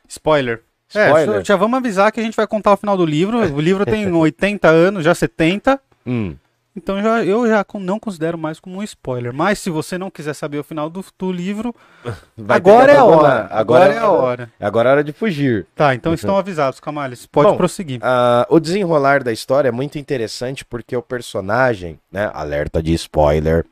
Spoiler. 0.08 0.64
É, 0.96 1.08
Spoiler. 1.08 1.44
já 1.44 1.56
vamos 1.56 1.78
avisar 1.78 2.12
que 2.12 2.20
a 2.20 2.24
gente 2.24 2.36
vai 2.36 2.48
contar 2.48 2.74
o 2.74 2.78
final 2.78 2.96
do 2.96 3.06
livro. 3.06 3.40
O 3.40 3.60
livro 3.60 3.86
tem 3.86 4.08
80 4.12 4.68
anos, 4.70 5.04
já 5.04 5.14
70. 5.14 5.80
Hum. 6.06 6.36
Então 6.78 7.02
já, 7.02 7.26
eu 7.26 7.48
já 7.48 7.66
não 7.80 8.00
considero 8.00 8.38
mais 8.38 8.60
como 8.60 8.78
um 8.78 8.84
spoiler. 8.84 9.34
Mas 9.34 9.58
se 9.58 9.70
você 9.72 9.98
não 9.98 10.12
quiser 10.12 10.36
saber 10.36 10.60
o 10.60 10.64
final 10.64 10.92
do, 10.92 11.04
do 11.18 11.32
livro, 11.32 11.74
Vai 12.38 12.62
ter 12.62 12.70
agora 12.70 12.86
que 12.86 12.92
é 12.92 12.98
a 12.98 13.04
hora. 13.04 13.48
Agora, 13.50 13.94
é 13.94 13.98
a 13.98 14.10
hora. 14.10 14.52
Agora 14.60 14.90
é 14.90 14.92
hora 14.92 15.04
de 15.04 15.12
fugir. 15.12 15.66
Tá, 15.76 15.96
então 15.96 16.14
estão 16.14 16.38
avisados, 16.38 16.80
Camales. 16.80 17.26
Pode 17.26 17.50
Bom, 17.50 17.58
prosseguir. 17.58 18.00
Ah, 18.04 18.46
o 18.48 18.60
desenrolar 18.60 19.24
da 19.24 19.34
história 19.34 19.70
é 19.70 19.72
muito 19.72 19.98
interessante 19.98 20.64
porque 20.64 20.96
o 20.96 21.02
personagem, 21.02 22.00
né? 22.12 22.30
Alerta 22.32 22.82
de 22.82 22.94
spoiler. 22.94 23.66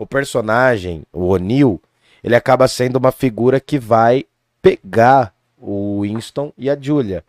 O 0.00 0.06
personagem, 0.06 1.02
o 1.12 1.26
O'Neill, 1.26 1.78
ele 2.24 2.34
acaba 2.34 2.66
sendo 2.66 2.96
uma 2.96 3.12
figura 3.12 3.60
que 3.60 3.78
vai 3.78 4.24
pegar 4.62 5.34
o 5.58 6.00
Winston 6.00 6.54
e 6.56 6.70
a 6.70 6.80
Julia. 6.80 7.22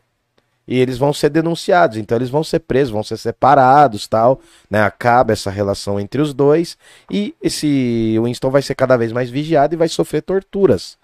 E 0.66 0.80
eles 0.80 0.98
vão 0.98 1.12
ser 1.12 1.30
denunciados, 1.32 1.98
então 1.98 2.18
eles 2.18 2.30
vão 2.30 2.46
ser 2.46 2.60
presos, 2.60 2.94
vão 2.94 3.04
ser 3.04 3.18
separados, 3.18 4.08
tal, 4.08 4.40
né? 4.70 4.82
Acaba 4.82 5.34
essa 5.34 5.52
relação 5.52 6.00
entre 6.00 6.22
os 6.22 6.34
dois 6.34 6.78
e 7.12 7.36
esse 7.42 8.18
Winston 8.24 8.50
vai 8.50 8.62
ser 8.62 8.74
cada 8.74 8.96
vez 8.96 9.12
mais 9.12 9.30
vigiado 9.30 9.76
e 9.76 9.78
vai 9.78 9.90
sofrer 9.90 10.22
torturas. 10.22 10.98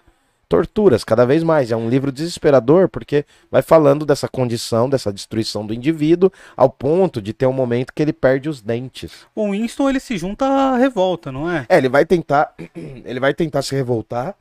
Torturas, 0.48 1.04
cada 1.04 1.26
vez 1.26 1.42
mais. 1.42 1.70
É 1.70 1.76
um 1.76 1.90
livro 1.90 2.10
desesperador 2.10 2.88
porque 2.88 3.24
vai 3.50 3.60
falando 3.60 4.06
dessa 4.06 4.28
condição, 4.28 4.88
dessa 4.88 5.12
destruição 5.12 5.66
do 5.66 5.74
indivíduo, 5.74 6.32
ao 6.56 6.70
ponto 6.70 7.20
de 7.20 7.34
ter 7.34 7.46
um 7.46 7.52
momento 7.52 7.92
que 7.92 8.02
ele 8.02 8.12
perde 8.12 8.48
os 8.48 8.62
dentes. 8.62 9.26
O 9.34 9.50
Winston 9.50 9.90
ele 9.90 10.00
se 10.00 10.16
junta 10.16 10.46
à 10.46 10.76
revolta, 10.76 11.30
não 11.30 11.50
é? 11.50 11.66
É, 11.68 11.76
ele 11.76 11.88
vai 11.88 12.06
tentar. 12.06 12.54
Ele 13.04 13.20
vai 13.20 13.34
tentar 13.34 13.62
se 13.62 13.74
revoltar. 13.74 14.34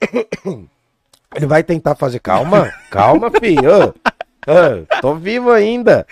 Ele 1.34 1.46
vai 1.46 1.62
tentar 1.62 1.94
fazer. 1.94 2.18
Calma, 2.20 2.72
calma, 2.90 3.30
filho. 3.30 3.70
Ô, 3.70 4.52
ô, 4.52 5.00
tô 5.00 5.14
vivo 5.14 5.50
ainda. 5.50 6.06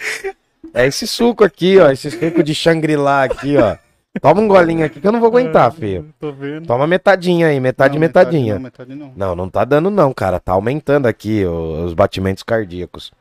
É 0.72 0.86
esse 0.86 1.06
suco 1.06 1.44
aqui, 1.44 1.78
ó. 1.78 1.90
Esse 1.90 2.10
suco 2.10 2.42
de 2.42 2.54
Shangri-La 2.54 3.24
aqui, 3.24 3.56
ó. 3.56 3.76
Toma 4.20 4.40
um 4.40 4.48
golinho 4.48 4.84
aqui 4.84 5.00
que 5.00 5.06
eu 5.06 5.12
não 5.12 5.20
vou 5.20 5.28
aguentar, 5.30 5.72
filho. 5.72 6.14
Tô 6.18 6.32
vendo. 6.32 6.66
Toma 6.66 6.86
metadinha 6.86 7.48
aí, 7.48 7.58
metade, 7.58 7.94
Não, 7.94 8.00
metadinha. 8.00 8.54
Não, 8.54 8.62
metade 8.62 8.94
não. 8.94 9.12
Não, 9.16 9.36
não 9.36 9.50
tá 9.50 9.64
dando 9.64 9.90
não, 9.90 10.12
cara. 10.12 10.38
Tá 10.38 10.52
aumentando 10.52 11.06
aqui 11.06 11.44
os 11.44 11.94
batimentos 11.94 12.42
cardíacos. 12.42 13.12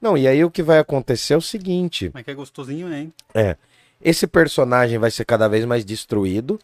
Não, 0.00 0.16
e 0.16 0.26
aí 0.28 0.44
o 0.44 0.50
que 0.50 0.62
vai 0.62 0.78
acontecer 0.78 1.34
é 1.34 1.36
o 1.36 1.40
seguinte. 1.40 2.10
Mas 2.14 2.22
que 2.22 2.30
é 2.30 2.34
gostosinho, 2.34 2.92
hein? 2.92 3.12
É. 3.34 3.56
Esse 4.00 4.26
personagem 4.26 4.98
vai 4.98 5.10
ser 5.10 5.24
cada 5.24 5.48
vez 5.48 5.64
mais 5.64 5.84
destruído. 5.84 6.58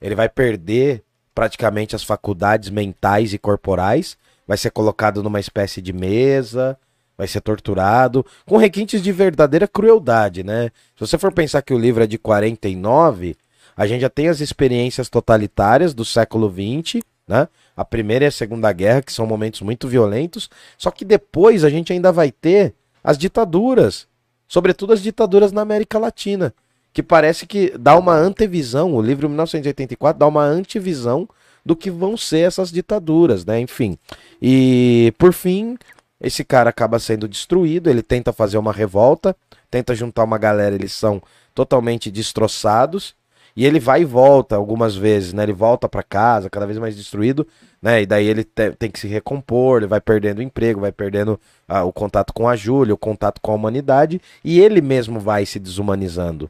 Ele 0.00 0.14
vai 0.14 0.28
perder 0.28 1.02
praticamente 1.34 1.96
as 1.96 2.04
faculdades 2.04 2.70
mentais 2.70 3.32
e 3.32 3.38
corporais. 3.38 4.16
Vai 4.46 4.56
ser 4.56 4.70
colocado 4.70 5.22
numa 5.22 5.40
espécie 5.40 5.82
de 5.82 5.92
mesa. 5.92 6.78
Vai 7.18 7.26
ser 7.26 7.40
torturado, 7.40 8.24
com 8.46 8.56
requintes 8.56 9.02
de 9.02 9.10
verdadeira 9.10 9.66
crueldade, 9.66 10.44
né? 10.44 10.70
Se 10.94 11.00
você 11.00 11.18
for 11.18 11.32
pensar 11.32 11.60
que 11.62 11.74
o 11.74 11.78
livro 11.78 12.04
é 12.04 12.06
de 12.06 12.16
49, 12.16 13.36
a 13.76 13.86
gente 13.88 14.02
já 14.02 14.08
tem 14.08 14.28
as 14.28 14.40
experiências 14.40 15.08
totalitárias 15.08 15.92
do 15.92 16.04
século 16.04 16.48
XX, 16.48 17.02
né? 17.26 17.48
A 17.76 17.84
Primeira 17.84 18.24
e 18.24 18.28
a 18.28 18.32
Segunda 18.32 18.72
Guerra, 18.72 19.02
que 19.02 19.12
são 19.12 19.26
momentos 19.26 19.60
muito 19.62 19.88
violentos, 19.88 20.48
só 20.78 20.92
que 20.92 21.04
depois 21.04 21.64
a 21.64 21.70
gente 21.70 21.92
ainda 21.92 22.12
vai 22.12 22.30
ter 22.30 22.72
as 23.02 23.18
ditaduras, 23.18 24.06
sobretudo 24.46 24.92
as 24.92 25.02
ditaduras 25.02 25.50
na 25.50 25.62
América 25.62 25.98
Latina, 25.98 26.54
que 26.92 27.02
parece 27.02 27.46
que 27.46 27.76
dá 27.76 27.96
uma 27.98 28.14
antevisão, 28.14 28.94
o 28.94 29.02
livro 29.02 29.28
1984 29.28 30.18
dá 30.18 30.26
uma 30.26 30.44
antevisão 30.44 31.28
do 31.64 31.76
que 31.76 31.90
vão 31.90 32.16
ser 32.16 32.40
essas 32.40 32.72
ditaduras, 32.72 33.44
né? 33.44 33.60
Enfim. 33.60 33.98
E 34.40 35.12
por 35.18 35.32
fim, 35.32 35.76
esse 36.20 36.44
cara 36.44 36.70
acaba 36.70 36.98
sendo 36.98 37.28
destruído, 37.28 37.88
ele 37.88 38.02
tenta 38.02 38.32
fazer 38.32 38.58
uma 38.58 38.72
revolta, 38.72 39.36
tenta 39.70 39.94
juntar 39.94 40.24
uma 40.24 40.38
galera, 40.38 40.74
eles 40.74 40.92
são 40.92 41.22
totalmente 41.54 42.10
destroçados. 42.10 43.16
E 43.56 43.66
ele 43.66 43.80
vai 43.80 44.02
e 44.02 44.04
volta 44.04 44.54
algumas 44.54 44.94
vezes, 44.94 45.32
né? 45.32 45.42
Ele 45.42 45.52
volta 45.52 45.88
para 45.88 46.00
casa, 46.04 46.48
cada 46.48 46.64
vez 46.64 46.78
mais 46.78 46.94
destruído, 46.94 47.44
né? 47.82 48.02
E 48.02 48.06
daí 48.06 48.24
ele 48.24 48.44
te, 48.44 48.70
tem 48.72 48.88
que 48.88 49.00
se 49.00 49.08
recompor, 49.08 49.78
ele 49.78 49.88
vai 49.88 50.00
perdendo 50.00 50.38
o 50.38 50.42
emprego, 50.42 50.80
vai 50.80 50.92
perdendo 50.92 51.40
ah, 51.66 51.82
o 51.82 51.92
contato 51.92 52.32
com 52.32 52.48
a 52.48 52.54
Júlia, 52.54 52.94
o 52.94 52.98
contato 52.98 53.40
com 53.40 53.50
a 53.50 53.54
humanidade, 53.56 54.20
e 54.44 54.60
ele 54.60 54.80
mesmo 54.80 55.18
vai 55.18 55.44
se 55.44 55.58
desumanizando. 55.58 56.48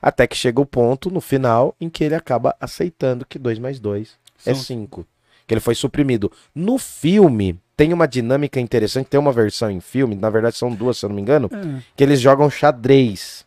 Até 0.00 0.26
que 0.26 0.36
chega 0.36 0.60
o 0.60 0.66
ponto, 0.66 1.12
no 1.12 1.20
final, 1.20 1.76
em 1.80 1.88
que 1.88 2.02
ele 2.02 2.16
acaba 2.16 2.56
aceitando 2.60 3.24
que 3.24 3.38
2 3.38 3.60
mais 3.60 3.78
2 3.78 4.16
é 4.44 4.52
5. 4.52 5.06
Que 5.46 5.54
ele 5.54 5.60
foi 5.60 5.76
suprimido. 5.76 6.30
No 6.52 6.76
filme, 6.76 7.56
tem 7.76 7.92
uma 7.92 8.06
dinâmica 8.06 8.60
interessante, 8.60 9.06
tem 9.06 9.18
uma 9.20 9.32
versão 9.32 9.70
em 9.70 9.80
filme, 9.80 10.14
na 10.14 10.28
verdade 10.30 10.56
são 10.56 10.72
duas, 10.74 10.98
se 10.98 11.04
eu 11.04 11.08
não 11.08 11.16
me 11.16 11.22
engano, 11.22 11.48
Hum. 11.52 11.80
que 11.96 12.02
eles 12.04 12.20
jogam 12.20 12.48
xadrez. 12.50 13.44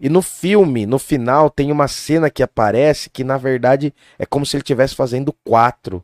E 0.00 0.08
no 0.08 0.22
filme, 0.22 0.86
no 0.86 0.98
final, 0.98 1.50
tem 1.50 1.70
uma 1.70 1.86
cena 1.86 2.30
que 2.30 2.42
aparece 2.42 3.10
que, 3.10 3.22
na 3.22 3.36
verdade, 3.36 3.92
é 4.18 4.24
como 4.24 4.46
se 4.46 4.56
ele 4.56 4.62
estivesse 4.62 4.94
fazendo 4.94 5.32
quatro. 5.44 6.02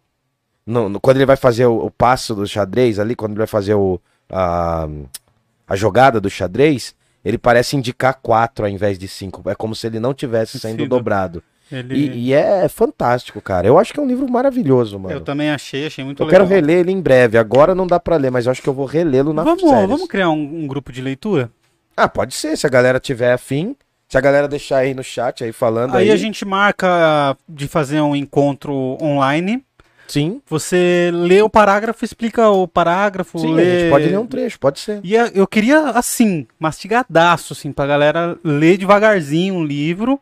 No, 0.67 0.89
no- 0.89 1.01
quando 1.01 1.17
ele 1.17 1.25
vai 1.27 1.37
fazer 1.37 1.65
o, 1.67 1.87
o 1.87 1.91
passo 1.91 2.35
do 2.35 2.47
xadrez 2.47 2.99
ali, 2.99 3.15
quando 3.17 3.33
ele 3.33 3.39
vai 3.39 3.47
fazer 3.47 3.75
o, 3.75 3.99
a, 4.29 4.87
a 5.67 5.77
jogada 5.77 6.21
do 6.21 6.29
xadrez, 6.29 6.95
ele 7.25 7.39
parece 7.39 7.75
indicar 7.77 8.19
quatro 8.23 8.67
ao 8.67 8.71
invés 8.71 8.99
de 8.99 9.09
cinco. 9.09 9.49
É 9.49 9.55
como 9.55 9.75
se 9.75 9.87
ele 9.87 9.99
não 9.99 10.13
tivesse 10.13 10.61
sendo 10.61 10.83
Sido. 10.83 10.89
dobrado. 10.91 11.43
Ele... 11.71 11.95
E, 11.97 12.29
e 12.29 12.33
é 12.33 12.69
fantástico, 12.69 13.41
cara. 13.41 13.67
Eu 13.67 13.79
acho 13.79 13.93
que 13.93 13.99
é 13.99 14.03
um 14.03 14.07
livro 14.07 14.31
maravilhoso, 14.31 14.99
mano. 14.99 15.15
Eu 15.15 15.21
também 15.21 15.51
achei, 15.51 15.87
achei 15.87 16.05
muito 16.05 16.23
Eu 16.23 16.27
legal. 16.27 16.47
quero 16.47 16.55
reler 16.55 16.79
ele 16.79 16.93
em 16.93 17.01
breve. 17.01 17.37
Agora 17.37 17.75
não 17.75 17.87
dá 17.87 17.99
pra 17.99 18.17
ler, 18.17 18.31
mas 18.31 18.47
eu 18.47 18.53
acho 18.53 18.63
que 18.63 18.69
eu 18.69 18.75
vou 18.75 18.87
relê-lo 18.87 19.33
na 19.33 19.43
Vamos, 19.43 19.63
séries. 19.69 19.89
vamos 19.89 20.07
criar 20.09 20.31
um, 20.31 20.63
um 20.63 20.67
grupo 20.67 20.93
de 20.93 21.03
leitura? 21.03 21.51
Ah, 21.97 22.09
pode 22.09 22.35
ser, 22.35 22.57
se 22.57 22.67
a 22.67 22.71
galera 22.71 23.01
tiver 23.01 23.33
afim. 23.33 23.75
Se 24.09 24.17
a 24.17 24.21
galera 24.21 24.47
deixar 24.47 24.79
aí 24.79 24.95
no 24.95 25.03
chat 25.03 25.43
aí 25.43 25.51
falando 25.53 25.97
aí. 25.97 26.05
Aí 26.05 26.11
a 26.13 26.17
gente 26.17 26.45
marca 26.45 27.37
de 27.49 27.67
fazer 27.67 28.01
um 28.01 28.15
encontro 28.15 28.97
online. 29.03 29.65
Sim, 30.07 30.41
Você 30.47 31.11
lê 31.13 31.43
o 31.43 31.51
parágrafo, 31.51 32.05
explica 32.05 32.49
o 32.49 32.69
parágrafo. 32.69 33.41
sim, 33.41 33.53
lê... 33.53 33.63
a 33.63 33.81
gente 33.81 33.91
pode 33.91 34.07
ler 34.07 34.19
um 34.21 34.27
trecho, 34.27 34.61
pode 34.61 34.79
ser. 34.79 35.01
E 35.03 35.15
eu 35.15 35.49
queria, 35.49 35.81
assim, 35.91 36.47
mastigadaço, 36.61 37.53
assim, 37.53 37.73
pra 37.73 37.89
galera 37.89 38.39
ler 38.45 38.79
devagarzinho 38.79 39.55
um 39.55 39.65
livro 39.65 40.21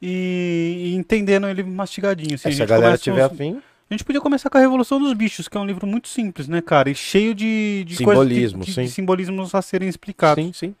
e, 0.00 0.90
e 0.92 0.94
entendendo 0.94 1.46
ele 1.48 1.62
mastigadinho. 1.62 2.34
Assim, 2.34 2.48
É, 2.48 2.52
se 2.52 2.62
a 2.62 2.66
gente 2.66 2.68
galera 2.68 2.98
tiver 2.98 3.26
uns- 3.26 3.32
afim. 3.32 3.60
A 3.90 3.94
gente 3.94 4.04
podia 4.04 4.20
começar 4.20 4.50
com 4.50 4.58
a 4.58 4.60
Revolução 4.60 5.00
dos 5.00 5.14
Bichos, 5.14 5.48
que 5.48 5.56
é 5.56 5.60
um 5.60 5.64
livro 5.64 5.86
muito 5.86 6.08
simples, 6.08 6.46
né, 6.46 6.60
cara? 6.60 6.90
E 6.90 6.94
cheio 6.94 7.34
de, 7.34 7.84
de 7.86 7.96
Simbolismo, 7.96 8.58
coisas 8.58 8.74
que- 8.74 8.80
sim. 8.82 8.84
de 8.86 8.90
simbolismos 8.90 9.54
a 9.54 9.62
serem 9.62 9.88
explicados. 9.88 10.44
Sim, 10.44 10.52
sim. 10.52 10.74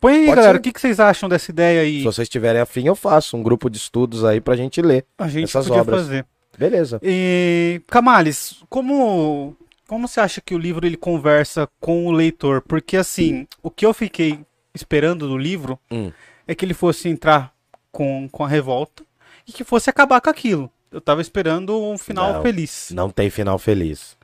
Põe 0.00 0.14
aí, 0.14 0.24
Pode 0.24 0.36
galera, 0.36 0.54
ser. 0.54 0.58
o 0.58 0.62
que, 0.62 0.72
que 0.72 0.80
vocês 0.80 0.98
acham 0.98 1.28
dessa 1.28 1.50
ideia 1.50 1.82
aí? 1.82 1.98
Se 1.98 2.04
vocês 2.04 2.28
tiverem 2.28 2.60
afim, 2.60 2.86
eu 2.86 2.96
faço 2.96 3.36
um 3.36 3.42
grupo 3.42 3.68
de 3.70 3.76
estudos 3.76 4.24
aí 4.24 4.40
pra 4.40 4.56
gente 4.56 4.80
ler. 4.82 5.04
A 5.18 5.28
gente 5.28 5.44
essas 5.44 5.66
podia 5.68 5.82
obras. 5.82 6.00
fazer. 6.00 6.26
Beleza. 6.58 6.98
E, 7.02 7.80
Camales, 7.86 8.62
como, 8.68 9.54
como 9.86 10.08
você 10.08 10.20
acha 10.20 10.40
que 10.40 10.54
o 10.54 10.58
livro 10.58 10.84
ele 10.86 10.96
conversa 10.96 11.68
com 11.78 12.06
o 12.06 12.10
leitor? 12.12 12.60
Porque, 12.62 12.96
assim, 12.96 13.46
o 13.62 13.70
que 13.70 13.84
eu 13.86 13.94
fiquei 13.94 14.40
esperando 14.74 15.28
do 15.28 15.38
livro 15.38 15.78
Hum. 15.90 16.10
é 16.48 16.54
que 16.54 16.64
ele 16.64 16.74
fosse 16.74 17.08
entrar 17.08 17.52
com, 17.92 18.28
com 18.30 18.44
a 18.44 18.48
revolta 18.48 19.04
e 19.46 19.52
que 19.52 19.64
fosse 19.64 19.90
acabar 19.90 20.20
com 20.20 20.30
aquilo. 20.30 20.70
Eu 20.90 21.00
tava 21.00 21.20
esperando 21.20 21.78
um 21.80 21.96
final 21.96 22.34
Não. 22.34 22.42
feliz. 22.42 22.90
Não 22.92 23.10
tem 23.10 23.30
final 23.30 23.58
feliz. 23.58 24.16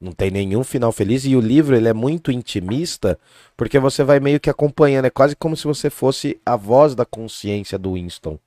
Não 0.00 0.12
tem 0.12 0.30
nenhum 0.30 0.64
final 0.64 0.92
feliz 0.92 1.26
e 1.26 1.36
o 1.36 1.40
livro 1.40 1.76
ele 1.76 1.88
é 1.88 1.92
muito 1.92 2.32
intimista 2.32 3.18
porque 3.54 3.78
você 3.78 4.02
vai 4.02 4.18
meio 4.18 4.40
que 4.40 4.48
acompanhando, 4.48 5.04
é 5.04 5.10
quase 5.10 5.36
como 5.36 5.54
se 5.54 5.64
você 5.64 5.90
fosse 5.90 6.40
a 6.44 6.56
voz 6.56 6.94
da 6.94 7.04
consciência 7.04 7.78
do 7.78 7.92
Winston. 7.92 8.38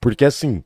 Porque 0.00 0.24
assim, 0.24 0.64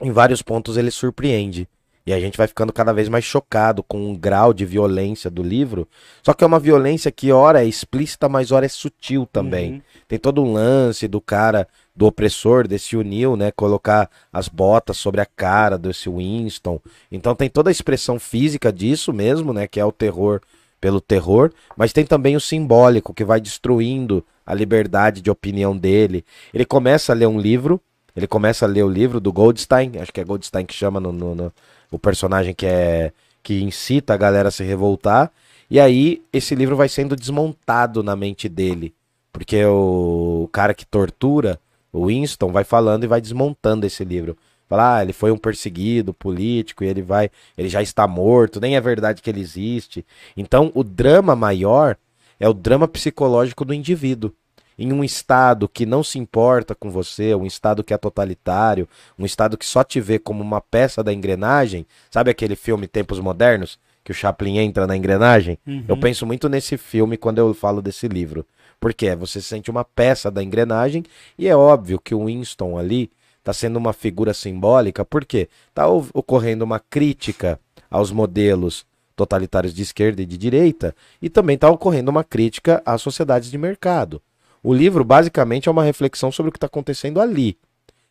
em 0.00 0.12
vários 0.12 0.40
pontos 0.40 0.76
ele 0.76 0.92
surpreende 0.92 1.68
e 2.06 2.12
a 2.12 2.20
gente 2.20 2.36
vai 2.36 2.46
ficando 2.46 2.72
cada 2.72 2.92
vez 2.92 3.08
mais 3.08 3.24
chocado 3.24 3.82
com 3.82 4.12
o 4.12 4.16
grau 4.16 4.52
de 4.52 4.64
violência 4.64 5.30
do 5.30 5.42
livro. 5.42 5.86
Só 6.22 6.32
que 6.34 6.42
é 6.42 6.46
uma 6.46 6.58
violência 6.58 7.12
que 7.12 7.30
ora 7.30 7.62
é 7.62 7.66
explícita, 7.66 8.28
mas 8.28 8.50
ora 8.50 8.66
é 8.66 8.68
sutil 8.68 9.28
também. 9.32 9.74
Uhum. 9.74 9.82
Tem 10.08 10.18
todo 10.18 10.42
um 10.42 10.52
lance 10.52 11.06
do 11.06 11.20
cara, 11.20 11.68
do 11.94 12.06
opressor, 12.06 12.66
desse 12.66 12.96
O'Neill, 12.96 13.36
né? 13.36 13.52
Colocar 13.52 14.10
as 14.32 14.48
botas 14.48 14.96
sobre 14.96 15.20
a 15.20 15.26
cara 15.26 15.78
desse 15.78 16.08
Winston. 16.08 16.80
Então 17.10 17.34
tem 17.34 17.48
toda 17.48 17.70
a 17.70 17.72
expressão 17.72 18.18
física 18.18 18.72
disso 18.72 19.12
mesmo, 19.12 19.52
né? 19.52 19.66
Que 19.66 19.78
é 19.78 19.84
o 19.84 19.92
terror 19.92 20.40
pelo 20.80 21.00
terror. 21.00 21.52
Mas 21.76 21.92
tem 21.92 22.04
também 22.04 22.34
o 22.34 22.40
simbólico, 22.40 23.14
que 23.14 23.24
vai 23.24 23.40
destruindo 23.40 24.24
a 24.44 24.52
liberdade 24.52 25.20
de 25.22 25.30
opinião 25.30 25.76
dele. 25.76 26.24
Ele 26.52 26.64
começa 26.64 27.12
a 27.12 27.14
ler 27.14 27.26
um 27.26 27.40
livro. 27.40 27.80
Ele 28.16 28.26
começa 28.26 28.64
a 28.64 28.68
ler 28.68 28.82
o 28.84 28.88
livro 28.90 29.20
do 29.20 29.32
Goldstein. 29.32 29.92
Acho 30.00 30.12
que 30.12 30.20
é 30.20 30.24
Goldstein 30.24 30.66
que 30.66 30.74
chama 30.74 31.00
no, 31.00 31.12
no- 31.12 31.34
no- 31.34 31.52
o 31.90 31.98
personagem 31.98 32.54
que 32.54 32.66
é 32.66 33.12
que 33.42 33.60
incita 33.62 34.14
a 34.14 34.16
galera 34.16 34.48
a 34.48 34.52
se 34.52 34.62
revoltar. 34.62 35.30
E 35.70 35.80
aí 35.80 36.22
esse 36.32 36.54
livro 36.54 36.76
vai 36.76 36.88
sendo 36.88 37.16
desmontado 37.16 38.02
na 38.02 38.14
mente 38.14 38.48
dele. 38.48 38.94
Porque 39.32 39.64
o, 39.64 40.42
o 40.44 40.48
cara 40.52 40.74
que 40.74 40.86
tortura, 40.86 41.58
o 41.92 42.06
Winston, 42.06 42.52
vai 42.52 42.64
falando 42.64 43.04
e 43.04 43.06
vai 43.08 43.20
desmontando 43.20 43.86
esse 43.86 44.04
livro. 44.04 44.36
Fala, 44.68 44.96
ah, 44.98 45.02
ele 45.02 45.12
foi 45.12 45.30
um 45.30 45.36
perseguido 45.36 46.14
político 46.14 46.84
e 46.84 46.86
ele 46.86 47.02
vai. 47.02 47.30
Ele 47.58 47.68
já 47.68 47.82
está 47.82 48.06
morto, 48.06 48.60
nem 48.60 48.76
é 48.76 48.80
verdade 48.80 49.20
que 49.20 49.28
ele 49.28 49.40
existe. 49.40 50.04
Então, 50.36 50.70
o 50.74 50.84
drama 50.84 51.34
maior 51.34 51.96
é 52.38 52.48
o 52.48 52.54
drama 52.54 52.86
psicológico 52.88 53.64
do 53.64 53.74
indivíduo. 53.74 54.32
Em 54.78 54.92
um 54.92 55.04
estado 55.04 55.68
que 55.68 55.84
não 55.84 56.02
se 56.02 56.18
importa 56.18 56.74
com 56.74 56.90
você, 56.90 57.34
um 57.34 57.46
estado 57.46 57.84
que 57.84 57.92
é 57.92 57.98
totalitário, 57.98 58.88
um 59.18 59.24
estado 59.24 59.56
que 59.58 59.66
só 59.66 59.84
te 59.84 60.00
vê 60.00 60.18
como 60.18 60.42
uma 60.42 60.60
peça 60.60 61.02
da 61.02 61.12
engrenagem. 61.12 61.86
Sabe 62.10 62.30
aquele 62.30 62.56
filme 62.56 62.86
Tempos 62.86 63.18
Modernos? 63.18 63.78
Que 64.04 64.10
o 64.10 64.14
Chaplin 64.14 64.58
entra 64.58 64.86
na 64.86 64.96
engrenagem? 64.96 65.58
Uhum. 65.66 65.84
Eu 65.86 65.96
penso 65.96 66.26
muito 66.26 66.48
nesse 66.48 66.76
filme 66.76 67.16
quando 67.16 67.38
eu 67.38 67.54
falo 67.54 67.80
desse 67.80 68.08
livro. 68.08 68.44
Porque 68.80 69.14
você 69.14 69.40
se 69.40 69.46
sente 69.46 69.70
uma 69.70 69.84
peça 69.84 70.30
da 70.30 70.42
engrenagem 70.42 71.04
e 71.38 71.46
é 71.46 71.54
óbvio 71.54 72.00
que 72.00 72.14
o 72.14 72.26
Winston 72.26 72.76
ali 72.76 73.10
está 73.38 73.52
sendo 73.52 73.76
uma 73.76 73.92
figura 73.92 74.32
simbólica, 74.34 75.04
porque 75.04 75.48
está 75.68 75.86
ocorrendo 75.88 76.64
uma 76.64 76.80
crítica 76.80 77.60
aos 77.90 78.10
modelos 78.10 78.84
totalitários 79.14 79.74
de 79.74 79.82
esquerda 79.82 80.22
e 80.22 80.26
de 80.26 80.38
direita 80.38 80.94
e 81.20 81.28
também 81.28 81.54
está 81.54 81.70
ocorrendo 81.70 82.10
uma 82.10 82.24
crítica 82.24 82.82
às 82.84 83.02
sociedades 83.02 83.50
de 83.50 83.58
mercado. 83.58 84.22
O 84.62 84.72
livro 84.72 85.04
basicamente 85.04 85.68
é 85.68 85.72
uma 85.72 85.82
reflexão 85.84 86.30
sobre 86.30 86.50
o 86.50 86.52
que 86.52 86.56
está 86.58 86.66
acontecendo 86.66 87.20
ali. 87.20 87.58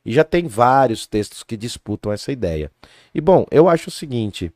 E 0.05 0.11
já 0.11 0.23
tem 0.23 0.47
vários 0.47 1.05
textos 1.07 1.43
que 1.43 1.55
disputam 1.55 2.11
essa 2.11 2.31
ideia. 2.31 2.71
E 3.13 3.21
bom, 3.21 3.45
eu 3.51 3.69
acho 3.69 3.89
o 3.89 3.91
seguinte: 3.91 4.51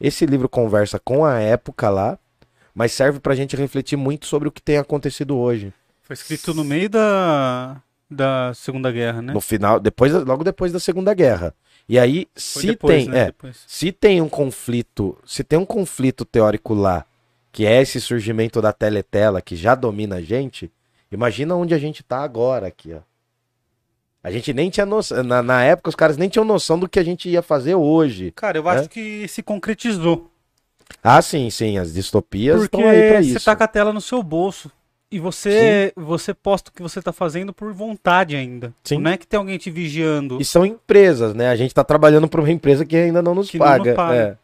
esse 0.00 0.26
livro 0.26 0.48
conversa 0.48 0.98
com 0.98 1.24
a 1.24 1.38
época 1.40 1.88
lá, 1.88 2.18
mas 2.74 2.92
serve 2.92 3.18
pra 3.18 3.34
gente 3.34 3.56
refletir 3.56 3.96
muito 3.96 4.26
sobre 4.26 4.48
o 4.48 4.52
que 4.52 4.62
tem 4.62 4.76
acontecido 4.76 5.36
hoje. 5.36 5.72
Foi 6.02 6.14
escrito 6.14 6.52
no 6.52 6.64
meio 6.64 6.88
da, 6.90 7.80
da 8.10 8.52
Segunda 8.54 8.92
Guerra, 8.92 9.22
né? 9.22 9.32
No 9.32 9.40
final, 9.40 9.80
depois, 9.80 10.12
logo 10.12 10.44
depois 10.44 10.72
da 10.72 10.80
Segunda 10.80 11.14
Guerra. 11.14 11.54
E 11.88 11.98
aí, 11.98 12.28
Foi 12.34 12.62
se 12.62 12.66
depois, 12.68 13.04
tem, 13.04 13.08
né? 13.08 13.20
é, 13.20 13.26
Depois. 13.26 13.64
se 13.66 13.90
tem 13.90 14.20
um 14.20 14.28
conflito, 14.28 15.18
se 15.26 15.42
tem 15.42 15.58
um 15.58 15.64
conflito 15.66 16.24
teórico 16.24 16.72
lá, 16.74 17.04
que 17.50 17.66
é 17.66 17.80
esse 17.82 18.00
surgimento 18.00 18.62
da 18.62 18.72
teletela 18.72 19.40
que 19.42 19.56
já 19.56 19.74
domina 19.74 20.16
a 20.16 20.20
gente, 20.20 20.70
imagina 21.10 21.54
onde 21.54 21.74
a 21.74 21.78
gente 21.78 22.02
tá 22.02 22.22
agora 22.22 22.66
aqui, 22.66 22.92
ó. 22.94 23.00
A 24.22 24.30
gente 24.30 24.52
nem 24.52 24.68
tinha 24.68 24.84
noção, 24.84 25.22
na, 25.22 25.42
na 25.42 25.64
época 25.64 25.88
os 25.88 25.94
caras 25.94 26.18
nem 26.18 26.28
tinham 26.28 26.44
noção 26.44 26.78
do 26.78 26.86
que 26.88 26.98
a 26.98 27.02
gente 27.02 27.28
ia 27.28 27.40
fazer 27.40 27.74
hoje. 27.74 28.30
Cara, 28.32 28.58
eu 28.58 28.68
acho 28.68 28.88
que 28.88 29.26
se 29.28 29.42
concretizou. 29.42 30.30
Ah, 31.02 31.22
sim, 31.22 31.48
sim, 31.48 31.78
as 31.78 31.94
distopias 31.94 32.60
Porque 32.60 32.76
estão 32.76 32.90
aí 32.90 33.08
pra 33.10 33.22
você 33.22 33.30
isso. 33.30 33.44
tá 33.44 33.56
com 33.56 33.62
a 33.64 33.68
tela 33.68 33.92
no 33.92 34.00
seu 34.00 34.22
bolso. 34.22 34.70
E 35.12 35.18
você, 35.18 35.92
você 35.96 36.32
posta 36.32 36.70
o 36.70 36.72
que 36.72 36.82
você 36.82 37.02
tá 37.02 37.12
fazendo 37.12 37.52
por 37.52 37.72
vontade 37.72 38.36
ainda. 38.36 38.72
Sim. 38.84 38.98
Não 38.98 39.10
é 39.10 39.16
que 39.16 39.26
tem 39.26 39.38
alguém 39.38 39.58
te 39.58 39.68
vigiando. 39.70 40.38
E 40.40 40.44
são 40.44 40.64
empresas, 40.64 41.34
né? 41.34 41.48
A 41.48 41.56
gente 41.56 41.74
tá 41.74 41.82
trabalhando 41.82 42.28
para 42.28 42.40
uma 42.40 42.50
empresa 42.50 42.84
que 42.84 42.94
ainda 42.96 43.20
não 43.20 43.34
nos 43.34 43.50
Que 43.50 43.58
não 43.58 43.66
nos 43.66 43.78
paga. 43.78 43.94
paga. 43.94 44.14
é. 44.16 44.36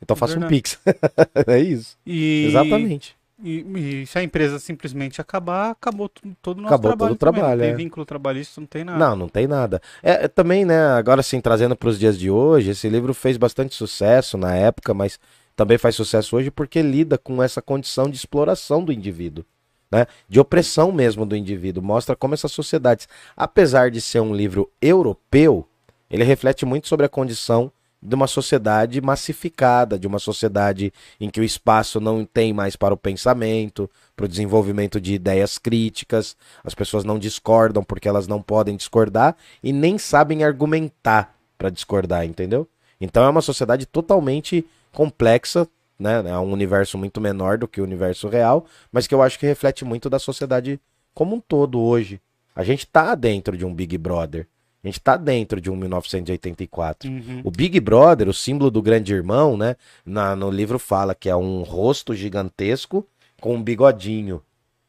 Então 0.00 0.16
faça 0.16 0.38
um. 0.38 0.46
Pix. 0.48 0.78
é 1.46 1.58
isso. 1.58 1.98
E, 2.06 2.46
Exatamente. 2.48 3.14
E, 3.42 4.02
e 4.02 4.06
se 4.06 4.18
a 4.18 4.22
empresa 4.22 4.58
simplesmente 4.58 5.20
acabar, 5.20 5.70
acabou 5.70 6.10
todo 6.42 6.58
o 6.58 6.62
nosso 6.62 6.74
Acabou 6.74 6.90
trabalho. 6.90 7.08
todo 7.10 7.16
o 7.16 7.18
trabalho, 7.18 7.58
Não 7.58 7.64
é. 7.64 7.68
tem 7.68 7.76
vínculo 7.76 8.04
trabalhista, 8.04 8.60
não 8.60 8.66
tem 8.66 8.84
nada. 8.84 8.98
Não, 8.98 9.16
não 9.16 9.28
tem 9.28 9.46
nada. 9.46 9.80
É, 10.02 10.24
é, 10.24 10.28
também, 10.28 10.64
né, 10.64 10.78
agora 10.90 11.22
sim, 11.22 11.40
trazendo 11.40 11.74
para 11.74 11.88
os 11.88 11.98
dias 11.98 12.18
de 12.18 12.30
hoje, 12.30 12.70
esse 12.70 12.88
livro 12.88 13.14
fez 13.14 13.36
bastante 13.36 13.74
sucesso 13.74 14.36
na 14.36 14.54
época, 14.54 14.92
mas 14.92 15.18
também 15.56 15.78
faz 15.78 15.94
sucesso 15.94 16.36
hoje 16.36 16.50
porque 16.50 16.82
lida 16.82 17.18
com 17.18 17.42
essa 17.42 17.60
condição 17.60 18.08
de 18.08 18.16
exploração 18.16 18.84
do 18.84 18.92
indivíduo, 18.92 19.44
né? 19.90 20.06
De 20.28 20.38
opressão 20.40 20.92
mesmo 20.92 21.26
do 21.26 21.36
indivíduo. 21.36 21.82
Mostra 21.82 22.14
como 22.16 22.34
essas 22.34 22.52
sociedades, 22.52 23.08
apesar 23.36 23.90
de 23.90 24.00
ser 24.00 24.20
um 24.20 24.34
livro 24.34 24.70
europeu, 24.80 25.66
ele 26.10 26.24
reflete 26.24 26.64
muito 26.66 26.88
sobre 26.88 27.06
a 27.06 27.08
condição 27.08 27.70
de 28.02 28.14
uma 28.14 28.26
sociedade 28.26 29.00
massificada, 29.00 29.98
de 29.98 30.06
uma 30.06 30.18
sociedade 30.18 30.92
em 31.20 31.28
que 31.28 31.40
o 31.40 31.44
espaço 31.44 32.00
não 32.00 32.24
tem 32.24 32.52
mais 32.52 32.76
para 32.76 32.94
o 32.94 32.96
pensamento, 32.96 33.90
para 34.16 34.24
o 34.24 34.28
desenvolvimento 34.28 35.00
de 35.00 35.14
ideias 35.14 35.58
críticas, 35.58 36.36
as 36.64 36.74
pessoas 36.74 37.04
não 37.04 37.18
discordam 37.18 37.82
porque 37.82 38.08
elas 38.08 38.26
não 38.26 38.40
podem 38.40 38.76
discordar 38.76 39.36
e 39.62 39.72
nem 39.72 39.98
sabem 39.98 40.44
argumentar 40.44 41.36
para 41.58 41.68
discordar, 41.68 42.24
entendeu? 42.24 42.66
Então 43.00 43.24
é 43.24 43.28
uma 43.28 43.42
sociedade 43.42 43.84
totalmente 43.84 44.64
complexa, 44.92 45.68
né? 45.98 46.22
É 46.26 46.38
um 46.38 46.52
universo 46.52 46.96
muito 46.96 47.20
menor 47.20 47.58
do 47.58 47.68
que 47.68 47.80
o 47.80 47.84
universo 47.84 48.28
real, 48.28 48.64
mas 48.90 49.06
que 49.06 49.14
eu 49.14 49.22
acho 49.22 49.38
que 49.38 49.46
reflete 49.46 49.84
muito 49.84 50.08
da 50.08 50.18
sociedade 50.18 50.80
como 51.14 51.36
um 51.36 51.40
todo 51.40 51.78
hoje. 51.78 52.20
A 52.54 52.64
gente 52.64 52.86
tá 52.86 53.14
dentro 53.14 53.56
de 53.56 53.64
um 53.64 53.74
Big 53.74 53.96
Brother. 53.98 54.46
A 54.82 54.86
gente 54.88 55.00
tá 55.00 55.16
dentro 55.16 55.60
de 55.60 55.70
um 55.70 55.76
1984. 55.76 57.08
Uhum. 57.10 57.42
O 57.44 57.50
Big 57.50 57.78
Brother, 57.80 58.28
o 58.28 58.34
símbolo 58.34 58.70
do 58.70 58.80
grande 58.80 59.12
irmão, 59.12 59.56
né? 59.56 59.76
Na, 60.04 60.34
no 60.34 60.50
livro 60.50 60.78
fala 60.78 61.14
que 61.14 61.28
é 61.28 61.36
um 61.36 61.62
rosto 61.62 62.14
gigantesco 62.14 63.06
com 63.40 63.54
um 63.56 63.62
bigodinho. 63.62 64.42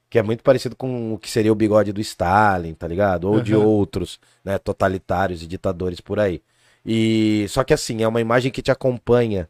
Que 0.10 0.20
é 0.20 0.22
muito 0.24 0.44
parecido 0.44 0.76
com 0.76 1.14
o 1.14 1.18
que 1.18 1.30
seria 1.30 1.52
o 1.52 1.56
bigode 1.56 1.94
do 1.94 2.02
Stalin, 2.02 2.74
tá 2.74 2.88
ligado? 2.88 3.26
Ou 3.30 3.42
de 3.42 3.56
Uhum. 3.56 3.66
outros, 3.66 4.20
né? 4.44 4.58
Totalitários 4.58 5.42
e 5.44 5.48
ditadores 5.48 6.02
por 6.02 6.20
aí. 6.20 6.42
E 6.86 7.46
só 7.50 7.64
que 7.64 7.74
assim, 7.74 8.02
é 8.04 8.08
uma 8.08 8.20
imagem 8.22 8.52
que 8.52 8.62
te 8.62 8.72
acompanha. 8.72 9.48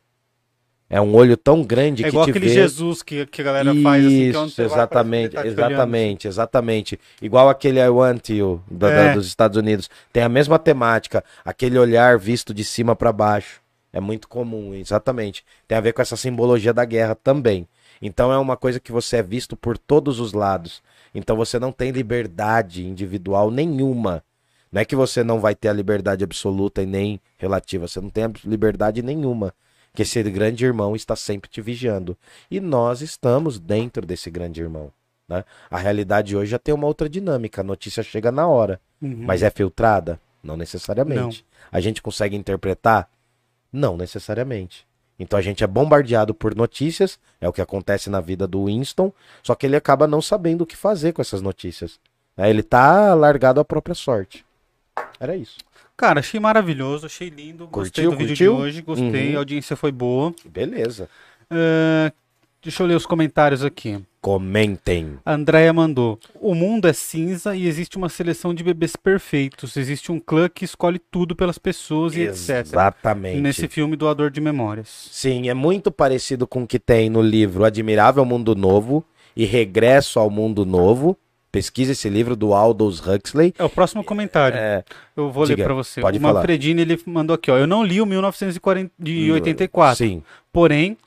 É 0.93 0.99
um 0.99 1.15
olho 1.15 1.37
tão 1.37 1.63
grande 1.63 2.01
É 2.03 2.05
que 2.05 2.09
igual 2.09 2.25
te 2.25 2.31
aquele 2.31 2.47
vê. 2.49 2.53
Jesus 2.53 3.01
que, 3.01 3.25
que 3.25 3.41
a 3.41 3.45
galera 3.45 3.73
faz 3.81 4.05
assim, 4.05 4.17
que 4.17 4.23
é 4.23 4.29
Isso, 4.45 4.55
vai, 4.57 4.65
exatamente, 4.65 5.31
tá 5.35 5.41
olhando. 5.41 5.53
exatamente, 5.53 6.27
exatamente. 6.27 6.99
Igual 7.21 7.47
aquele 7.47 7.79
I 7.79 7.87
Want 7.87 8.29
You 8.29 8.61
da- 8.69 8.89
da- 8.89 8.95
É. 9.03 9.13
dos 9.13 9.25
Estados 9.25 9.55
Unidos. 9.57 9.89
Tem 10.11 10.21
a 10.21 10.27
mesma 10.27 10.59
temática, 10.59 11.23
aquele 11.45 11.79
olhar 11.79 12.19
visto 12.19 12.53
de 12.53 12.65
cima 12.65 12.93
para 12.93 13.13
baixo. 13.13 13.61
É 13.93 14.01
muito 14.01 14.27
comum, 14.27 14.73
exatamente. 14.73 15.45
Tem 15.65 15.77
a 15.77 15.81
ver 15.81 15.93
com 15.93 16.01
essa 16.01 16.17
simbologia 16.17 16.73
da 16.73 16.83
guerra 16.83 17.15
também. 17.15 17.65
Então 18.01 18.31
é 18.31 18.37
uma 18.37 18.57
coisa 18.57 18.77
que 18.79 18.91
você 18.91 19.17
é 19.17 19.23
visto 19.23 19.55
por 19.55 19.77
todos 19.77 20.19
os 20.19 20.33
lados. 20.33 20.81
Então 21.15 21.37
você 21.37 21.57
não 21.57 21.71
tem 21.71 21.91
liberdade 21.91 22.85
individual 22.85 23.49
nenhuma. 23.49 24.23
Não 24.71 24.81
é 24.81 24.85
que 24.85 24.95
você 24.95 25.23
não 25.23 25.39
vai 25.39 25.55
ter 25.55 25.67
a 25.69 25.73
liberdade 25.73 26.23
absoluta 26.23 26.81
e 26.81 26.85
nem 26.85 27.19
relativa, 27.37 27.87
você 27.87 27.99
não 28.01 28.09
tem 28.09 28.25
liberdade 28.45 29.01
nenhuma. 29.01 29.53
Que 29.93 30.03
esse 30.03 30.21
grande 30.23 30.65
irmão 30.65 30.95
está 30.95 31.15
sempre 31.15 31.49
te 31.49 31.61
vigiando. 31.61 32.17
E 32.49 32.59
nós 32.59 33.01
estamos 33.01 33.59
dentro 33.59 34.05
desse 34.05 34.29
grande 34.29 34.61
irmão. 34.61 34.91
Né? 35.27 35.43
A 35.69 35.77
realidade 35.77 36.35
hoje 36.35 36.51
já 36.51 36.59
tem 36.59 36.73
uma 36.73 36.87
outra 36.87 37.09
dinâmica. 37.09 37.61
A 37.61 37.63
notícia 37.63 38.03
chega 38.03 38.31
na 38.31 38.47
hora. 38.47 38.79
Uhum. 39.01 39.23
Mas 39.25 39.43
é 39.43 39.49
filtrada? 39.49 40.19
Não 40.43 40.57
necessariamente. 40.57 41.45
A 41.71 41.79
gente 41.79 42.01
consegue 42.01 42.35
interpretar? 42.35 43.09
Não 43.71 43.95
necessariamente. 43.97 44.85
Então 45.19 45.37
a 45.37 45.41
gente 45.41 45.63
é 45.63 45.67
bombardeado 45.67 46.33
por 46.33 46.55
notícias, 46.55 47.19
é 47.39 47.47
o 47.47 47.53
que 47.53 47.61
acontece 47.61 48.09
na 48.09 48.19
vida 48.19 48.47
do 48.47 48.65
Winston, 48.65 49.13
só 49.43 49.53
que 49.53 49.67
ele 49.67 49.75
acaba 49.75 50.07
não 50.07 50.19
sabendo 50.19 50.61
o 50.61 50.65
que 50.65 50.75
fazer 50.75 51.13
com 51.13 51.21
essas 51.21 51.43
notícias. 51.43 51.99
né? 52.35 52.49
Ele 52.49 52.63
tá 52.63 53.13
largado 53.13 53.59
à 53.59 53.65
própria 53.65 53.93
sorte. 53.93 54.43
Era 55.19 55.35
isso. 55.35 55.59
Cara, 56.01 56.19
achei 56.19 56.39
maravilhoso, 56.39 57.05
achei 57.05 57.29
lindo. 57.29 57.67
Gostei 57.67 58.05
Curtiu, 58.05 58.11
do 58.11 58.17
vídeo 58.17 58.29
curtiu? 58.29 58.55
de 58.55 58.61
hoje, 58.63 58.81
gostei, 58.81 59.29
Uhum. 59.29 59.35
a 59.35 59.37
audiência 59.37 59.75
foi 59.75 59.91
boa. 59.91 60.33
Beleza. 60.43 61.07
Ah, 61.47 62.11
deixa 62.59 62.81
eu 62.81 62.87
ler 62.87 62.95
os 62.95 63.05
comentários 63.05 63.63
aqui. 63.63 63.99
Comentem. 64.19 65.19
A 65.23 65.33
Andrea 65.35 65.71
mandou: 65.71 66.19
O 66.39 66.55
mundo 66.55 66.87
é 66.87 66.93
cinza 66.93 67.55
e 67.55 67.67
existe 67.67 67.97
uma 67.97 68.09
seleção 68.09 68.51
de 68.51 68.63
bebês 68.63 68.95
perfeitos. 68.95 69.77
Existe 69.77 70.11
um 70.11 70.19
clã 70.19 70.49
que 70.49 70.65
escolhe 70.65 70.97
tudo 70.97 71.35
pelas 71.35 71.59
pessoas 71.59 72.15
e 72.15 72.21
etc. 72.21 72.61
Exatamente. 72.65 73.39
Nesse 73.39 73.67
filme 73.67 73.95
Doador 73.95 74.31
de 74.31 74.41
Memórias. 74.41 75.07
Sim, 75.11 75.49
é 75.49 75.53
muito 75.53 75.91
parecido 75.91 76.47
com 76.47 76.63
o 76.63 76.67
que 76.67 76.79
tem 76.79 77.11
no 77.11 77.21
livro 77.21 77.63
Admirável 77.63 78.25
Mundo 78.25 78.55
Novo 78.55 79.05
e 79.35 79.45
Regresso 79.45 80.19
ao 80.19 80.31
Mundo 80.31 80.65
Novo. 80.65 81.15
Pesquisa 81.51 81.91
esse 81.91 82.07
livro 82.09 82.35
do 82.35 82.53
Aldous 82.53 82.99
Huxley. 83.05 83.53
É 83.57 83.63
o 83.63 83.69
próximo 83.69 84.03
comentário. 84.03 84.57
É, 84.57 84.83
eu 85.15 85.29
vou 85.29 85.45
diga, 85.45 85.57
ler 85.57 85.65
pra 85.65 85.73
você. 85.73 85.99
pode 85.99 86.17
o. 86.17 86.21
Manfredini 86.21 86.81
ele 86.81 86.99
mandou 87.05 87.33
aqui, 87.33 87.51
ó. 87.51 87.57
Eu 87.57 87.67
não 87.67 87.83
li 87.83 87.99
o 88.01 88.05
1984. 88.05 89.97
Sim. 89.97 90.23
Porém, 90.51 90.97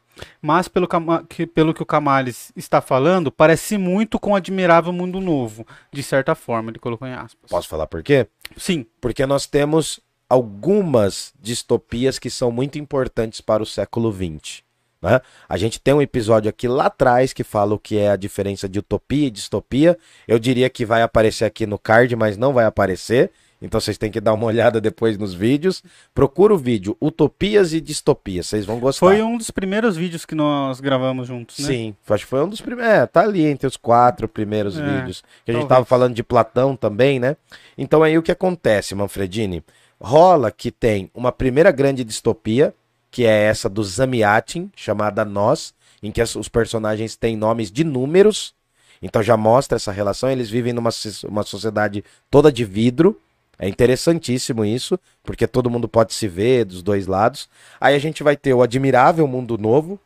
mas 0.40 0.68
pelo, 0.68 0.86
que, 1.28 1.46
pelo 1.46 1.72
que 1.74 1.82
o 1.82 1.86
Camales 1.86 2.52
está 2.56 2.80
falando, 2.80 3.32
parece 3.32 3.78
muito 3.78 4.18
com 4.18 4.32
o 4.32 4.36
Admirável 4.36 4.92
Mundo 4.92 5.20
Novo. 5.20 5.66
De 5.92 6.02
certa 6.02 6.34
forma, 6.34 6.70
ele 6.70 6.78
colocou 6.78 7.08
em 7.08 7.14
aspas. 7.14 7.50
Posso 7.50 7.68
falar 7.68 7.86
por 7.86 8.02
quê? 8.02 8.26
Sim. 8.56 8.86
Porque 9.00 9.24
nós 9.26 9.46
temos 9.46 10.00
algumas 10.28 11.32
distopias 11.40 12.18
que 12.18 12.30
são 12.30 12.50
muito 12.50 12.78
importantes 12.78 13.40
para 13.40 13.62
o 13.62 13.66
século 13.66 14.12
XX. 14.12 14.62
Né? 15.04 15.20
A 15.46 15.58
gente 15.58 15.78
tem 15.78 15.92
um 15.92 16.00
episódio 16.00 16.48
aqui 16.48 16.66
lá 16.66 16.86
atrás 16.86 17.34
que 17.34 17.44
fala 17.44 17.74
o 17.74 17.78
que 17.78 17.98
é 17.98 18.10
a 18.10 18.16
diferença 18.16 18.66
de 18.66 18.78
utopia 18.78 19.26
e 19.26 19.30
distopia. 19.30 19.98
Eu 20.26 20.38
diria 20.38 20.70
que 20.70 20.86
vai 20.86 21.02
aparecer 21.02 21.44
aqui 21.44 21.66
no 21.66 21.78
card, 21.78 22.16
mas 22.16 22.38
não 22.38 22.54
vai 22.54 22.64
aparecer. 22.64 23.30
Então 23.60 23.78
vocês 23.78 23.98
têm 23.98 24.10
que 24.10 24.20
dar 24.20 24.32
uma 24.32 24.44
olhada 24.48 24.80
depois 24.80 25.18
nos 25.18 25.34
vídeos. 25.34 25.82
Procura 26.14 26.54
o 26.54 26.58
vídeo 26.58 26.96
Utopias 27.02 27.74
e 27.74 27.82
Distopias, 27.82 28.46
vocês 28.46 28.64
vão 28.64 28.80
gostar. 28.80 29.06
Foi 29.06 29.22
um 29.22 29.36
dos 29.36 29.50
primeiros 29.50 29.94
vídeos 29.94 30.24
que 30.24 30.34
nós 30.34 30.80
gravamos 30.80 31.28
juntos, 31.28 31.58
né? 31.58 31.66
Sim, 31.66 31.96
acho 32.08 32.24
que 32.24 32.30
foi 32.30 32.42
um 32.42 32.48
dos 32.48 32.62
primeiros. 32.62 32.94
É, 32.94 33.06
tá 33.06 33.20
ali 33.20 33.44
entre 33.44 33.66
os 33.66 33.76
quatro 33.76 34.26
primeiros 34.26 34.78
É, 34.78 34.82
vídeos. 34.82 35.22
Que 35.44 35.50
a 35.50 35.54
gente 35.54 35.68
tava 35.68 35.84
falando 35.84 36.14
de 36.14 36.22
Platão 36.22 36.74
também, 36.74 37.20
né? 37.20 37.36
Então 37.76 38.02
aí 38.02 38.16
o 38.16 38.22
que 38.22 38.32
acontece, 38.32 38.94
Manfredini? 38.94 39.62
Rola 40.00 40.50
que 40.50 40.70
tem 40.70 41.10
uma 41.14 41.30
primeira 41.30 41.70
grande 41.70 42.04
distopia, 42.04 42.74
que 43.14 43.24
é 43.24 43.44
essa 43.44 43.68
do 43.68 43.84
Zamiatin, 43.84 44.72
chamada 44.74 45.24
Nós, 45.24 45.72
em 46.02 46.10
que 46.10 46.20
os 46.20 46.48
personagens 46.48 47.14
têm 47.14 47.36
nomes 47.36 47.70
de 47.70 47.84
números. 47.84 48.52
Então 49.00 49.22
já 49.22 49.36
mostra 49.36 49.76
essa 49.76 49.92
relação. 49.92 50.28
Eles 50.28 50.50
vivem 50.50 50.72
numa 50.72 50.90
uma 51.28 51.44
sociedade 51.44 52.04
toda 52.28 52.50
de 52.50 52.64
vidro. 52.64 53.16
É 53.56 53.68
interessantíssimo 53.68 54.64
isso, 54.64 54.98
porque 55.22 55.46
todo 55.46 55.70
mundo 55.70 55.86
pode 55.86 56.12
se 56.12 56.26
ver 56.26 56.64
dos 56.64 56.82
dois 56.82 57.06
lados. 57.06 57.48
Aí 57.80 57.94
a 57.94 58.00
gente 58.00 58.24
vai 58.24 58.36
ter 58.36 58.52
o 58.52 58.62
Admirável 58.62 59.28
Mundo 59.28 59.56
Novo, 59.56 59.96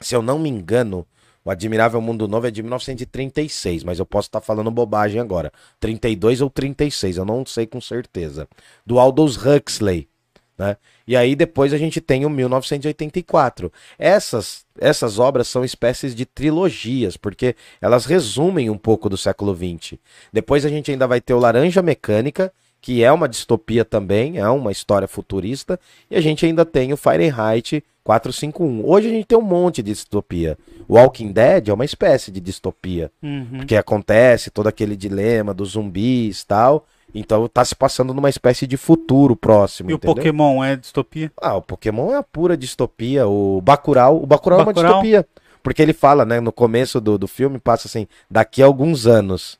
se 0.00 0.16
eu 0.16 0.22
não 0.22 0.38
me 0.38 0.48
engano, 0.48 1.06
o 1.44 1.50
Admirável 1.50 2.00
Mundo 2.00 2.26
Novo 2.26 2.46
é 2.46 2.50
de 2.50 2.62
1936, 2.62 3.84
mas 3.84 3.98
eu 3.98 4.06
posso 4.06 4.28
estar 4.28 4.40
falando 4.40 4.70
bobagem 4.70 5.20
agora. 5.20 5.52
32 5.78 6.40
ou 6.40 6.48
36, 6.48 7.18
eu 7.18 7.26
não 7.26 7.44
sei 7.44 7.66
com 7.66 7.82
certeza. 7.82 8.48
Do 8.86 8.98
Aldous 8.98 9.36
Huxley, 9.36 10.08
né? 10.58 10.76
E 11.06 11.16
aí 11.16 11.34
depois 11.34 11.72
a 11.72 11.78
gente 11.78 12.00
tem 12.00 12.24
o 12.24 12.30
1984. 12.30 13.72
Essas 13.98 14.64
essas 14.80 15.18
obras 15.18 15.48
são 15.48 15.64
espécies 15.64 16.14
de 16.14 16.24
trilogias, 16.24 17.16
porque 17.16 17.54
elas 17.80 18.06
resumem 18.06 18.70
um 18.70 18.78
pouco 18.78 19.08
do 19.08 19.16
século 19.18 19.54
XX. 19.54 19.98
Depois 20.32 20.64
a 20.64 20.68
gente 20.68 20.90
ainda 20.90 21.06
vai 21.06 21.20
ter 21.20 21.34
o 21.34 21.38
Laranja 21.38 21.82
Mecânica, 21.82 22.50
que 22.80 23.04
é 23.04 23.12
uma 23.12 23.28
distopia 23.28 23.84
também, 23.84 24.38
é 24.38 24.48
uma 24.48 24.72
história 24.72 25.06
futurista, 25.06 25.78
e 26.10 26.16
a 26.16 26.20
gente 26.20 26.44
ainda 26.46 26.64
tem 26.64 26.92
o 26.92 26.96
Fahrenheit 26.96 27.84
451. 28.02 28.84
Hoje 28.84 29.08
a 29.08 29.10
gente 29.10 29.26
tem 29.26 29.38
um 29.38 29.42
monte 29.42 29.82
de 29.82 29.92
distopia. 29.92 30.58
O 30.88 30.94
Walking 30.94 31.30
Dead 31.32 31.68
é 31.68 31.72
uma 31.72 31.84
espécie 31.84 32.32
de 32.32 32.40
distopia, 32.40 33.10
Uhum. 33.22 33.58
porque 33.58 33.76
acontece 33.76 34.50
todo 34.50 34.66
aquele 34.68 34.96
dilema 34.96 35.52
dos 35.54 35.70
zumbis 35.72 36.40
e 36.40 36.46
tal. 36.46 36.86
Então 37.14 37.46
tá 37.46 37.64
se 37.64 37.74
passando 37.74 38.14
numa 38.14 38.30
espécie 38.30 38.66
de 38.66 38.76
futuro 38.76 39.36
próximo, 39.36 39.90
E 39.90 39.94
o 39.94 39.96
entendeu? 39.96 40.14
Pokémon 40.14 40.64
é 40.64 40.76
distopia? 40.76 41.30
Ah, 41.40 41.56
o 41.56 41.62
Pokémon 41.62 42.12
é 42.12 42.16
a 42.16 42.22
pura 42.22 42.56
distopia. 42.56 43.26
O 43.26 43.60
Bacurau, 43.60 44.22
o 44.22 44.26
Bacurau, 44.26 44.60
é 44.60 44.62
uma 44.62 44.66
Bacurau? 44.72 45.02
distopia. 45.02 45.26
Porque 45.62 45.80
ele 45.82 45.92
fala, 45.92 46.24
né, 46.24 46.40
no 46.40 46.50
começo 46.52 47.00
do, 47.00 47.16
do 47.16 47.28
filme, 47.28 47.58
passa 47.58 47.86
assim, 47.86 48.06
daqui 48.30 48.62
a 48.62 48.66
alguns 48.66 49.06
anos. 49.06 49.58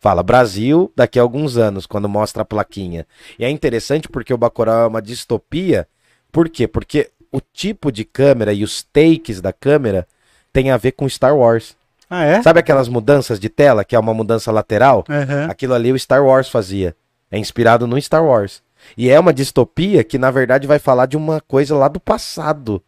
Fala, 0.00 0.22
Brasil, 0.22 0.92
daqui 0.94 1.18
a 1.18 1.22
alguns 1.22 1.56
anos, 1.56 1.86
quando 1.86 2.08
mostra 2.08 2.42
a 2.42 2.44
plaquinha. 2.44 3.06
E 3.38 3.44
é 3.44 3.50
interessante 3.50 4.08
porque 4.08 4.32
o 4.32 4.38
Bacurau 4.38 4.84
é 4.84 4.86
uma 4.86 5.02
distopia. 5.02 5.88
Por 6.30 6.48
quê? 6.48 6.68
Porque 6.68 7.10
o 7.32 7.40
tipo 7.40 7.90
de 7.90 8.04
câmera 8.04 8.52
e 8.52 8.62
os 8.62 8.82
takes 8.82 9.40
da 9.40 9.52
câmera 9.52 10.06
tem 10.52 10.70
a 10.70 10.76
ver 10.76 10.92
com 10.92 11.08
Star 11.08 11.36
Wars. 11.36 11.76
Ah, 12.16 12.24
é? 12.24 12.42
Sabe 12.42 12.60
aquelas 12.60 12.88
mudanças 12.88 13.40
de 13.40 13.48
tela, 13.48 13.84
que 13.84 13.96
é 13.96 13.98
uma 13.98 14.14
mudança 14.14 14.52
lateral? 14.52 15.04
Aham. 15.08 15.48
Aquilo 15.50 15.74
ali 15.74 15.90
o 15.90 15.98
Star 15.98 16.24
Wars 16.24 16.48
fazia. 16.48 16.94
É 17.28 17.36
inspirado 17.36 17.88
no 17.88 18.00
Star 18.00 18.24
Wars. 18.24 18.62
E 18.96 19.10
é 19.10 19.18
uma 19.18 19.32
distopia 19.32 20.04
que, 20.04 20.16
na 20.16 20.30
verdade, 20.30 20.66
vai 20.66 20.78
falar 20.78 21.06
de 21.06 21.16
uma 21.16 21.40
coisa 21.40 21.74
lá 21.74 21.88
do 21.88 21.98
passado. 21.98 22.80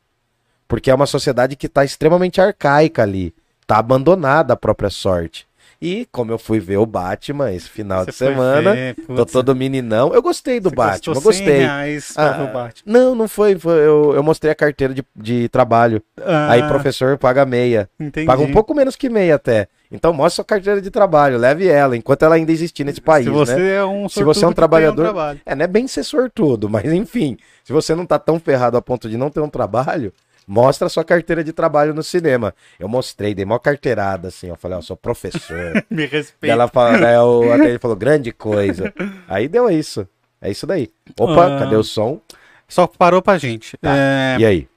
Porque 0.68 0.92
é 0.92 0.94
uma 0.94 1.06
sociedade 1.06 1.56
que 1.56 1.68
tá 1.68 1.84
extremamente 1.84 2.40
arcaica 2.40 3.02
ali. 3.02 3.34
Tá 3.66 3.78
abandonada 3.78 4.52
a 4.52 4.56
própria 4.56 4.90
sorte. 4.90 5.44
E 5.80 6.06
como 6.10 6.32
eu 6.32 6.38
fui 6.38 6.58
ver 6.58 6.78
o 6.78 6.86
Batman 6.86 7.52
esse 7.52 7.68
final 7.68 8.00
Você 8.04 8.10
de 8.10 8.16
semana, 8.16 8.72
ver, 8.72 8.94
tô 9.06 9.26
todo 9.26 9.54
meninão. 9.54 10.14
Eu 10.14 10.22
gostei 10.22 10.58
do 10.58 10.70
você 10.70 10.74
Batman, 10.76 11.14
eu 11.14 11.20
100 11.20 11.22
gostei. 11.24 11.58
reais 11.58 12.12
pra 12.12 12.32
ver 12.32 12.40
Ah, 12.40 12.44
o 12.44 12.52
Batman. 12.52 12.92
Não, 12.92 13.14
não 13.14 13.28
foi. 13.28 13.58
foi- 13.58 13.78
eu, 13.86 14.12
eu 14.14 14.22
mostrei 14.22 14.50
a 14.50 14.54
carteira 14.54 14.94
de, 14.94 15.04
de 15.14 15.48
trabalho. 15.50 16.02
Aí 16.48 16.60
Ah, 16.62 16.68
professor 16.68 17.18
paga 17.18 17.44
meia. 17.44 17.88
entendi. 18.00 18.26
Paga 18.26 18.42
um 18.42 18.52
pouco 18.52 18.74
menos 18.74 18.96
que 18.96 19.08
meia 19.10 19.34
até. 19.34 19.68
Então 19.92 20.12
mostra 20.12 20.36
sua 20.36 20.44
carteira 20.44 20.80
de 20.82 20.90
trabalho, 20.90 21.38
leve 21.38 21.68
ela, 21.68 21.96
enquanto 21.96 22.24
ela 22.24 22.34
ainda 22.34 22.50
existir 22.50 22.82
nesse 22.82 23.00
país, 23.00 23.24
Se 23.26 23.30
você 23.30 23.54
né? 23.54 23.74
é 23.76 23.84
um 23.84 24.08
Se 24.08 24.24
você 24.24 24.44
é 24.44 24.48
um 24.48 24.52
trabalhador- 24.52 25.04
trabalho. 25.04 25.40
É, 25.46 25.54
não 25.54 25.64
é 25.64 25.68
bem 25.68 25.86
ser 25.86 26.02
sortudo, 26.02 26.68
mas 26.68 26.92
enfim. 26.92 27.36
Se 27.62 27.72
você 27.72 27.94
não 27.94 28.04
tá 28.04 28.18
tão 28.18 28.40
ferrado 28.40 28.76
a 28.76 28.82
ponto 28.82 29.08
de 29.08 29.16
não 29.16 29.30
ter 29.30 29.40
um 29.40 29.48
trabalho, 29.48 30.12
mostra 30.46 30.86
a 30.86 30.90
sua 30.90 31.04
carteira 31.04 31.42
de 31.42 31.52
trabalho 31.52 31.92
no 31.94 32.02
cinema. 32.02 32.54
Eu 32.78 32.88
mostrei, 32.88 33.34
dei 33.34 33.44
mó 33.44 33.58
carteirada, 33.58 34.28
assim, 34.28 34.50
ó. 34.50 34.56
Falei, 34.56 34.78
ó, 34.78 34.80
sou 34.80 34.96
professor. 34.96 35.84
Me 35.90 36.06
respeita. 36.06 36.52
ela 36.52 36.66
daí 36.68 37.24
o- 37.24 37.52
até 37.52 37.68
ele 37.70 37.78
falou, 37.78 37.96
grande 37.96 38.32
coisa. 38.32 38.92
Aí 39.28 39.48
deu 39.48 39.68
isso. 39.70 40.06
É 40.40 40.50
isso 40.50 40.66
daí. 40.66 40.90
Opa, 41.18 41.56
Ah. 41.56 41.58
cadê 41.58 41.76
o 41.76 41.82
som? 41.82 42.20
Só 42.68 42.86
parou 42.86 43.20
pra 43.22 43.38
gente. 43.38 43.76
Tá. 43.78 43.90
É, 43.96 44.36
E 44.40 44.44
aí? 44.44 44.68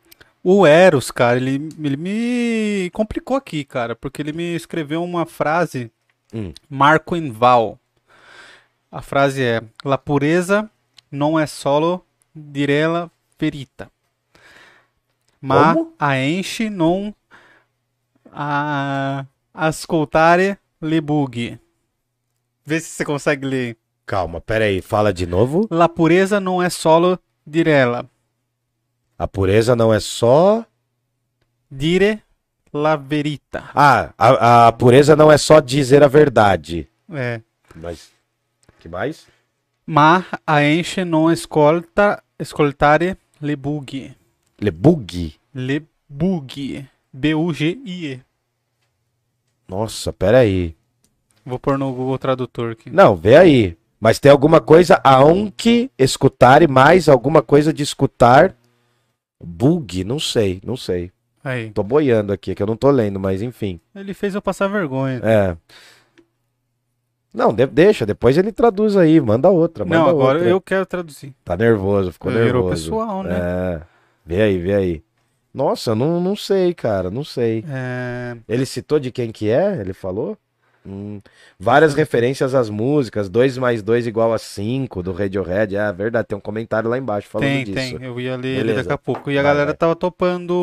o 0.44 0.66
Eros, 0.66 1.12
cara, 1.12 1.38
ele, 1.38 1.70
ele 1.84 1.98
me 1.98 2.90
complicou 2.94 3.36
aqui, 3.36 3.64
cara, 3.64 3.96
porque 3.96 4.22
ele 4.22 4.32
me 4.34 4.56
escreveu 4.56 5.04
uma 5.04 5.26
frase, 5.26 5.92
Hum. 6.34 6.54
Marco 6.70 7.16
em 7.16 7.32
Val. 7.32 7.78
A 8.92 9.02
frase 9.02 9.44
é: 9.44 9.62
La 9.84 9.98
pureza 9.98 10.70
não 11.12 11.40
é 11.40 11.46
solo 11.48 12.04
direla 12.36 13.10
verita. 13.40 13.90
Ma 15.42 15.74
Como? 15.74 15.94
a 15.98 16.16
enche 16.18 16.70
non 16.70 17.14
a 18.32 19.26
ascoltare 19.54 20.60
le 20.82 21.02
bughi. 21.02 21.58
Vê 22.66 22.80
se 22.80 22.90
você 22.90 23.06
consegue 23.06 23.46
ler. 23.46 23.78
Calma, 24.06 24.42
peraí, 24.42 24.82
fala 24.82 25.14
de 25.14 25.26
novo. 25.26 25.68
La 25.72 25.88
pureza 25.88 26.40
não 26.40 26.62
é 26.62 26.70
solo 26.70 27.20
direla. 27.46 28.06
A 29.18 29.28
pureza 29.28 29.76
não 29.76 29.94
é 29.94 30.00
só. 30.00 30.66
Dire 31.72 32.22
la 32.74 32.96
verita. 32.96 33.70
Ah, 33.76 34.14
a, 34.18 34.68
a 34.68 34.72
pureza 34.72 35.16
não 35.16 35.32
é 35.32 35.38
só 35.38 35.60
dizer 35.60 36.04
a 36.04 36.08
verdade. 36.08 36.88
É. 37.12 37.42
Mas. 37.76 38.12
que 38.80 38.88
mais? 38.90 39.28
Ma 39.86 40.24
a 40.46 40.64
enche 40.64 41.04
non 41.04 41.32
escolta, 41.32 42.24
escoltare 42.40 43.18
le 43.42 43.56
bughi. 43.56 44.16
Le 44.62 44.72
bug. 44.72 45.34
Le 45.54 45.86
bughi. 46.08 46.86
B-U-G-I-E. 47.14 48.20
Nossa, 49.68 50.12
peraí. 50.14 50.76
Vou 51.46 51.60
pôr 51.60 51.78
no 51.78 51.92
Google 51.94 52.18
Tradutor 52.18 52.72
aqui. 52.72 52.90
Não, 52.90 53.16
vê 53.16 53.36
aí. 53.36 53.78
Mas 54.00 54.20
tem 54.20 54.32
alguma 54.32 54.62
coisa 54.62 55.00
aonde 55.04 55.90
escutar 55.98 56.62
e 56.62 56.68
mais 56.68 57.10
alguma 57.10 57.42
coisa 57.42 57.74
de 57.74 57.84
escutar. 57.84 58.56
Bug, 59.42 60.04
não 60.04 60.20
sei, 60.20 60.62
não 60.66 60.76
sei. 60.78 61.12
Aí. 61.44 61.72
Tô 61.72 61.82
boiando 61.84 62.34
aqui, 62.34 62.54
que 62.54 62.62
eu 62.62 62.68
não 62.68 62.76
tô 62.76 62.90
lendo, 62.92 63.20
mas 63.20 63.42
enfim. 63.42 63.80
Ele 63.96 64.14
fez 64.14 64.36
eu 64.36 64.42
passar 64.42 64.68
vergonha. 64.68 65.22
É. 65.24 65.58
Não, 67.34 67.54
de- 67.54 67.68
deixa, 67.68 68.06
depois 68.06 68.38
ele 68.38 68.52
traduz 68.52 68.98
aí, 68.98 69.20
manda 69.22 69.50
outra, 69.50 69.86
manda 69.86 69.98
Não, 70.00 70.10
agora 70.10 70.38
outra. 70.40 70.50
eu 70.50 70.60
quero 70.60 70.86
traduzir. 70.86 71.34
Tá 71.46 71.56
nervoso, 71.56 72.12
ficou 72.12 72.32
Virou 72.32 72.46
nervoso. 72.46 72.70
pessoal, 72.90 73.24
né? 73.24 73.36
É. 73.38 73.82
Vê 74.26 74.42
aí, 74.42 74.58
vê 74.60 74.74
aí. 74.74 75.04
Nossa, 75.54 75.96
não, 75.96 76.22
não 76.22 76.36
sei, 76.36 76.74
cara, 76.74 77.10
não 77.10 77.24
sei. 77.24 77.66
É... 77.68 78.38
Ele 78.48 78.66
citou 78.66 79.00
de 79.00 79.12
quem 79.12 79.32
que 79.32 79.50
é? 79.50 79.80
Ele 79.80 79.94
falou? 79.94 80.38
Hum, 80.86 81.20
várias 81.60 81.94
referências 81.94 82.56
às 82.56 82.70
músicas, 82.70 83.30
2 83.30 83.58
mais 83.58 83.84
2 83.84 84.08
igual 84.08 84.34
a 84.34 84.38
5 84.38 85.04
do 85.04 85.12
Radiohead. 85.12 85.76
É 85.76 85.92
verdade, 85.92 86.28
tem 86.30 86.38
um 86.38 86.42
comentário 86.42 86.90
lá 86.90 86.98
embaixo 86.98 87.28
falando 87.28 87.48
Tem, 87.48 87.64
disso. 87.66 87.98
tem. 87.98 88.04
Eu 88.04 88.20
ia 88.20 88.36
ler 88.38 88.60
ele 88.60 88.74
daqui 88.74 88.92
a 88.92 88.98
pouco. 88.98 89.30
E 89.30 89.38
a 89.38 89.44
Vai, 89.44 89.52
galera 89.52 89.74
tava 89.74 89.96
topando 89.96 90.54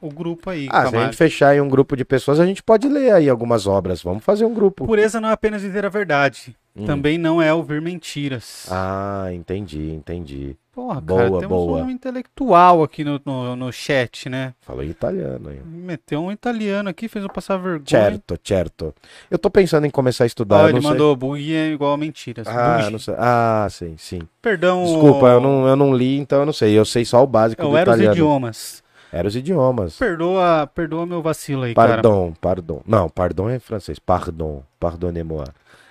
o 0.00 0.08
grupo 0.14 0.50
aí. 0.50 0.68
Ah, 0.70 0.86
se 0.86 0.96
a 0.96 1.04
gente 1.04 1.16
fechar 1.16 1.54
em 1.56 1.60
um 1.60 1.68
grupo 1.68 1.96
de 1.96 2.04
pessoas, 2.04 2.38
a 2.38 2.46
gente 2.46 2.62
pode 2.62 2.88
ler 2.88 3.12
aí 3.12 3.28
algumas 3.28 3.66
obras. 3.66 4.02
Vamos 4.02 4.24
fazer 4.24 4.44
um 4.44 4.54
grupo. 4.54 4.86
Pureza 4.86 5.20
não 5.20 5.28
é 5.28 5.32
apenas 5.32 5.62
dizer 5.62 5.84
a 5.84 5.88
verdade. 5.88 6.54
Hum. 6.76 6.84
Também 6.84 7.18
não 7.18 7.42
é 7.42 7.52
ouvir 7.52 7.80
mentiras. 7.80 8.66
Ah, 8.70 9.28
entendi, 9.32 9.92
entendi. 9.92 10.56
Porra, 10.74 11.00
boa, 11.00 11.18
cara, 11.20 11.38
temos 11.38 11.48
boa. 11.48 11.82
um 11.82 11.90
intelectual 11.90 12.82
aqui 12.82 13.04
no, 13.04 13.20
no, 13.24 13.54
no 13.54 13.72
chat, 13.72 14.28
né? 14.28 14.54
Falou 14.60 14.82
em 14.82 14.88
italiano 14.88 15.48
aí. 15.48 15.60
Meteu 15.64 16.20
um 16.20 16.32
italiano 16.32 16.88
aqui, 16.88 17.06
fez 17.06 17.24
eu 17.24 17.30
passar 17.30 17.56
vergonha. 17.58 17.84
Certo, 17.86 18.38
certo. 18.42 18.94
Eu 19.30 19.38
tô 19.38 19.48
pensando 19.48 19.86
em 19.86 19.90
começar 19.90 20.24
a 20.24 20.26
estudar. 20.26 20.62
Eu 20.62 20.70
ele 20.70 20.80
mandou 20.80 21.14
bug 21.14 21.54
é 21.54 21.68
igual 21.68 21.92
a 21.92 21.96
mentiras. 21.96 22.48
Ah, 22.48 22.78
Bugi. 22.78 22.90
não 22.90 22.98
sei. 22.98 23.14
ah, 23.16 23.68
sim, 23.70 23.94
sim. 23.96 24.22
Perdão. 24.42 24.82
Desculpa, 24.82 25.28
eu 25.28 25.40
não, 25.40 25.68
eu 25.68 25.76
não 25.76 25.94
li, 25.94 26.18
então 26.18 26.40
eu 26.40 26.46
não 26.46 26.52
sei. 26.52 26.76
Eu 26.76 26.84
sei 26.84 27.04
só 27.04 27.22
o 27.22 27.26
básico 27.26 27.62
Eu 27.62 27.70
do 27.70 27.76
era 27.76 27.90
os 27.90 27.94
italiano. 27.94 28.14
idiomas. 28.16 28.82
Era 29.12 29.28
os 29.28 29.36
idiomas. 29.36 29.96
Perdoa, 29.96 30.68
perdoa 30.74 31.06
meu 31.06 31.22
vacilo 31.22 31.62
aí, 31.62 31.72
cara. 31.72 31.92
Pardon, 31.92 32.32
pardon. 32.40 32.82
Não, 32.84 33.08
pardon 33.08 33.48
é 33.48 33.60
francês. 33.60 34.00
Pardon, 34.00 34.64
pardonnez-moi. 34.80 35.44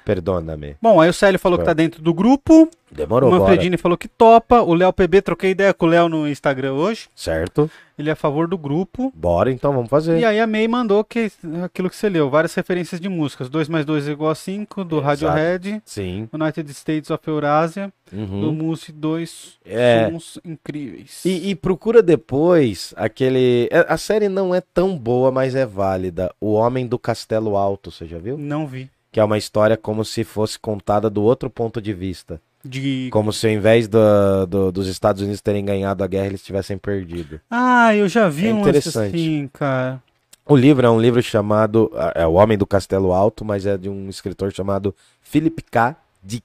Perdona-me. 0.06 0.76
Bom, 0.82 1.00
aí 1.00 1.10
o 1.10 1.14
Célio 1.14 1.40
falou 1.40 1.58
que 1.58 1.66
tá 1.66 1.74
dentro 1.74 2.02
do 2.02 2.14
grupo. 2.14 2.70
Demorou, 2.92 3.30
o 3.30 3.32
bora. 3.32 3.44
Manfredini 3.44 3.76
falou 3.78 3.98
que 3.98 4.08
topa. 4.08 4.62
O 4.62 4.74
Léo 4.76 4.94
PB, 4.94 5.22
troquei 5.24 5.52
ideia 5.52 5.74
com 5.74 5.86
o 5.88 5.90
Léo 5.90 6.08
no 6.08 6.28
Instagram 6.28 6.74
hoje. 6.74 7.08
Certo? 7.16 7.70
Ele 7.98 8.10
é 8.10 8.14
a 8.14 8.16
favor 8.16 8.48
do 8.48 8.58
grupo. 8.58 9.12
Bora 9.16 9.52
então, 9.52 9.74
vamos 9.74 9.90
fazer. 9.90 10.20
E 10.20 10.26
aí 10.26 10.40
a 10.40 10.46
May 10.46 10.68
mandou 10.68 11.04
que, 11.04 11.32
aquilo 11.64 11.90
que 11.90 11.96
você 11.96 12.08
leu, 12.10 12.30
várias 12.30 12.54
referências 12.54 13.00
de 13.02 13.10
músicas. 13.10 13.50
2 13.50 13.68
mais 13.70 13.86
2 13.86 14.08
é 14.08 14.12
igual 14.12 14.30
a 14.32 14.36
5, 14.36 14.84
do 14.84 14.98
Exato. 14.98 15.08
Radiohead, 15.08 15.82
Sim. 15.86 16.28
United 16.32 16.70
States 16.72 17.10
of 17.10 17.28
Eurasia, 17.28 17.92
do 18.12 18.18
Uhum. 18.20 18.52
Muse 18.54 18.92
2 18.92 19.58
É. 19.66 20.10
Sons 20.12 20.40
Incríveis. 20.46 21.24
E, 21.26 21.50
e 21.50 21.56
procura 21.56 22.04
depois 22.04 22.94
aquele. 22.98 23.68
é, 23.72 23.86
A 23.88 23.98
série 23.98 24.30
não 24.30 24.54
é 24.54 24.62
tão 24.62 24.96
boa, 24.98 25.32
mas 25.32 25.56
é 25.56 25.66
válida. 25.66 26.32
O 26.40 26.54
Homem 26.54 26.86
do 26.88 27.00
Castelo 27.00 27.56
Alto, 27.58 27.90
você 27.92 28.06
já 28.06 28.18
viu? 28.20 28.38
Não 28.38 28.68
vi. 28.68 28.90
Que 29.14 29.20
é 29.20 29.24
uma 29.24 29.38
história 29.38 29.78
como 29.78 30.04
se 30.04 30.24
fosse 30.26 30.60
contada 30.60 31.10
do 31.10 31.22
outro 31.24 31.50
ponto 31.50 31.80
de 31.82 31.94
vista. 31.94 32.42
De... 32.66 33.10
Como 33.12 33.32
se 33.32 33.46
ao 33.48 33.54
invés 33.54 33.88
do- 33.88 34.46
do- 34.48 34.72
dos 34.72 34.88
Estados 34.88 35.22
Unidos 35.22 35.40
terem 35.40 35.64
ganhado 35.64 36.04
a 36.04 36.08
guerra, 36.08 36.26
eles 36.28 36.42
tivessem 36.44 36.78
perdido. 36.78 37.40
Ah, 37.52 37.96
eu 37.96 38.10
já 38.10 38.28
vi 38.28 38.48
É 38.48 38.54
um 38.54 38.62
interessante. 38.62 39.16
assim, 39.16 39.50
cara. 39.54 40.02
O 40.46 40.56
livro 40.56 40.86
é 40.86 40.90
um 40.90 41.00
livro 41.00 41.22
chamado. 41.22 41.92
É 42.16 42.26
O 42.26 42.34
Homem 42.34 42.58
do 42.58 42.66
Castelo 42.66 43.14
Alto, 43.14 43.46
mas 43.46 43.66
é 43.66 43.78
de 43.78 43.88
um 43.88 44.10
escritor 44.10 44.52
chamado 44.52 44.96
Philip 45.22 45.62
K. 45.62 45.96
Dick, 46.24 46.44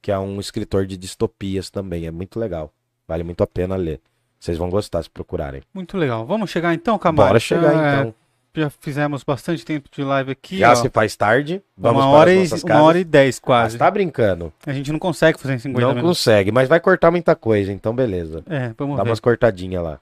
que 0.00 0.10
é 0.10 0.18
um 0.18 0.40
escritor 0.40 0.86
de 0.86 0.96
distopias 0.96 1.68
também. 1.70 2.06
É 2.06 2.10
muito 2.10 2.40
legal. 2.40 2.72
Vale 3.06 3.22
muito 3.22 3.42
a 3.42 3.46
pena 3.46 3.76
ler. 3.76 4.00
Vocês 4.40 4.56
vão 4.56 4.70
gostar 4.70 5.02
se 5.02 5.10
procurarem. 5.10 5.62
Muito 5.74 5.96
legal. 5.98 6.24
Vamos 6.24 6.50
chegar 6.50 6.72
então, 6.72 6.98
Camargo? 6.98 7.28
Bora 7.28 7.38
chegar 7.40 7.72
Já- 7.74 8.00
então. 8.00 8.14
Já 8.54 8.68
fizemos 8.68 9.24
bastante 9.24 9.64
tempo 9.64 9.88
de 9.90 10.02
live 10.04 10.30
aqui. 10.32 10.58
Já 10.58 10.72
ó. 10.72 10.74
se 10.74 10.90
faz 10.90 11.16
tarde. 11.16 11.62
Vamos 11.76 12.02
uma 12.02 12.10
para 12.10 12.18
hora, 12.18 12.34
e, 12.34 12.48
uma 12.64 12.82
hora 12.82 12.98
e 12.98 13.04
dez 13.04 13.38
quase. 13.38 13.72
você 13.72 13.78
tá 13.78 13.90
brincando. 13.90 14.52
A 14.66 14.72
gente 14.72 14.92
não 14.92 14.98
consegue 14.98 15.38
fazer 15.40 15.54
em 15.54 15.58
50 15.58 15.80
Não 15.86 15.94
minutos. 15.94 16.18
consegue, 16.18 16.52
mas 16.52 16.68
vai 16.68 16.78
cortar 16.78 17.10
muita 17.10 17.34
coisa, 17.34 17.72
então 17.72 17.94
beleza. 17.94 18.42
É, 18.48 18.72
vamos 18.76 18.96
Dá 18.98 19.02
ver. 19.04 19.08
umas 19.08 19.20
cortadinhas 19.20 19.82
lá. 19.82 19.98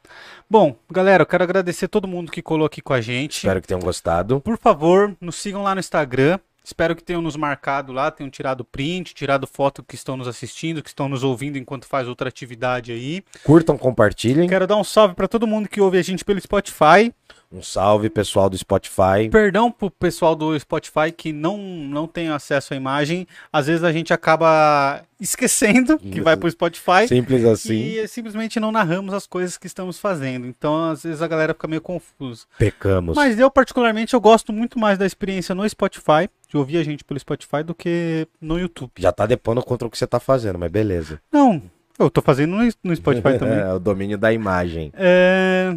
Bom, 0.49 0.75
galera, 0.91 1.23
eu 1.23 1.27
quero 1.27 1.45
agradecer 1.45 1.87
todo 1.87 2.09
mundo 2.09 2.33
que 2.33 2.43
colou 2.43 2.67
aqui 2.67 2.81
com 2.81 2.93
a 2.93 3.01
gente. 3.01 3.37
Espero 3.37 3.61
que 3.61 3.69
tenham 3.69 3.81
gostado. 3.81 4.41
Por 4.41 4.59
favor, 4.59 5.15
nos 5.21 5.37
sigam 5.37 5.63
lá 5.63 5.73
no 5.75 5.81
Instagram. 5.81 6.39
Espero 6.71 6.95
que 6.95 7.03
tenham 7.03 7.21
nos 7.21 7.35
marcado 7.35 7.93
lá, 7.93 8.13
tenham 8.13 8.31
tirado 8.31 8.65
print, 8.65 9.13
tirado 9.13 9.45
foto 9.45 9.83
que 9.83 9.97
estão 9.97 10.17
nos 10.17 10.29
assistindo, 10.29 10.81
que 10.81 10.89
estão 10.89 11.09
nos 11.09 11.25
ouvindo 11.25 11.59
enquanto 11.59 11.85
faz 11.85 12.07
outra 12.07 12.29
atividade 12.29 12.93
aí. 12.93 13.25
Curtam, 13.43 13.77
compartilhem. 13.77 14.49
Quero 14.49 14.69
dar 14.69 14.77
um 14.77 14.85
salve 14.85 15.17
para 15.17 15.27
todo 15.27 15.49
mundo 15.49 15.69
que 15.69 15.81
ouve 15.81 15.99
a 15.99 16.03
gente 16.03 16.25
pelo 16.25 16.41
Spotify. 16.41 17.13
Um 17.53 17.61
salve, 17.61 18.09
pessoal 18.09 18.49
do 18.49 18.57
Spotify. 18.57 19.29
Perdão 19.29 19.73
pro 19.73 19.91
pessoal 19.91 20.37
do 20.37 20.57
Spotify 20.61 21.11
que 21.11 21.33
não, 21.33 21.59
não 21.59 22.07
tem 22.07 22.29
acesso 22.29 22.73
à 22.73 22.77
imagem. 22.77 23.27
Às 23.53 23.67
vezes 23.67 23.83
a 23.83 23.93
gente 23.93 24.13
acaba 24.13 25.03
esquecendo 25.21 25.99
que 25.99 26.21
vai 26.21 26.37
pro 26.37 26.49
Spotify. 26.49 27.09
Simples 27.09 27.45
assim. 27.45 27.75
E 27.75 28.07
simplesmente 28.07 28.61
não 28.61 28.71
narramos 28.71 29.13
as 29.13 29.27
coisas 29.27 29.59
que 29.59 29.67
estamos 29.67 29.99
fazendo. 29.99 30.47
Então, 30.47 30.91
às 30.91 31.03
vezes 31.03 31.21
a 31.21 31.27
galera 31.27 31.53
fica 31.53 31.67
meio 31.67 31.83
confusa. 31.83 32.45
Pecamos. 32.57 33.17
Mas 33.17 33.37
eu, 33.37 33.51
particularmente, 33.51 34.15
eu 34.15 34.21
gosto 34.21 34.53
muito 34.53 34.79
mais 34.79 34.97
da 34.97 35.05
experiência 35.05 35.53
no 35.53 35.69
Spotify, 35.69 36.31
de 36.51 36.57
ouvir 36.57 36.79
a 36.79 36.83
gente 36.83 37.05
pelo 37.05 37.19
Spotify, 37.19 37.63
do 37.65 37.75
que 37.75 38.27
no 38.41 38.59
YouTube. 38.59 38.91
Já 38.99 39.13
tá 39.13 39.25
depondo 39.25 39.63
contra 39.63 39.87
o 39.87 39.91
que 39.91 39.97
você 39.97 40.07
tá 40.07 40.19
fazendo, 40.19 40.59
mas 40.59 40.71
beleza. 40.71 41.23
Não, 41.31 41.63
eu 41.97 42.11
tô 42.11 42.21
fazendo 42.21 42.57
no, 42.57 42.69
no 42.83 42.97
Spotify 42.97 43.39
também. 43.39 43.59
É, 43.59 43.73
o 43.73 43.79
domínio 43.79 44.19
da 44.19 44.33
imagem. 44.33 44.93
É, 44.95 45.77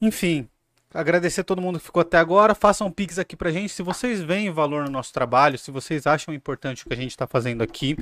Enfim, 0.00 0.48
agradecer 0.92 1.40
a 1.40 1.44
todo 1.44 1.60
mundo 1.60 1.80
que 1.80 1.86
ficou 1.86 2.02
até 2.02 2.16
agora. 2.18 2.54
Façam 2.54 2.88
pix 2.88 3.18
aqui 3.18 3.34
pra 3.34 3.50
gente. 3.50 3.72
Se 3.72 3.82
vocês 3.82 4.20
veem 4.20 4.48
valor 4.48 4.84
no 4.84 4.90
nosso 4.90 5.12
trabalho, 5.12 5.58
se 5.58 5.72
vocês 5.72 6.06
acham 6.06 6.32
importante 6.32 6.84
o 6.84 6.88
que 6.88 6.94
a 6.94 6.96
gente 6.96 7.16
tá 7.16 7.26
fazendo 7.26 7.62
aqui, 7.62 7.96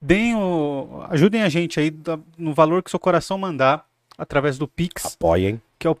deem 0.00 0.34
o... 0.34 1.04
ajudem 1.10 1.42
a 1.42 1.50
gente 1.50 1.78
aí 1.78 1.94
no 2.38 2.54
valor 2.54 2.82
que 2.82 2.88
seu 2.88 2.98
coração 2.98 3.36
mandar 3.36 3.84
através 4.16 4.56
do 4.56 4.66
Pix. 4.66 5.04
Apoiem. 5.04 5.60
que 5.78 5.86
é 5.86 5.90
o 5.90 5.94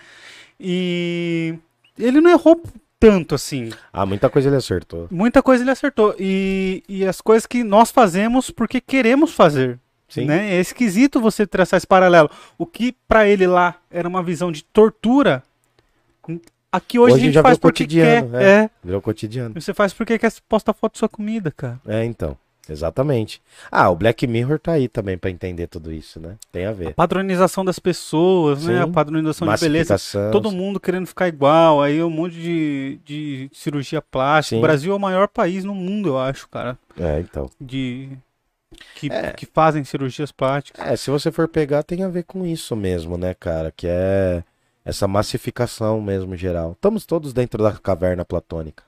E 0.59 1.55
ele 1.99 2.21
não 2.21 2.31
errou 2.31 2.61
tanto 2.99 3.35
assim. 3.35 3.71
Ah, 3.93 4.05
muita 4.05 4.29
coisa 4.29 4.49
ele 4.49 4.57
acertou. 4.57 5.07
Muita 5.11 5.43
coisa 5.43 5.63
ele 5.63 5.71
acertou. 5.71 6.15
E, 6.19 6.83
e 6.89 7.05
as 7.05 7.21
coisas 7.21 7.47
que 7.47 7.63
nós 7.63 7.91
fazemos 7.91 8.51
porque 8.51 8.81
queremos 8.81 9.33
fazer. 9.33 9.79
Sim. 10.09 10.27
Né? 10.27 10.57
É 10.57 10.61
esquisito 10.61 11.21
você 11.21 11.47
traçar 11.47 11.79
esse 11.79 11.87
paralelo. 11.87 12.31
O 12.59 12.67
que 12.67 12.95
pra 13.09 13.27
ele 13.27 13.47
lá 13.47 13.77
era 13.91 14.07
uma 14.07 14.23
visão 14.23 14.53
de 14.53 14.63
tortura, 14.65 15.43
aqui 16.73 16.99
hoje, 16.99 17.15
Hoje 17.15 17.23
a 17.23 17.27
gente 17.27 17.35
já 17.35 17.43
faz 17.43 17.59
porque 17.59 17.85
cotidiano, 17.85 18.31
quer. 18.31 18.43
é. 18.43 18.51
É. 18.65 18.71
Virou 18.83 19.01
cotidiano. 19.03 19.55
Você 19.61 19.75
faz 19.75 19.93
porque 19.93 20.19
quer 20.19 20.33
postar 20.49 20.73
foto 20.73 20.95
da 20.95 20.99
sua 20.99 21.09
comida, 21.09 21.51
cara. 21.53 21.79
É, 21.87 22.05
então. 22.05 22.37
Exatamente. 22.69 23.43
Ah, 23.73 23.91
o 23.91 23.97
Black 23.97 24.25
Mirror 24.25 24.57
tá 24.59 24.73
aí 24.73 24.87
também 24.87 25.19
pra 25.19 25.29
entender 25.31 25.67
tudo 25.67 25.93
isso, 25.93 26.21
né? 26.21 26.37
Tem 26.53 26.65
a 26.65 26.73
ver. 26.73 26.95
Padronização 26.95 27.65
das 27.65 27.81
pessoas, 27.81 28.65
né? 28.65 28.75
Sim. 28.77 28.81
A 28.83 28.87
padronização 28.87 29.53
de 29.53 29.61
beleza. 29.61 29.97
Todo 30.31 30.51
mundo 30.53 30.79
querendo 30.79 31.07
ficar 31.07 31.27
igual, 31.27 31.83
aí 31.83 32.01
um 32.03 32.09
monte 32.09 32.35
de, 32.37 33.01
de 33.05 33.51
cirurgia 33.53 34.01
plástica. 34.01 34.55
Sim. 34.55 34.59
O 34.61 34.63
Brasil 34.63 34.93
é 34.93 34.97
o 34.97 35.01
maior 35.01 35.27
país 35.27 35.65
no 35.65 35.75
mundo, 35.75 36.11
eu 36.11 36.19
acho, 36.21 36.49
cara, 36.49 36.79
É, 36.99 37.19
então. 37.19 37.51
de 37.61 38.11
que, 38.95 39.11
É. 39.13 39.33
que 39.33 39.45
fazem 39.45 39.83
cirurgias 39.83 40.31
plásticas. 40.31 40.87
É, 40.87 40.95
se 40.97 41.11
você 41.11 41.33
for 41.33 41.49
pegar, 41.49 41.83
tem 41.83 42.05
a 42.05 42.09
ver 42.09 42.23
com 42.23 42.47
isso 42.47 42.77
mesmo, 42.77 43.19
né, 43.19 43.35
cara? 43.35 43.73
Que 43.77 43.89
é 43.91 44.45
essa 44.85 45.07
massificação 45.09 46.01
mesmo 46.01 46.37
geral. 46.37 46.73
Estamos 46.73 47.07
todos 47.07 47.33
dentro 47.33 47.63
da 47.63 47.73
caverna 47.73 48.25
platônica. 48.25 48.83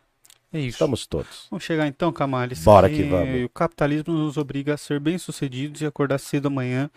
É 0.53 0.59
isso. 0.59 0.71
Estamos 0.77 1.07
todos. 1.07 1.47
Vamos 1.51 1.65
chegar 1.65 1.87
então, 1.87 2.13
Camales. 2.13 2.63
Bora 2.63 2.89
que 2.89 3.03
vamos. 3.03 3.45
O 3.45 3.49
capitalismo 3.49 4.13
nos 4.15 4.37
obriga 4.37 4.75
a 4.75 4.77
ser 4.77 5.01
bem-sucedidos 5.01 5.81
e 5.81 5.87
acordar 5.87 6.19
cedo 6.19 6.47
amanhã. 6.47 6.89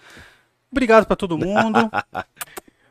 Obrigado 0.71 1.05
pra 1.05 1.15
todo 1.15 1.37
mundo. 1.37 1.89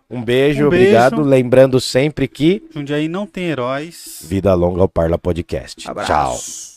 Um 0.08 0.22
beijo, 0.22 0.66
Um 0.66 0.70
beijo. 0.70 0.86
obrigado. 0.86 1.20
Lembrando 1.20 1.80
sempre 1.80 2.28
que 2.28 2.64
Jundiaí 2.72 3.08
não 3.08 3.26
tem 3.26 3.46
heróis. 3.46 4.20
Vida 4.22 4.54
Longa 4.54 4.80
ao 4.82 4.88
Parla 4.88 5.18
Podcast. 5.18 5.90
Abraço. 5.90 6.06
Tchau. 6.06 6.75